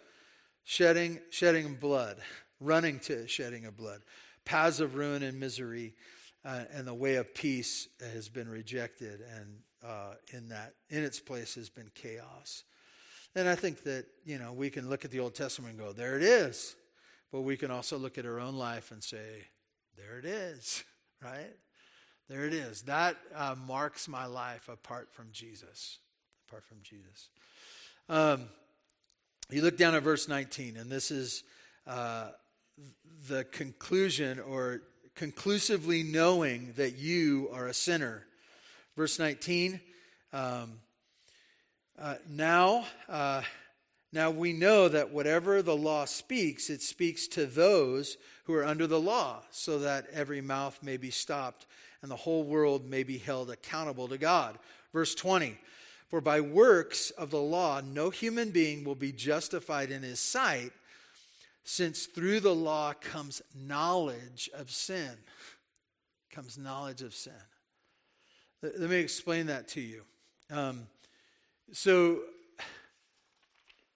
Shedding, 0.63 1.19
shedding 1.29 1.75
blood, 1.75 2.17
running 2.59 2.97
to 3.01 3.27
shedding 3.27 3.67
of 3.67 3.77
blood. 3.77 4.01
Paths 4.45 4.79
of 4.79 4.95
ruin 4.95 5.21
and 5.21 5.39
misery, 5.39 5.93
uh, 6.43 6.63
and 6.73 6.87
the 6.87 6.95
way 6.95 7.15
of 7.17 7.35
peace 7.35 7.89
has 8.01 8.27
been 8.27 8.49
rejected, 8.49 9.21
and 9.37 9.59
uh, 9.85 10.15
in 10.33 10.49
that, 10.49 10.73
in 10.89 11.03
its 11.03 11.19
place, 11.19 11.53
has 11.55 11.69
been 11.69 11.91
chaos. 11.93 12.63
And 13.35 13.49
I 13.49 13.55
think 13.55 13.83
that 13.83 14.05
you 14.25 14.37
know 14.37 14.53
we 14.53 14.69
can 14.69 14.89
look 14.89 15.05
at 15.05 15.11
the 15.11 15.19
Old 15.19 15.35
Testament 15.35 15.71
and 15.71 15.79
go, 15.79 15.91
"There 15.91 16.15
it 16.17 16.23
is," 16.23 16.75
but 17.31 17.41
we 17.41 17.57
can 17.57 17.71
also 17.71 17.97
look 17.97 18.17
at 18.17 18.25
our 18.25 18.39
own 18.39 18.55
life 18.55 18.91
and 18.91 19.03
say, 19.03 19.47
"There 19.97 20.19
it 20.19 20.25
is," 20.25 20.83
right? 21.23 21.55
There 22.29 22.45
it 22.45 22.53
is. 22.53 22.83
That 22.83 23.17
uh, 23.35 23.55
marks 23.67 24.07
my 24.07 24.25
life 24.25 24.69
apart 24.69 25.13
from 25.13 25.29
Jesus. 25.31 25.99
Apart 26.47 26.63
from 26.65 26.77
Jesus. 26.83 27.29
Um, 28.07 28.49
you 29.49 29.61
look 29.61 29.77
down 29.77 29.93
at 29.93 30.03
verse 30.03 30.27
19, 30.27 30.77
and 30.77 30.89
this 30.89 31.11
is 31.11 31.43
uh, 31.85 32.29
the 33.27 33.43
conclusion 33.45 34.39
or 34.39 34.81
conclusively 35.15 36.03
knowing 36.03 36.73
that 36.77 36.97
you 36.97 37.49
are 37.53 37.67
a 37.67 37.73
sinner. 37.73 38.25
Verse 38.95 39.19
19, 39.19 39.79
um, 40.31 40.79
uh, 41.99 42.15
now, 42.29 42.85
uh, 43.07 43.41
now 44.11 44.31
we 44.31 44.53
know 44.53 44.89
that 44.89 45.11
whatever 45.11 45.61
the 45.61 45.75
law 45.75 46.05
speaks, 46.05 46.69
it 46.69 46.81
speaks 46.81 47.27
to 47.27 47.45
those 47.45 48.17
who 48.45 48.53
are 48.53 48.65
under 48.65 48.87
the 48.87 48.99
law, 48.99 49.41
so 49.51 49.79
that 49.79 50.07
every 50.11 50.41
mouth 50.41 50.77
may 50.81 50.97
be 50.97 51.11
stopped 51.11 51.65
and 52.03 52.11
the 52.11 52.15
whole 52.15 52.43
world 52.43 52.87
may 52.87 53.01
be 53.01 53.17
held 53.17 53.49
accountable 53.49 54.07
to 54.09 54.17
God. 54.17 54.59
Verse 54.93 55.15
20 55.15 55.57
For 56.09 56.21
by 56.21 56.41
works 56.41 57.09
of 57.11 57.31
the 57.31 57.41
law, 57.41 57.81
no 57.81 58.11
human 58.11 58.51
being 58.51 58.83
will 58.83 58.93
be 58.93 59.11
justified 59.11 59.89
in 59.89 60.03
his 60.03 60.19
sight, 60.19 60.71
since 61.63 62.05
through 62.05 62.41
the 62.41 62.53
law 62.53 62.93
comes 62.93 63.41
knowledge 63.55 64.49
of 64.53 64.69
sin. 64.69 65.11
Comes 66.29 66.57
knowledge 66.57 67.01
of 67.01 67.15
sin. 67.15 67.33
Let 68.61 68.89
me 68.89 68.97
explain 68.97 69.47
that 69.47 69.67
to 69.69 69.81
you. 69.81 70.03
Um, 70.51 70.87
so, 71.73 72.19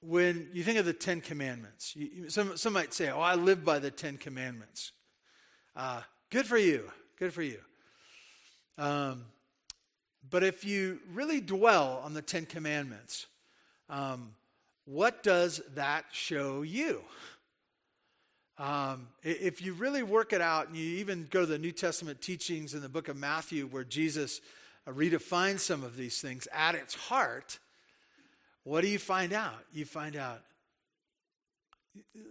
when 0.01 0.49
you 0.51 0.63
think 0.63 0.79
of 0.79 0.85
the 0.85 0.93
Ten 0.93 1.21
Commandments, 1.21 1.95
you, 1.95 2.29
some, 2.29 2.57
some 2.57 2.73
might 2.73 2.93
say, 2.93 3.09
Oh, 3.09 3.21
I 3.21 3.35
live 3.35 3.63
by 3.63 3.79
the 3.79 3.91
Ten 3.91 4.17
Commandments. 4.17 4.91
Uh, 5.75 6.01
good 6.31 6.45
for 6.45 6.57
you. 6.57 6.89
Good 7.19 7.33
for 7.33 7.43
you. 7.43 7.59
Um, 8.77 9.25
but 10.29 10.43
if 10.43 10.65
you 10.65 10.99
really 11.13 11.39
dwell 11.39 12.01
on 12.03 12.13
the 12.13 12.21
Ten 12.21 12.45
Commandments, 12.45 13.27
um, 13.89 14.31
what 14.85 15.21
does 15.21 15.61
that 15.75 16.05
show 16.11 16.63
you? 16.63 17.01
Um, 18.57 19.07
if 19.23 19.61
you 19.61 19.73
really 19.73 20.01
work 20.01 20.33
it 20.33 20.41
out 20.41 20.67
and 20.67 20.75
you 20.75 20.97
even 20.97 21.27
go 21.29 21.41
to 21.41 21.45
the 21.45 21.59
New 21.59 21.71
Testament 21.71 22.21
teachings 22.21 22.73
in 22.73 22.81
the 22.81 22.89
book 22.89 23.07
of 23.07 23.15
Matthew 23.15 23.67
where 23.67 23.83
Jesus 23.83 24.41
uh, 24.87 24.91
redefines 24.91 25.59
some 25.59 25.83
of 25.83 25.95
these 25.95 26.21
things 26.21 26.47
at 26.51 26.73
its 26.73 26.95
heart, 26.95 27.59
what 28.67 28.81
do 28.81 28.89
you 28.89 28.99
find 28.99 29.31
out? 29.31 29.63
You 29.71 29.85
find 29.85 30.17
out. 30.17 30.41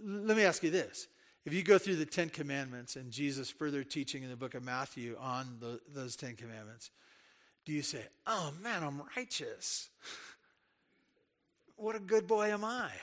Let 0.05 0.37
me 0.37 0.45
ask 0.45 0.63
you 0.63 0.71
this 0.71 1.09
if 1.47 1.55
you 1.55 1.63
go 1.63 1.79
through 1.79 1.97
the 1.97 2.05
Ten 2.05 2.29
Commandments 2.29 2.97
and 2.97 3.11
Jesus' 3.11 3.49
further 3.49 3.83
teaching 3.83 4.23
in 4.23 4.29
the 4.29 4.37
book 4.37 4.55
of 4.55 4.63
Matthew 4.63 5.17
on 5.19 5.57
the, 5.61 5.81
those 5.95 6.15
Ten 6.15 6.37
Commandments, 6.37 6.91
do 7.65 7.73
you 7.73 7.81
say, 7.81 8.03
oh 8.27 8.53
man, 8.63 8.85
I'm 8.85 9.01
righteous? 9.17 9.89
what 11.77 11.97
a 11.97 12.01
good 12.01 12.27
boy 12.27 12.53
am 12.53 12.65
I? 12.65 12.91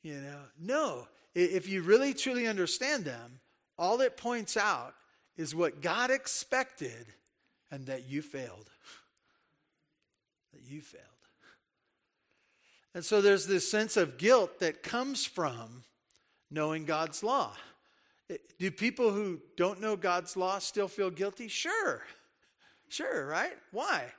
You 0.00 0.14
know, 0.14 0.38
no. 0.60 1.08
If 1.34 1.68
you 1.68 1.82
really 1.82 2.14
truly 2.14 2.46
understand 2.46 3.04
them, 3.04 3.40
all 3.76 4.00
it 4.00 4.16
points 4.16 4.56
out 4.56 4.94
is 5.36 5.56
what 5.56 5.82
God 5.82 6.12
expected 6.12 7.06
and 7.72 7.84
that 7.86 8.08
you 8.08 8.22
failed. 8.22 8.70
That 10.54 10.62
you 10.70 10.80
failed. 10.80 11.17
And 12.98 13.04
so 13.04 13.20
there's 13.20 13.46
this 13.46 13.70
sense 13.70 13.96
of 13.96 14.18
guilt 14.18 14.58
that 14.58 14.82
comes 14.82 15.24
from 15.24 15.84
knowing 16.50 16.84
God's 16.84 17.22
law. 17.22 17.52
Do 18.58 18.72
people 18.72 19.12
who 19.12 19.38
don't 19.56 19.80
know 19.80 19.94
God's 19.94 20.36
law 20.36 20.58
still 20.58 20.88
feel 20.88 21.08
guilty? 21.08 21.46
Sure. 21.46 22.02
Sure, 22.88 23.24
right? 23.24 23.52
Why? 23.70 24.12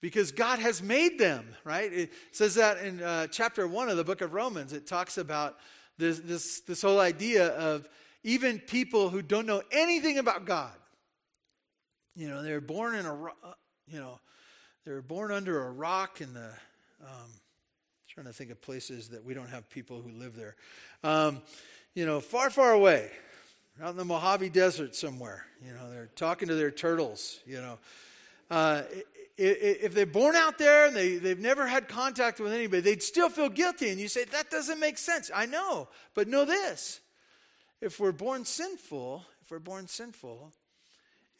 Because 0.00 0.32
God 0.32 0.58
has 0.58 0.82
made 0.82 1.16
them, 1.16 1.46
right? 1.62 1.92
It 1.92 2.12
says 2.32 2.56
that 2.56 2.78
in 2.78 3.00
uh, 3.00 3.28
chapter 3.28 3.68
one 3.68 3.88
of 3.88 3.96
the 3.96 4.02
book 4.02 4.20
of 4.20 4.34
Romans. 4.34 4.72
It 4.72 4.88
talks 4.88 5.16
about 5.16 5.56
this, 5.96 6.18
this, 6.18 6.58
this 6.62 6.82
whole 6.82 6.98
idea 6.98 7.50
of 7.50 7.88
even 8.24 8.58
people 8.58 9.10
who 9.10 9.22
don't 9.22 9.46
know 9.46 9.62
anything 9.70 10.18
about 10.18 10.44
God. 10.44 10.74
You 12.16 12.30
know, 12.30 12.42
they're 12.42 12.60
born 12.60 12.96
in 12.96 13.06
a, 13.06 13.14
uh, 13.14 13.52
you 13.86 14.00
know, 14.00 14.18
they're 14.84 15.02
born 15.02 15.30
under 15.30 15.68
a 15.68 15.70
rock 15.70 16.20
in 16.20 16.34
the, 16.34 16.50
um, 17.00 17.30
trying 18.14 18.26
to 18.26 18.32
think 18.32 18.52
of 18.52 18.62
places 18.62 19.08
that 19.08 19.24
we 19.24 19.34
don't 19.34 19.48
have 19.48 19.68
people 19.68 20.00
who 20.00 20.10
live 20.16 20.36
there. 20.36 20.54
Um, 21.02 21.42
you 21.94 22.06
know, 22.06 22.20
far, 22.20 22.48
far 22.48 22.72
away, 22.72 23.10
out 23.82 23.90
in 23.90 23.96
the 23.96 24.04
Mojave 24.04 24.50
Desert 24.50 24.94
somewhere. 24.94 25.44
You 25.60 25.72
know, 25.72 25.90
they're 25.90 26.10
talking 26.14 26.46
to 26.46 26.54
their 26.54 26.70
turtles. 26.70 27.40
You 27.44 27.60
know, 27.60 27.78
uh, 28.52 28.82
if 29.36 29.94
they're 29.94 30.06
born 30.06 30.36
out 30.36 30.58
there 30.58 30.86
and 30.86 30.94
they, 30.94 31.16
they've 31.16 31.40
never 31.40 31.66
had 31.66 31.88
contact 31.88 32.38
with 32.38 32.52
anybody, 32.52 32.82
they'd 32.82 33.02
still 33.02 33.28
feel 33.28 33.48
guilty. 33.48 33.90
And 33.90 33.98
you 33.98 34.06
say, 34.06 34.24
that 34.26 34.48
doesn't 34.48 34.78
make 34.78 34.96
sense. 34.96 35.32
I 35.34 35.46
know, 35.46 35.88
but 36.14 36.28
know 36.28 36.44
this. 36.44 37.00
If 37.80 37.98
we're 37.98 38.12
born 38.12 38.44
sinful, 38.44 39.24
if 39.42 39.50
we're 39.50 39.58
born 39.58 39.88
sinful, 39.88 40.52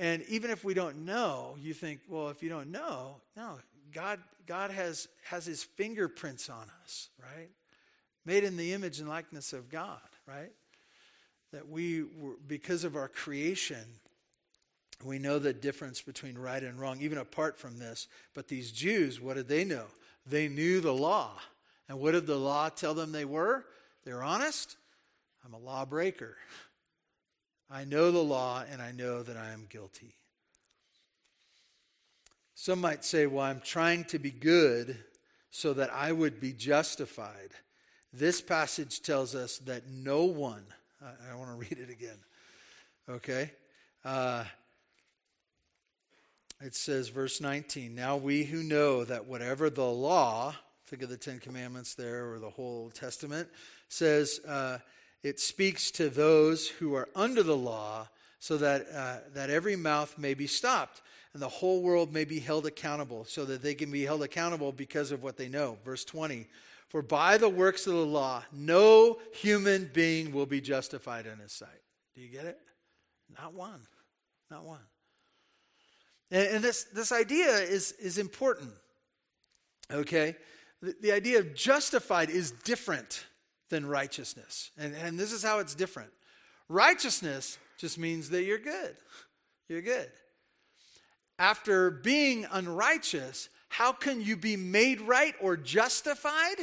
and 0.01 0.25
even 0.25 0.51
if 0.51 0.64
we 0.64 0.75
don't 0.75 1.05
know, 1.05 1.55
you 1.61 1.72
think, 1.72 2.01
well, 2.09 2.31
if 2.31 2.43
you 2.43 2.49
don't 2.49 2.72
know, 2.72 3.20
no, 3.37 3.59
God, 3.95 4.18
God 4.47 4.70
has, 4.70 5.09
has 5.24 5.47
his 5.47 5.62
fingerprints 5.62 6.51
on 6.51 6.66
us, 6.82 7.09
right? 7.22 7.49
Made 8.26 8.45
in 8.45 8.57
the 8.57 8.72
image 8.72 9.01
and 9.01 9.09
likeness 9.09 9.53
of 9.53 9.70
God, 9.70 10.01
right? 10.26 10.53
That 11.53 11.68
we, 11.68 12.03
were, 12.03 12.34
because 12.47 12.84
of 12.84 12.97
our 12.97 13.09
creation, 13.09 13.84
we 15.05 15.18
know 15.18 15.38
the 15.38 15.53
difference 15.53 16.03
between 16.03 16.36
right 16.36 16.62
and 16.62 16.78
wrong, 16.78 17.01
even 17.01 17.18
apart 17.18 17.59
from 17.59 17.78
this. 17.78 18.09
But 18.34 18.49
these 18.49 18.72
Jews, 18.72 19.20
what 19.20 19.36
did 19.36 19.49
they 19.49 19.64
know? 19.64 19.86
They 20.26 20.49
knew 20.49 20.80
the 20.80 20.95
law. 20.95 21.32
And 21.88 22.01
what 22.01 22.12
did 22.12 22.26
the 22.26 22.38
law 22.38 22.68
tell 22.70 22.95
them 22.95 23.12
they 23.12 23.24
were? 23.24 23.64
They're 24.05 24.22
honest. 24.22 24.76
I'm 25.45 25.55
a 25.55 25.59
lawbreaker. 25.59 26.36
I 27.70 27.84
know 27.84 28.11
the 28.11 28.18
law 28.22 28.64
and 28.70 28.80
I 28.80 28.92
know 28.92 29.22
that 29.22 29.36
I 29.36 29.51
am 29.51 29.66
guilty. 29.68 30.14
Some 32.65 32.81
might 32.81 33.05
say, 33.05 33.27
well, 33.27 33.45
I'm 33.45 33.61
trying 33.61 34.05
to 34.05 34.19
be 34.19 34.31
good 34.31 34.97
so 35.51 35.75
that 35.75 35.93
I 35.93 36.12
would 36.12 36.41
be 36.41 36.55
justified. 36.55 37.51
This 38.11 38.41
passage 38.41 39.03
tells 39.03 39.35
us 39.35 39.59
that 39.67 39.87
no 39.87 40.25
one, 40.25 40.65
I, 41.03 41.33
I 41.33 41.35
want 41.35 41.51
to 41.51 41.57
read 41.59 41.79
it 41.79 41.91
again, 41.91 42.17
okay? 43.07 43.51
Uh, 44.03 44.45
it 46.62 46.75
says, 46.75 47.11
verse 47.11 47.39
19, 47.39 47.95
now 47.95 48.17
we 48.17 48.45
who 48.45 48.62
know 48.62 49.05
that 49.05 49.27
whatever 49.27 49.69
the 49.69 49.85
law, 49.85 50.55
think 50.87 51.03
of 51.03 51.11
the 51.11 51.19
Ten 51.19 51.41
Commandments 51.41 51.95
there 51.95 52.33
or 52.33 52.39
the 52.39 52.49
whole 52.49 52.85
Old 52.85 52.95
Testament, 52.95 53.47
says 53.91 54.41
uh, 54.49 54.79
it 55.23 55.39
speaks 55.39 55.91
to 55.91 56.09
those 56.09 56.67
who 56.67 56.95
are 56.95 57.11
under 57.15 57.43
the 57.43 57.59
law 57.59 58.09
so 58.45 58.59
that, 58.59 58.86
uh, 58.95 59.16
that 59.32 59.49
every 59.49 59.74
mouth 59.74 60.18
may 60.18 60.34
be 60.34 60.47
stopped 60.47 61.01
and 61.32 61.40
the 61.40 61.49
whole 61.49 61.80
world 61.80 62.12
may 62.12 62.26
be 62.26 62.38
held 62.38 62.66
accountable 62.66 63.24
so 63.24 63.47
that 63.47 63.62
they 63.62 63.74
can 63.74 63.90
be 63.90 64.05
held 64.05 64.22
accountable 64.22 64.70
because 64.70 65.12
of 65.12 65.22
what 65.22 65.38
they 65.38 65.49
know. 65.49 65.78
Verse 65.82 66.05
20, 66.05 66.47
for 66.88 67.01
by 67.01 67.38
the 67.38 67.49
works 67.49 67.86
of 67.86 67.95
the 67.95 68.05
law, 68.05 68.45
no 68.53 69.18
human 69.32 69.90
being 69.95 70.30
will 70.30 70.45
be 70.45 70.61
justified 70.61 71.24
in 71.24 71.38
his 71.38 71.53
sight. 71.53 71.70
Do 72.14 72.20
you 72.20 72.28
get 72.28 72.45
it? 72.45 72.59
Not 73.40 73.55
one. 73.55 73.80
Not 74.51 74.66
one. 74.66 74.84
And, 76.30 76.57
and 76.57 76.62
this, 76.62 76.84
this 76.84 77.12
idea 77.12 77.49
is, 77.49 77.92
is 77.92 78.18
important, 78.18 78.72
okay? 79.90 80.36
The, 80.82 80.95
the 81.01 81.12
idea 81.12 81.38
of 81.38 81.55
justified 81.55 82.28
is 82.28 82.51
different 82.51 83.24
than 83.70 83.86
righteousness. 83.86 84.70
And, 84.76 84.95
and 84.95 85.18
this 85.18 85.32
is 85.32 85.42
how 85.42 85.61
it's 85.61 85.74
different. 85.74 86.11
Righteousness 86.68 87.57
just 87.79 87.99
means 87.99 88.31
that 88.31 88.45
you're 88.45 88.59
good. 88.59 88.97
You're 89.68 89.83
good. 89.83 90.11
After 91.39 91.91
being 91.91 92.47
unrighteous, 92.51 93.49
how 93.68 93.93
can 93.93 94.20
you 94.20 94.37
be 94.37 94.57
made 94.57 95.01
right 95.01 95.35
or 95.41 95.57
justified? 95.57 96.57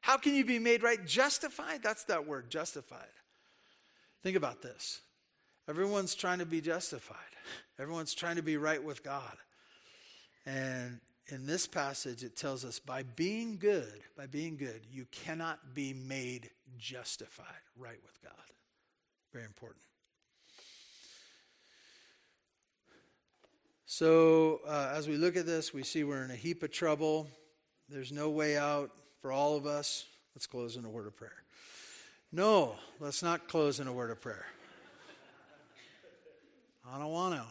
How 0.00 0.16
can 0.16 0.34
you 0.34 0.44
be 0.44 0.60
made 0.60 0.82
right? 0.82 1.04
Justified? 1.04 1.82
That's 1.82 2.04
that 2.04 2.26
word, 2.26 2.48
justified. 2.48 3.00
Think 4.22 4.36
about 4.36 4.62
this. 4.62 5.00
Everyone's 5.68 6.14
trying 6.14 6.38
to 6.38 6.46
be 6.46 6.60
justified. 6.60 7.16
Everyone's 7.78 8.14
trying 8.14 8.36
to 8.36 8.42
be 8.42 8.56
right 8.56 8.82
with 8.82 9.02
God. 9.02 9.36
And 10.46 11.00
in 11.28 11.44
this 11.44 11.66
passage, 11.66 12.22
it 12.22 12.36
tells 12.36 12.64
us 12.64 12.78
by 12.78 13.02
being 13.02 13.58
good, 13.58 14.00
by 14.16 14.26
being 14.26 14.56
good, 14.56 14.82
you 14.92 15.06
cannot 15.10 15.74
be 15.74 15.92
made 15.92 16.50
justified, 16.78 17.46
right 17.76 17.98
with 18.04 18.22
God. 18.22 18.32
Very 19.32 19.44
important. 19.44 19.82
So, 23.88 24.62
uh, 24.66 24.92
as 24.96 25.06
we 25.06 25.16
look 25.16 25.36
at 25.36 25.46
this, 25.46 25.72
we 25.72 25.84
see 25.84 26.02
we're 26.02 26.24
in 26.24 26.32
a 26.32 26.36
heap 26.36 26.64
of 26.64 26.72
trouble. 26.72 27.28
There's 27.88 28.10
no 28.10 28.30
way 28.30 28.56
out 28.56 28.90
for 29.22 29.30
all 29.30 29.56
of 29.56 29.64
us. 29.64 30.06
Let's 30.34 30.48
close 30.48 30.76
in 30.76 30.84
a 30.84 30.90
word 30.90 31.06
of 31.06 31.16
prayer. 31.16 31.44
No, 32.32 32.74
let's 32.98 33.22
not 33.22 33.46
close 33.46 33.78
in 33.78 33.86
a 33.86 33.92
word 33.92 34.10
of 34.10 34.20
prayer. 34.20 34.44
I 36.92 36.98
don't 36.98 37.12
want 37.12 37.36
to. 37.36 37.40
I 37.40 37.44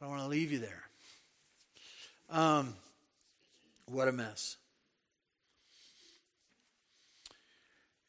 don't 0.00 0.10
want 0.10 0.22
to 0.22 0.28
leave 0.28 0.52
you 0.52 0.60
there. 0.60 0.84
Um, 2.30 2.76
what 3.86 4.06
a 4.06 4.12
mess. 4.12 4.58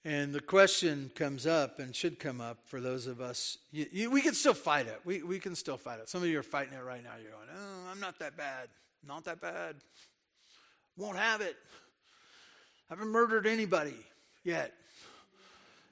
And 0.06 0.34
the 0.34 0.40
question 0.40 1.12
comes 1.14 1.46
up 1.46 1.80
and 1.80 1.94
should 1.94 2.20
come 2.20 2.40
up 2.40 2.60
for 2.66 2.80
those 2.80 3.06
of 3.06 3.20
us. 3.20 3.58
You, 3.72 3.86
you, 3.92 4.12
we 4.12 4.22
can 4.22 4.34
still 4.34 4.54
fight 4.54 4.88
it. 4.88 5.00
We, 5.04 5.24
we 5.24 5.40
can 5.40 5.56
still 5.56 5.76
fight 5.78 6.00
it. 6.00 6.08
Some 6.08 6.24
of 6.24 6.30
you 6.30 6.40
are 6.40 6.44
fighting 6.44 6.74
it 6.74 6.84
right 6.84 7.04
now. 7.04 7.12
You're 7.22 7.32
going, 7.32 7.48
oh, 7.54 7.92
I'm 7.92 8.00
not 8.00 8.18
that 8.20 8.38
bad. 8.38 8.70
Not 9.06 9.26
that 9.26 9.42
bad. 9.42 9.76
Won't 10.96 11.18
have 11.18 11.42
it. 11.42 11.58
Haven't 12.90 13.10
murdered 13.10 13.46
anybody 13.46 13.98
yet. 14.44 14.74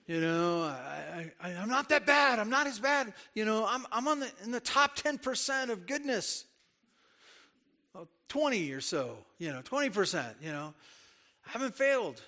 You 0.07 0.21
know, 0.21 0.63
I, 0.63 1.31
I, 1.41 1.49
I'm 1.51 1.67
not 1.67 1.89
that 1.89 2.05
bad. 2.05 2.39
I'm 2.39 2.49
not 2.49 2.65
as 2.65 2.79
bad. 2.79 3.13
You 3.33 3.43
know, 3.43 3.65
I'm, 3.67 3.85
I'm 3.91 4.07
on 4.07 4.21
the, 4.21 4.31
in 4.45 4.51
the 4.51 4.61
top 4.61 4.97
10% 4.97 5.69
of 5.69 5.85
goodness. 5.85 6.45
20 8.29 8.71
or 8.71 8.81
so, 8.81 9.17
you 9.37 9.51
know, 9.51 9.61
20%, 9.61 10.25
you 10.41 10.51
know. 10.51 10.73
I 11.45 11.51
haven't 11.51 11.75
failed. 11.75 12.21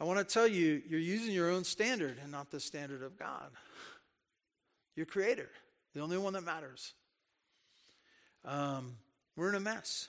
I 0.00 0.04
want 0.04 0.18
to 0.18 0.24
tell 0.24 0.46
you, 0.46 0.82
you're 0.88 1.00
using 1.00 1.34
your 1.34 1.50
own 1.50 1.64
standard 1.64 2.18
and 2.22 2.30
not 2.30 2.50
the 2.50 2.60
standard 2.60 3.02
of 3.02 3.18
God. 3.18 3.50
Your 4.94 5.06
creator, 5.06 5.50
the 5.94 6.00
only 6.00 6.18
one 6.18 6.34
that 6.34 6.44
matters. 6.44 6.94
Um, 8.44 8.96
we're 9.36 9.48
in 9.48 9.54
a 9.56 9.60
mess. 9.60 10.08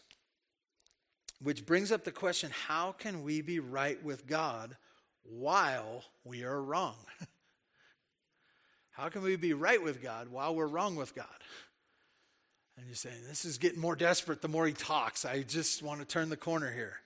Which 1.41 1.65
brings 1.65 1.91
up 1.91 2.03
the 2.03 2.11
question 2.11 2.51
how 2.67 2.91
can 2.91 3.23
we 3.23 3.41
be 3.41 3.59
right 3.59 4.03
with 4.03 4.27
God 4.27 4.75
while 5.23 6.03
we 6.23 6.43
are 6.43 6.61
wrong? 6.61 6.95
How 8.91 9.07
can 9.07 9.21
we 9.21 9.37
be 9.37 9.53
right 9.53 9.81
with 9.81 10.03
God 10.03 10.27
while 10.27 10.53
we're 10.53 10.67
wrong 10.67 10.97
with 10.97 11.15
God? 11.15 11.25
And 12.75 12.85
you're 12.85 12.95
saying, 12.95 13.15
This 13.29 13.45
is 13.45 13.57
getting 13.57 13.79
more 13.79 13.95
desperate 13.95 14.41
the 14.41 14.49
more 14.49 14.67
he 14.67 14.73
talks. 14.73 15.23
I 15.23 15.41
just 15.43 15.81
want 15.81 16.01
to 16.01 16.05
turn 16.05 16.27
the 16.27 16.35
corner 16.35 16.69
here. 16.69 16.97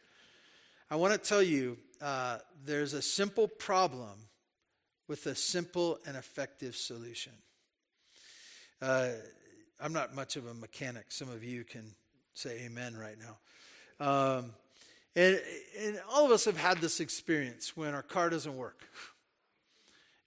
I 0.89 0.95
want 0.95 1.13
to 1.13 1.19
tell 1.19 1.43
you 1.43 1.77
uh, 2.04 2.38
there's 2.66 2.93
a 2.93 3.01
simple 3.01 3.47
problem 3.47 4.28
with 5.08 5.26
a 5.26 5.36
simple 5.36 5.99
and 6.06 6.18
effective 6.18 6.76
solution. 6.76 7.32
Uh, 8.82 9.10
I'm 9.80 9.93
not 9.93 10.14
much 10.14 10.36
of 10.36 10.45
a 10.45 10.54
mechanic. 10.54 11.06
Some 11.10 11.30
of 11.30 11.43
you 11.43 11.64
can 11.64 11.86
say 12.34 12.64
amen 12.66 12.97
right 12.97 13.16
now. 13.18 14.06
Um, 14.06 14.51
and, 15.16 15.39
and 15.80 16.01
all 16.12 16.26
of 16.26 16.32
us 16.32 16.45
have 16.45 16.58
had 16.58 16.80
this 16.80 16.99
experience 16.99 17.78
when 17.78 17.93
our 17.93 18.01
car 18.01 18.30
doesn't 18.30 18.58
work. 18.58 18.82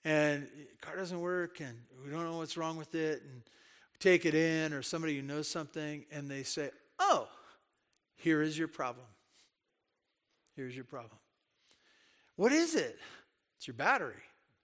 And 0.04 0.46
car 0.80 0.96
doesn't 0.96 1.20
work, 1.20 1.60
and 1.60 1.76
we 2.04 2.10
don't 2.10 2.24
know 2.24 2.38
what's 2.38 2.56
wrong 2.56 2.76
with 2.76 2.94
it. 2.94 3.22
And 3.22 3.42
take 3.98 4.24
it 4.24 4.34
in 4.34 4.72
or 4.72 4.82
somebody 4.82 5.16
who 5.16 5.22
knows 5.22 5.48
something 5.48 6.04
and 6.10 6.30
they 6.30 6.42
say, 6.42 6.70
Oh, 6.98 7.28
here 8.14 8.40
is 8.40 8.58
your 8.58 8.68
problem. 8.68 9.06
Here's 10.54 10.74
your 10.74 10.84
problem. 10.84 11.18
What 12.36 12.52
is 12.52 12.74
it? 12.74 12.98
It's 13.56 13.66
your 13.66 13.74
battery. 13.74 14.14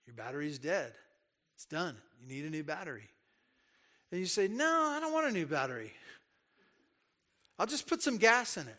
Your 0.07 0.15
battery's 0.15 0.59
dead. 0.59 0.93
It's 1.55 1.65
done. 1.65 1.97
You 2.21 2.29
need 2.35 2.45
a 2.45 2.51
new 2.51 2.63
battery. 2.63 3.09
And 4.11 4.21
you 4.21 4.27
say, 4.27 4.49
No, 4.49 4.93
I 4.95 5.01
don't 5.01 5.13
want 5.13 5.27
a 5.27 5.33
new 5.33 5.47
battery. 5.47 5.93
I'll 7.59 7.67
just 7.67 7.87
put 7.87 8.03
some 8.03 8.17
gas 8.17 8.57
in 8.57 8.67
it. 8.67 8.79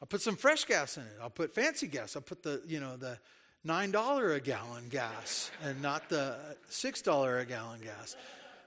I'll 0.00 0.06
put 0.06 0.20
some 0.20 0.36
fresh 0.36 0.64
gas 0.64 0.96
in 0.96 1.04
it. 1.04 1.16
I'll 1.20 1.30
put 1.30 1.54
fancy 1.54 1.86
gas. 1.86 2.16
I'll 2.16 2.22
put 2.22 2.42
the, 2.42 2.62
you 2.66 2.80
know, 2.80 2.96
the 2.96 3.18
$9 3.66 4.36
a 4.36 4.40
gallon 4.40 4.88
gas 4.88 5.50
and 5.62 5.80
not 5.82 6.08
the 6.08 6.36
$6 6.70 7.40
a 7.40 7.44
gallon 7.44 7.80
gas. 7.80 8.16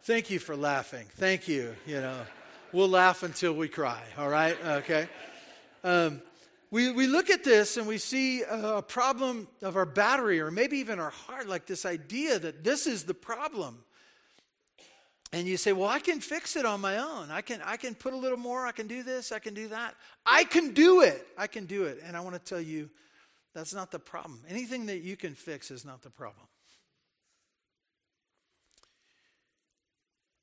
Thank 0.04 0.30
you 0.30 0.40
for 0.40 0.56
laughing. 0.56 1.06
Thank 1.16 1.48
you. 1.48 1.76
You 1.86 2.02
know, 2.02 2.22
we'll 2.74 2.90
laugh 2.90 3.24
until 3.24 3.54
we 3.54 3.68
cry, 3.68 4.02
all 4.18 4.30
right? 4.30 4.58
Okay. 4.66 5.08
Um, 5.84 6.22
we, 6.72 6.92
we 6.92 7.08
look 7.08 7.30
at 7.30 7.44
this 7.44 7.78
and 7.78 7.88
we 7.88 7.98
see 7.98 8.44
a 8.44 8.82
problem 8.82 9.48
of 9.62 9.76
our 9.76 9.86
battery 9.86 10.40
or 10.40 10.52
maybe 10.52 10.78
even 10.78 11.00
our 11.00 11.10
heart, 11.10 11.48
like 11.48 11.66
this 11.66 11.86
idea 11.86 12.38
that 12.38 12.64
this 12.64 12.86
is 12.86 13.04
the 13.04 13.14
problem. 13.14 13.84
And 15.32 15.48
you 15.48 15.58
say, 15.58 15.74
well, 15.74 15.90
I 15.90 16.00
can 16.00 16.20
fix 16.20 16.56
it 16.56 16.66
on 16.66 16.82
my 16.82 16.98
own. 16.98 17.32
I 17.32 17.42
can, 17.42 17.62
I 17.64 17.78
can 17.78 17.96
put 17.96 18.14
a 18.14 18.18
little 18.18 18.38
more. 18.38 18.66
I 18.66 18.72
can 18.72 18.88
do 18.88 19.04
this. 19.04 19.32
I 19.32 19.40
can 19.40 19.54
do 19.54 19.68
that. 19.70 19.96
I 20.26 20.44
can 20.44 20.74
do 20.74 21.02
it. 21.02 21.28
I 21.38 21.48
can 21.48 21.66
do 21.66 21.86
it. 21.86 22.02
And 22.04 22.16
I 22.18 22.20
want 22.20 22.36
to 22.36 22.40
tell 22.40 22.62
you, 22.62 22.90
that's 23.54 23.74
not 23.74 23.92
the 23.92 24.00
problem. 24.00 24.42
Anything 24.48 24.88
that 24.88 25.00
you 25.00 25.18
can 25.18 25.34
fix 25.34 25.72
is 25.72 25.86
not 25.86 26.02
the 26.02 26.10
problem. 26.10 26.48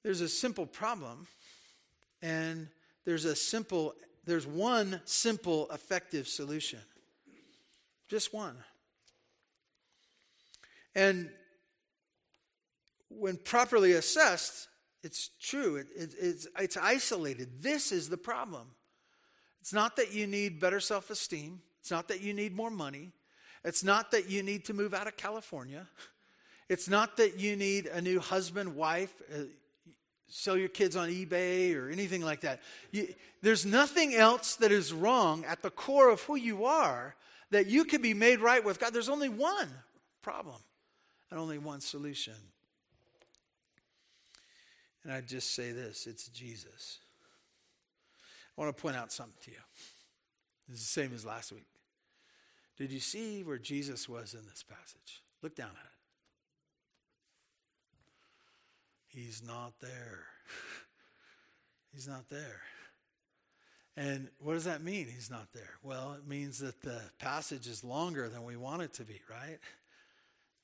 There's 0.02 0.20
a 0.20 0.28
simple 0.28 0.66
problem, 0.66 1.26
and 2.22 2.68
there's 3.04 3.24
a 3.24 3.34
simple 3.34 3.94
there's 4.26 4.46
one 4.46 5.00
simple, 5.04 5.68
effective 5.70 6.26
solution. 6.26 6.80
Just 8.08 8.34
one. 8.34 8.56
And 10.94 11.30
when 13.08 13.36
properly 13.36 13.92
assessed, 13.92 14.68
it's 15.02 15.30
true. 15.40 15.76
It, 15.76 15.86
it, 15.94 16.14
it's, 16.20 16.48
it's 16.58 16.76
isolated. 16.76 17.62
This 17.62 17.92
is 17.92 18.08
the 18.08 18.16
problem. 18.16 18.68
It's 19.60 19.72
not 19.72 19.96
that 19.96 20.12
you 20.12 20.26
need 20.26 20.60
better 20.60 20.80
self 20.80 21.10
esteem. 21.10 21.60
It's 21.80 21.90
not 21.90 22.08
that 22.08 22.20
you 22.20 22.34
need 22.34 22.54
more 22.54 22.70
money. 22.70 23.12
It's 23.64 23.84
not 23.84 24.10
that 24.10 24.28
you 24.28 24.42
need 24.42 24.64
to 24.66 24.74
move 24.74 24.94
out 24.94 25.06
of 25.06 25.16
California. 25.16 25.86
It's 26.68 26.88
not 26.88 27.16
that 27.18 27.38
you 27.38 27.54
need 27.54 27.86
a 27.86 28.00
new 28.00 28.18
husband, 28.18 28.74
wife. 28.74 29.14
Uh, 29.32 29.42
Sell 30.28 30.56
your 30.56 30.68
kids 30.68 30.96
on 30.96 31.08
eBay 31.08 31.76
or 31.76 31.88
anything 31.88 32.22
like 32.22 32.40
that. 32.40 32.60
You, 32.90 33.14
there's 33.42 33.64
nothing 33.64 34.14
else 34.14 34.56
that 34.56 34.72
is 34.72 34.92
wrong 34.92 35.44
at 35.44 35.62
the 35.62 35.70
core 35.70 36.10
of 36.10 36.20
who 36.22 36.36
you 36.36 36.64
are 36.64 37.14
that 37.50 37.66
you 37.66 37.84
can 37.84 38.02
be 38.02 38.14
made 38.14 38.40
right 38.40 38.64
with 38.64 38.80
God. 38.80 38.92
There's 38.92 39.08
only 39.08 39.28
one 39.28 39.68
problem 40.22 40.56
and 41.30 41.38
only 41.38 41.58
one 41.58 41.80
solution. 41.80 42.34
And 45.04 45.12
I 45.12 45.20
just 45.20 45.54
say 45.54 45.70
this 45.70 46.06
it's 46.08 46.28
Jesus. 46.28 46.98
I 48.56 48.60
want 48.60 48.76
to 48.76 48.80
point 48.82 48.96
out 48.96 49.12
something 49.12 49.34
to 49.44 49.50
you. 49.52 49.56
It's 50.68 50.80
the 50.80 51.02
same 51.02 51.14
as 51.14 51.24
last 51.24 51.52
week. 51.52 51.66
Did 52.76 52.90
you 52.90 53.00
see 53.00 53.42
where 53.42 53.58
Jesus 53.58 54.08
was 54.08 54.34
in 54.34 54.40
this 54.48 54.64
passage? 54.64 55.22
Look 55.42 55.54
down 55.54 55.70
at 55.70 55.84
it. 55.84 55.95
He's 59.16 59.42
not 59.42 59.72
there. 59.80 60.26
He's 61.94 62.06
not 62.06 62.28
there. 62.28 62.60
And 63.96 64.28
what 64.40 64.52
does 64.52 64.64
that 64.64 64.82
mean, 64.82 65.06
he's 65.06 65.30
not 65.30 65.54
there? 65.54 65.70
Well, 65.82 66.18
it 66.18 66.28
means 66.28 66.58
that 66.58 66.82
the 66.82 67.00
passage 67.18 67.66
is 67.66 67.82
longer 67.82 68.28
than 68.28 68.44
we 68.44 68.56
want 68.56 68.82
it 68.82 68.92
to 68.94 69.04
be, 69.04 69.22
right? 69.30 69.56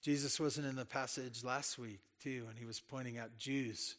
Jesus 0.03 0.38
wasn't 0.38 0.66
in 0.66 0.76
the 0.76 0.84
passage 0.84 1.42
last 1.42 1.78
week, 1.78 2.00
too, 2.22 2.44
and 2.50 2.59
he 2.59 2.66
was 2.66 2.78
pointing 2.78 3.16
out 3.16 3.38
Jews. 3.38 3.96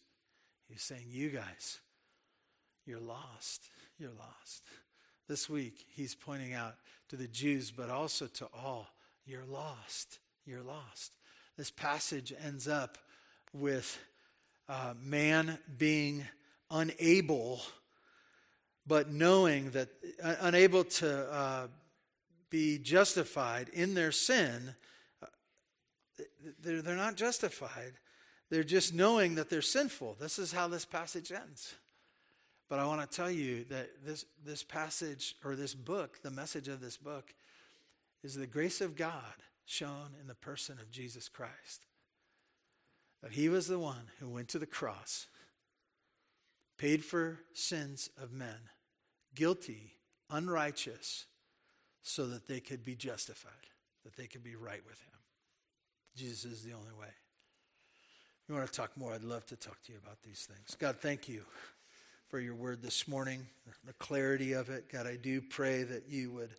He's 0.69 0.83
saying, 0.83 1.05
You 1.07 1.29
guys, 1.29 1.79
you're 2.85 2.99
lost. 2.99 3.69
You're 3.97 4.11
lost. 4.11 4.65
This 5.27 5.49
week, 5.49 5.83
he's 5.95 6.13
pointing 6.13 6.53
out 6.53 6.75
to 7.09 7.15
the 7.15 7.27
Jews, 7.27 7.71
but 7.71 7.89
also 7.89 8.27
to 8.27 8.45
all, 8.53 8.89
You're 9.25 9.45
lost. 9.45 10.19
You're 10.45 10.61
lost. 10.61 11.13
This 11.57 11.71
passage 11.71 12.31
ends 12.45 12.67
up 12.67 12.99
with 13.51 13.97
uh, 14.69 14.93
man 15.01 15.57
being 15.77 16.25
unable, 16.71 17.61
but 18.85 19.09
knowing 19.09 19.71
that 19.71 19.89
uh, 20.21 20.35
unable 20.41 20.83
to 20.83 21.31
uh, 21.31 21.67
be 22.49 22.77
justified 22.77 23.69
in 23.69 23.93
their 23.93 24.11
sin, 24.11 24.75
uh, 25.21 25.27
they're, 26.59 26.81
they're 26.81 26.95
not 26.95 27.15
justified. 27.15 27.93
They're 28.49 28.63
just 28.63 28.93
knowing 28.93 29.35
that 29.35 29.49
they're 29.49 29.61
sinful. 29.61 30.17
This 30.19 30.37
is 30.37 30.51
how 30.51 30.67
this 30.67 30.85
passage 30.85 31.31
ends. 31.31 31.75
But 32.69 32.79
I 32.79 32.85
want 32.85 33.09
to 33.09 33.15
tell 33.15 33.31
you 33.31 33.65
that 33.65 33.89
this, 34.05 34.25
this 34.43 34.63
passage 34.63 35.35
or 35.43 35.55
this 35.55 35.73
book, 35.73 36.21
the 36.21 36.31
message 36.31 36.67
of 36.67 36.81
this 36.81 36.97
book, 36.97 37.33
is 38.23 38.35
the 38.35 38.47
grace 38.47 38.81
of 38.81 38.95
God 38.95 39.33
shown 39.65 40.15
in 40.19 40.27
the 40.27 40.35
person 40.35 40.79
of 40.79 40.91
Jesus 40.91 41.29
Christ 41.29 41.85
that 43.23 43.31
he 43.31 43.49
was 43.49 43.67
the 43.67 43.79
one 43.79 44.11
who 44.19 44.27
went 44.27 44.49
to 44.49 44.59
the 44.59 44.67
cross, 44.67 45.27
paid 46.77 47.03
for 47.03 47.39
sins 47.53 48.09
of 48.21 48.33
men, 48.33 48.69
guilty, 49.33 49.93
unrighteous, 50.29 51.25
so 52.01 52.27
that 52.27 52.47
they 52.47 52.59
could 52.59 52.83
be 52.83 52.95
justified, 52.95 53.51
that 54.03 54.17
they 54.17 54.27
could 54.27 54.43
be 54.43 54.57
right 54.57 54.81
with 54.85 54.99
him. 54.99 55.19
Jesus 56.17 56.51
is 56.51 56.63
the 56.63 56.73
only 56.73 56.91
way. 56.99 57.07
If 57.07 58.49
you 58.49 58.55
want 58.55 58.67
to 58.67 58.73
talk 58.73 58.95
more, 58.97 59.13
I'd 59.13 59.23
love 59.23 59.45
to 59.47 59.55
talk 59.55 59.81
to 59.83 59.93
you 59.93 59.97
about 60.03 60.21
these 60.21 60.45
things. 60.45 60.75
God, 60.77 60.97
thank 60.97 61.29
you 61.29 61.43
for 62.27 62.41
your 62.41 62.55
word 62.55 62.81
this 62.81 63.07
morning, 63.07 63.47
the 63.85 63.93
clarity 63.93 64.51
of 64.51 64.69
it. 64.69 64.91
God, 64.91 65.07
I 65.07 65.15
do 65.15 65.39
pray 65.39 65.83
that 65.83 66.09
you 66.09 66.29
would 66.31 66.51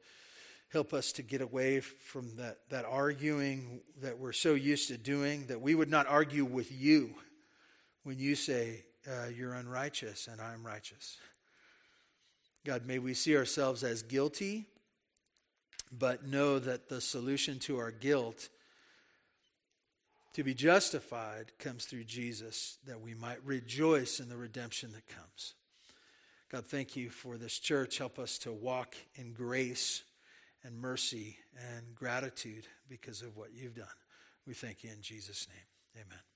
Help 0.74 0.92
us 0.92 1.12
to 1.12 1.22
get 1.22 1.40
away 1.40 1.78
from 1.78 2.34
that, 2.34 2.58
that 2.68 2.84
arguing 2.84 3.80
that 4.02 4.18
we're 4.18 4.32
so 4.32 4.54
used 4.54 4.88
to 4.88 4.98
doing, 4.98 5.46
that 5.46 5.60
we 5.60 5.72
would 5.76 5.88
not 5.88 6.08
argue 6.08 6.44
with 6.44 6.72
you 6.72 7.14
when 8.02 8.18
you 8.18 8.34
say 8.34 8.82
uh, 9.08 9.28
you're 9.28 9.54
unrighteous 9.54 10.26
and 10.26 10.40
I'm 10.40 10.66
righteous. 10.66 11.16
God, 12.66 12.86
may 12.86 12.98
we 12.98 13.14
see 13.14 13.36
ourselves 13.36 13.84
as 13.84 14.02
guilty, 14.02 14.66
but 15.96 16.26
know 16.26 16.58
that 16.58 16.88
the 16.88 17.00
solution 17.00 17.60
to 17.60 17.78
our 17.78 17.92
guilt, 17.92 18.48
to 20.32 20.42
be 20.42 20.54
justified, 20.54 21.52
comes 21.60 21.84
through 21.84 22.02
Jesus, 22.02 22.78
that 22.84 23.00
we 23.00 23.14
might 23.14 23.38
rejoice 23.44 24.18
in 24.18 24.28
the 24.28 24.36
redemption 24.36 24.90
that 24.90 25.06
comes. 25.06 25.54
God, 26.50 26.66
thank 26.66 26.96
you 26.96 27.10
for 27.10 27.36
this 27.36 27.60
church. 27.60 27.98
Help 27.98 28.18
us 28.18 28.38
to 28.38 28.50
walk 28.50 28.96
in 29.14 29.34
grace 29.34 30.02
and 30.64 30.80
mercy 30.80 31.36
and 31.56 31.94
gratitude 31.94 32.66
because 32.88 33.22
of 33.22 33.36
what 33.36 33.52
you've 33.52 33.74
done. 33.74 33.86
We 34.46 34.54
thank 34.54 34.82
you 34.82 34.90
in 34.90 35.02
Jesus' 35.02 35.46
name. 35.48 36.04
Amen. 36.06 36.33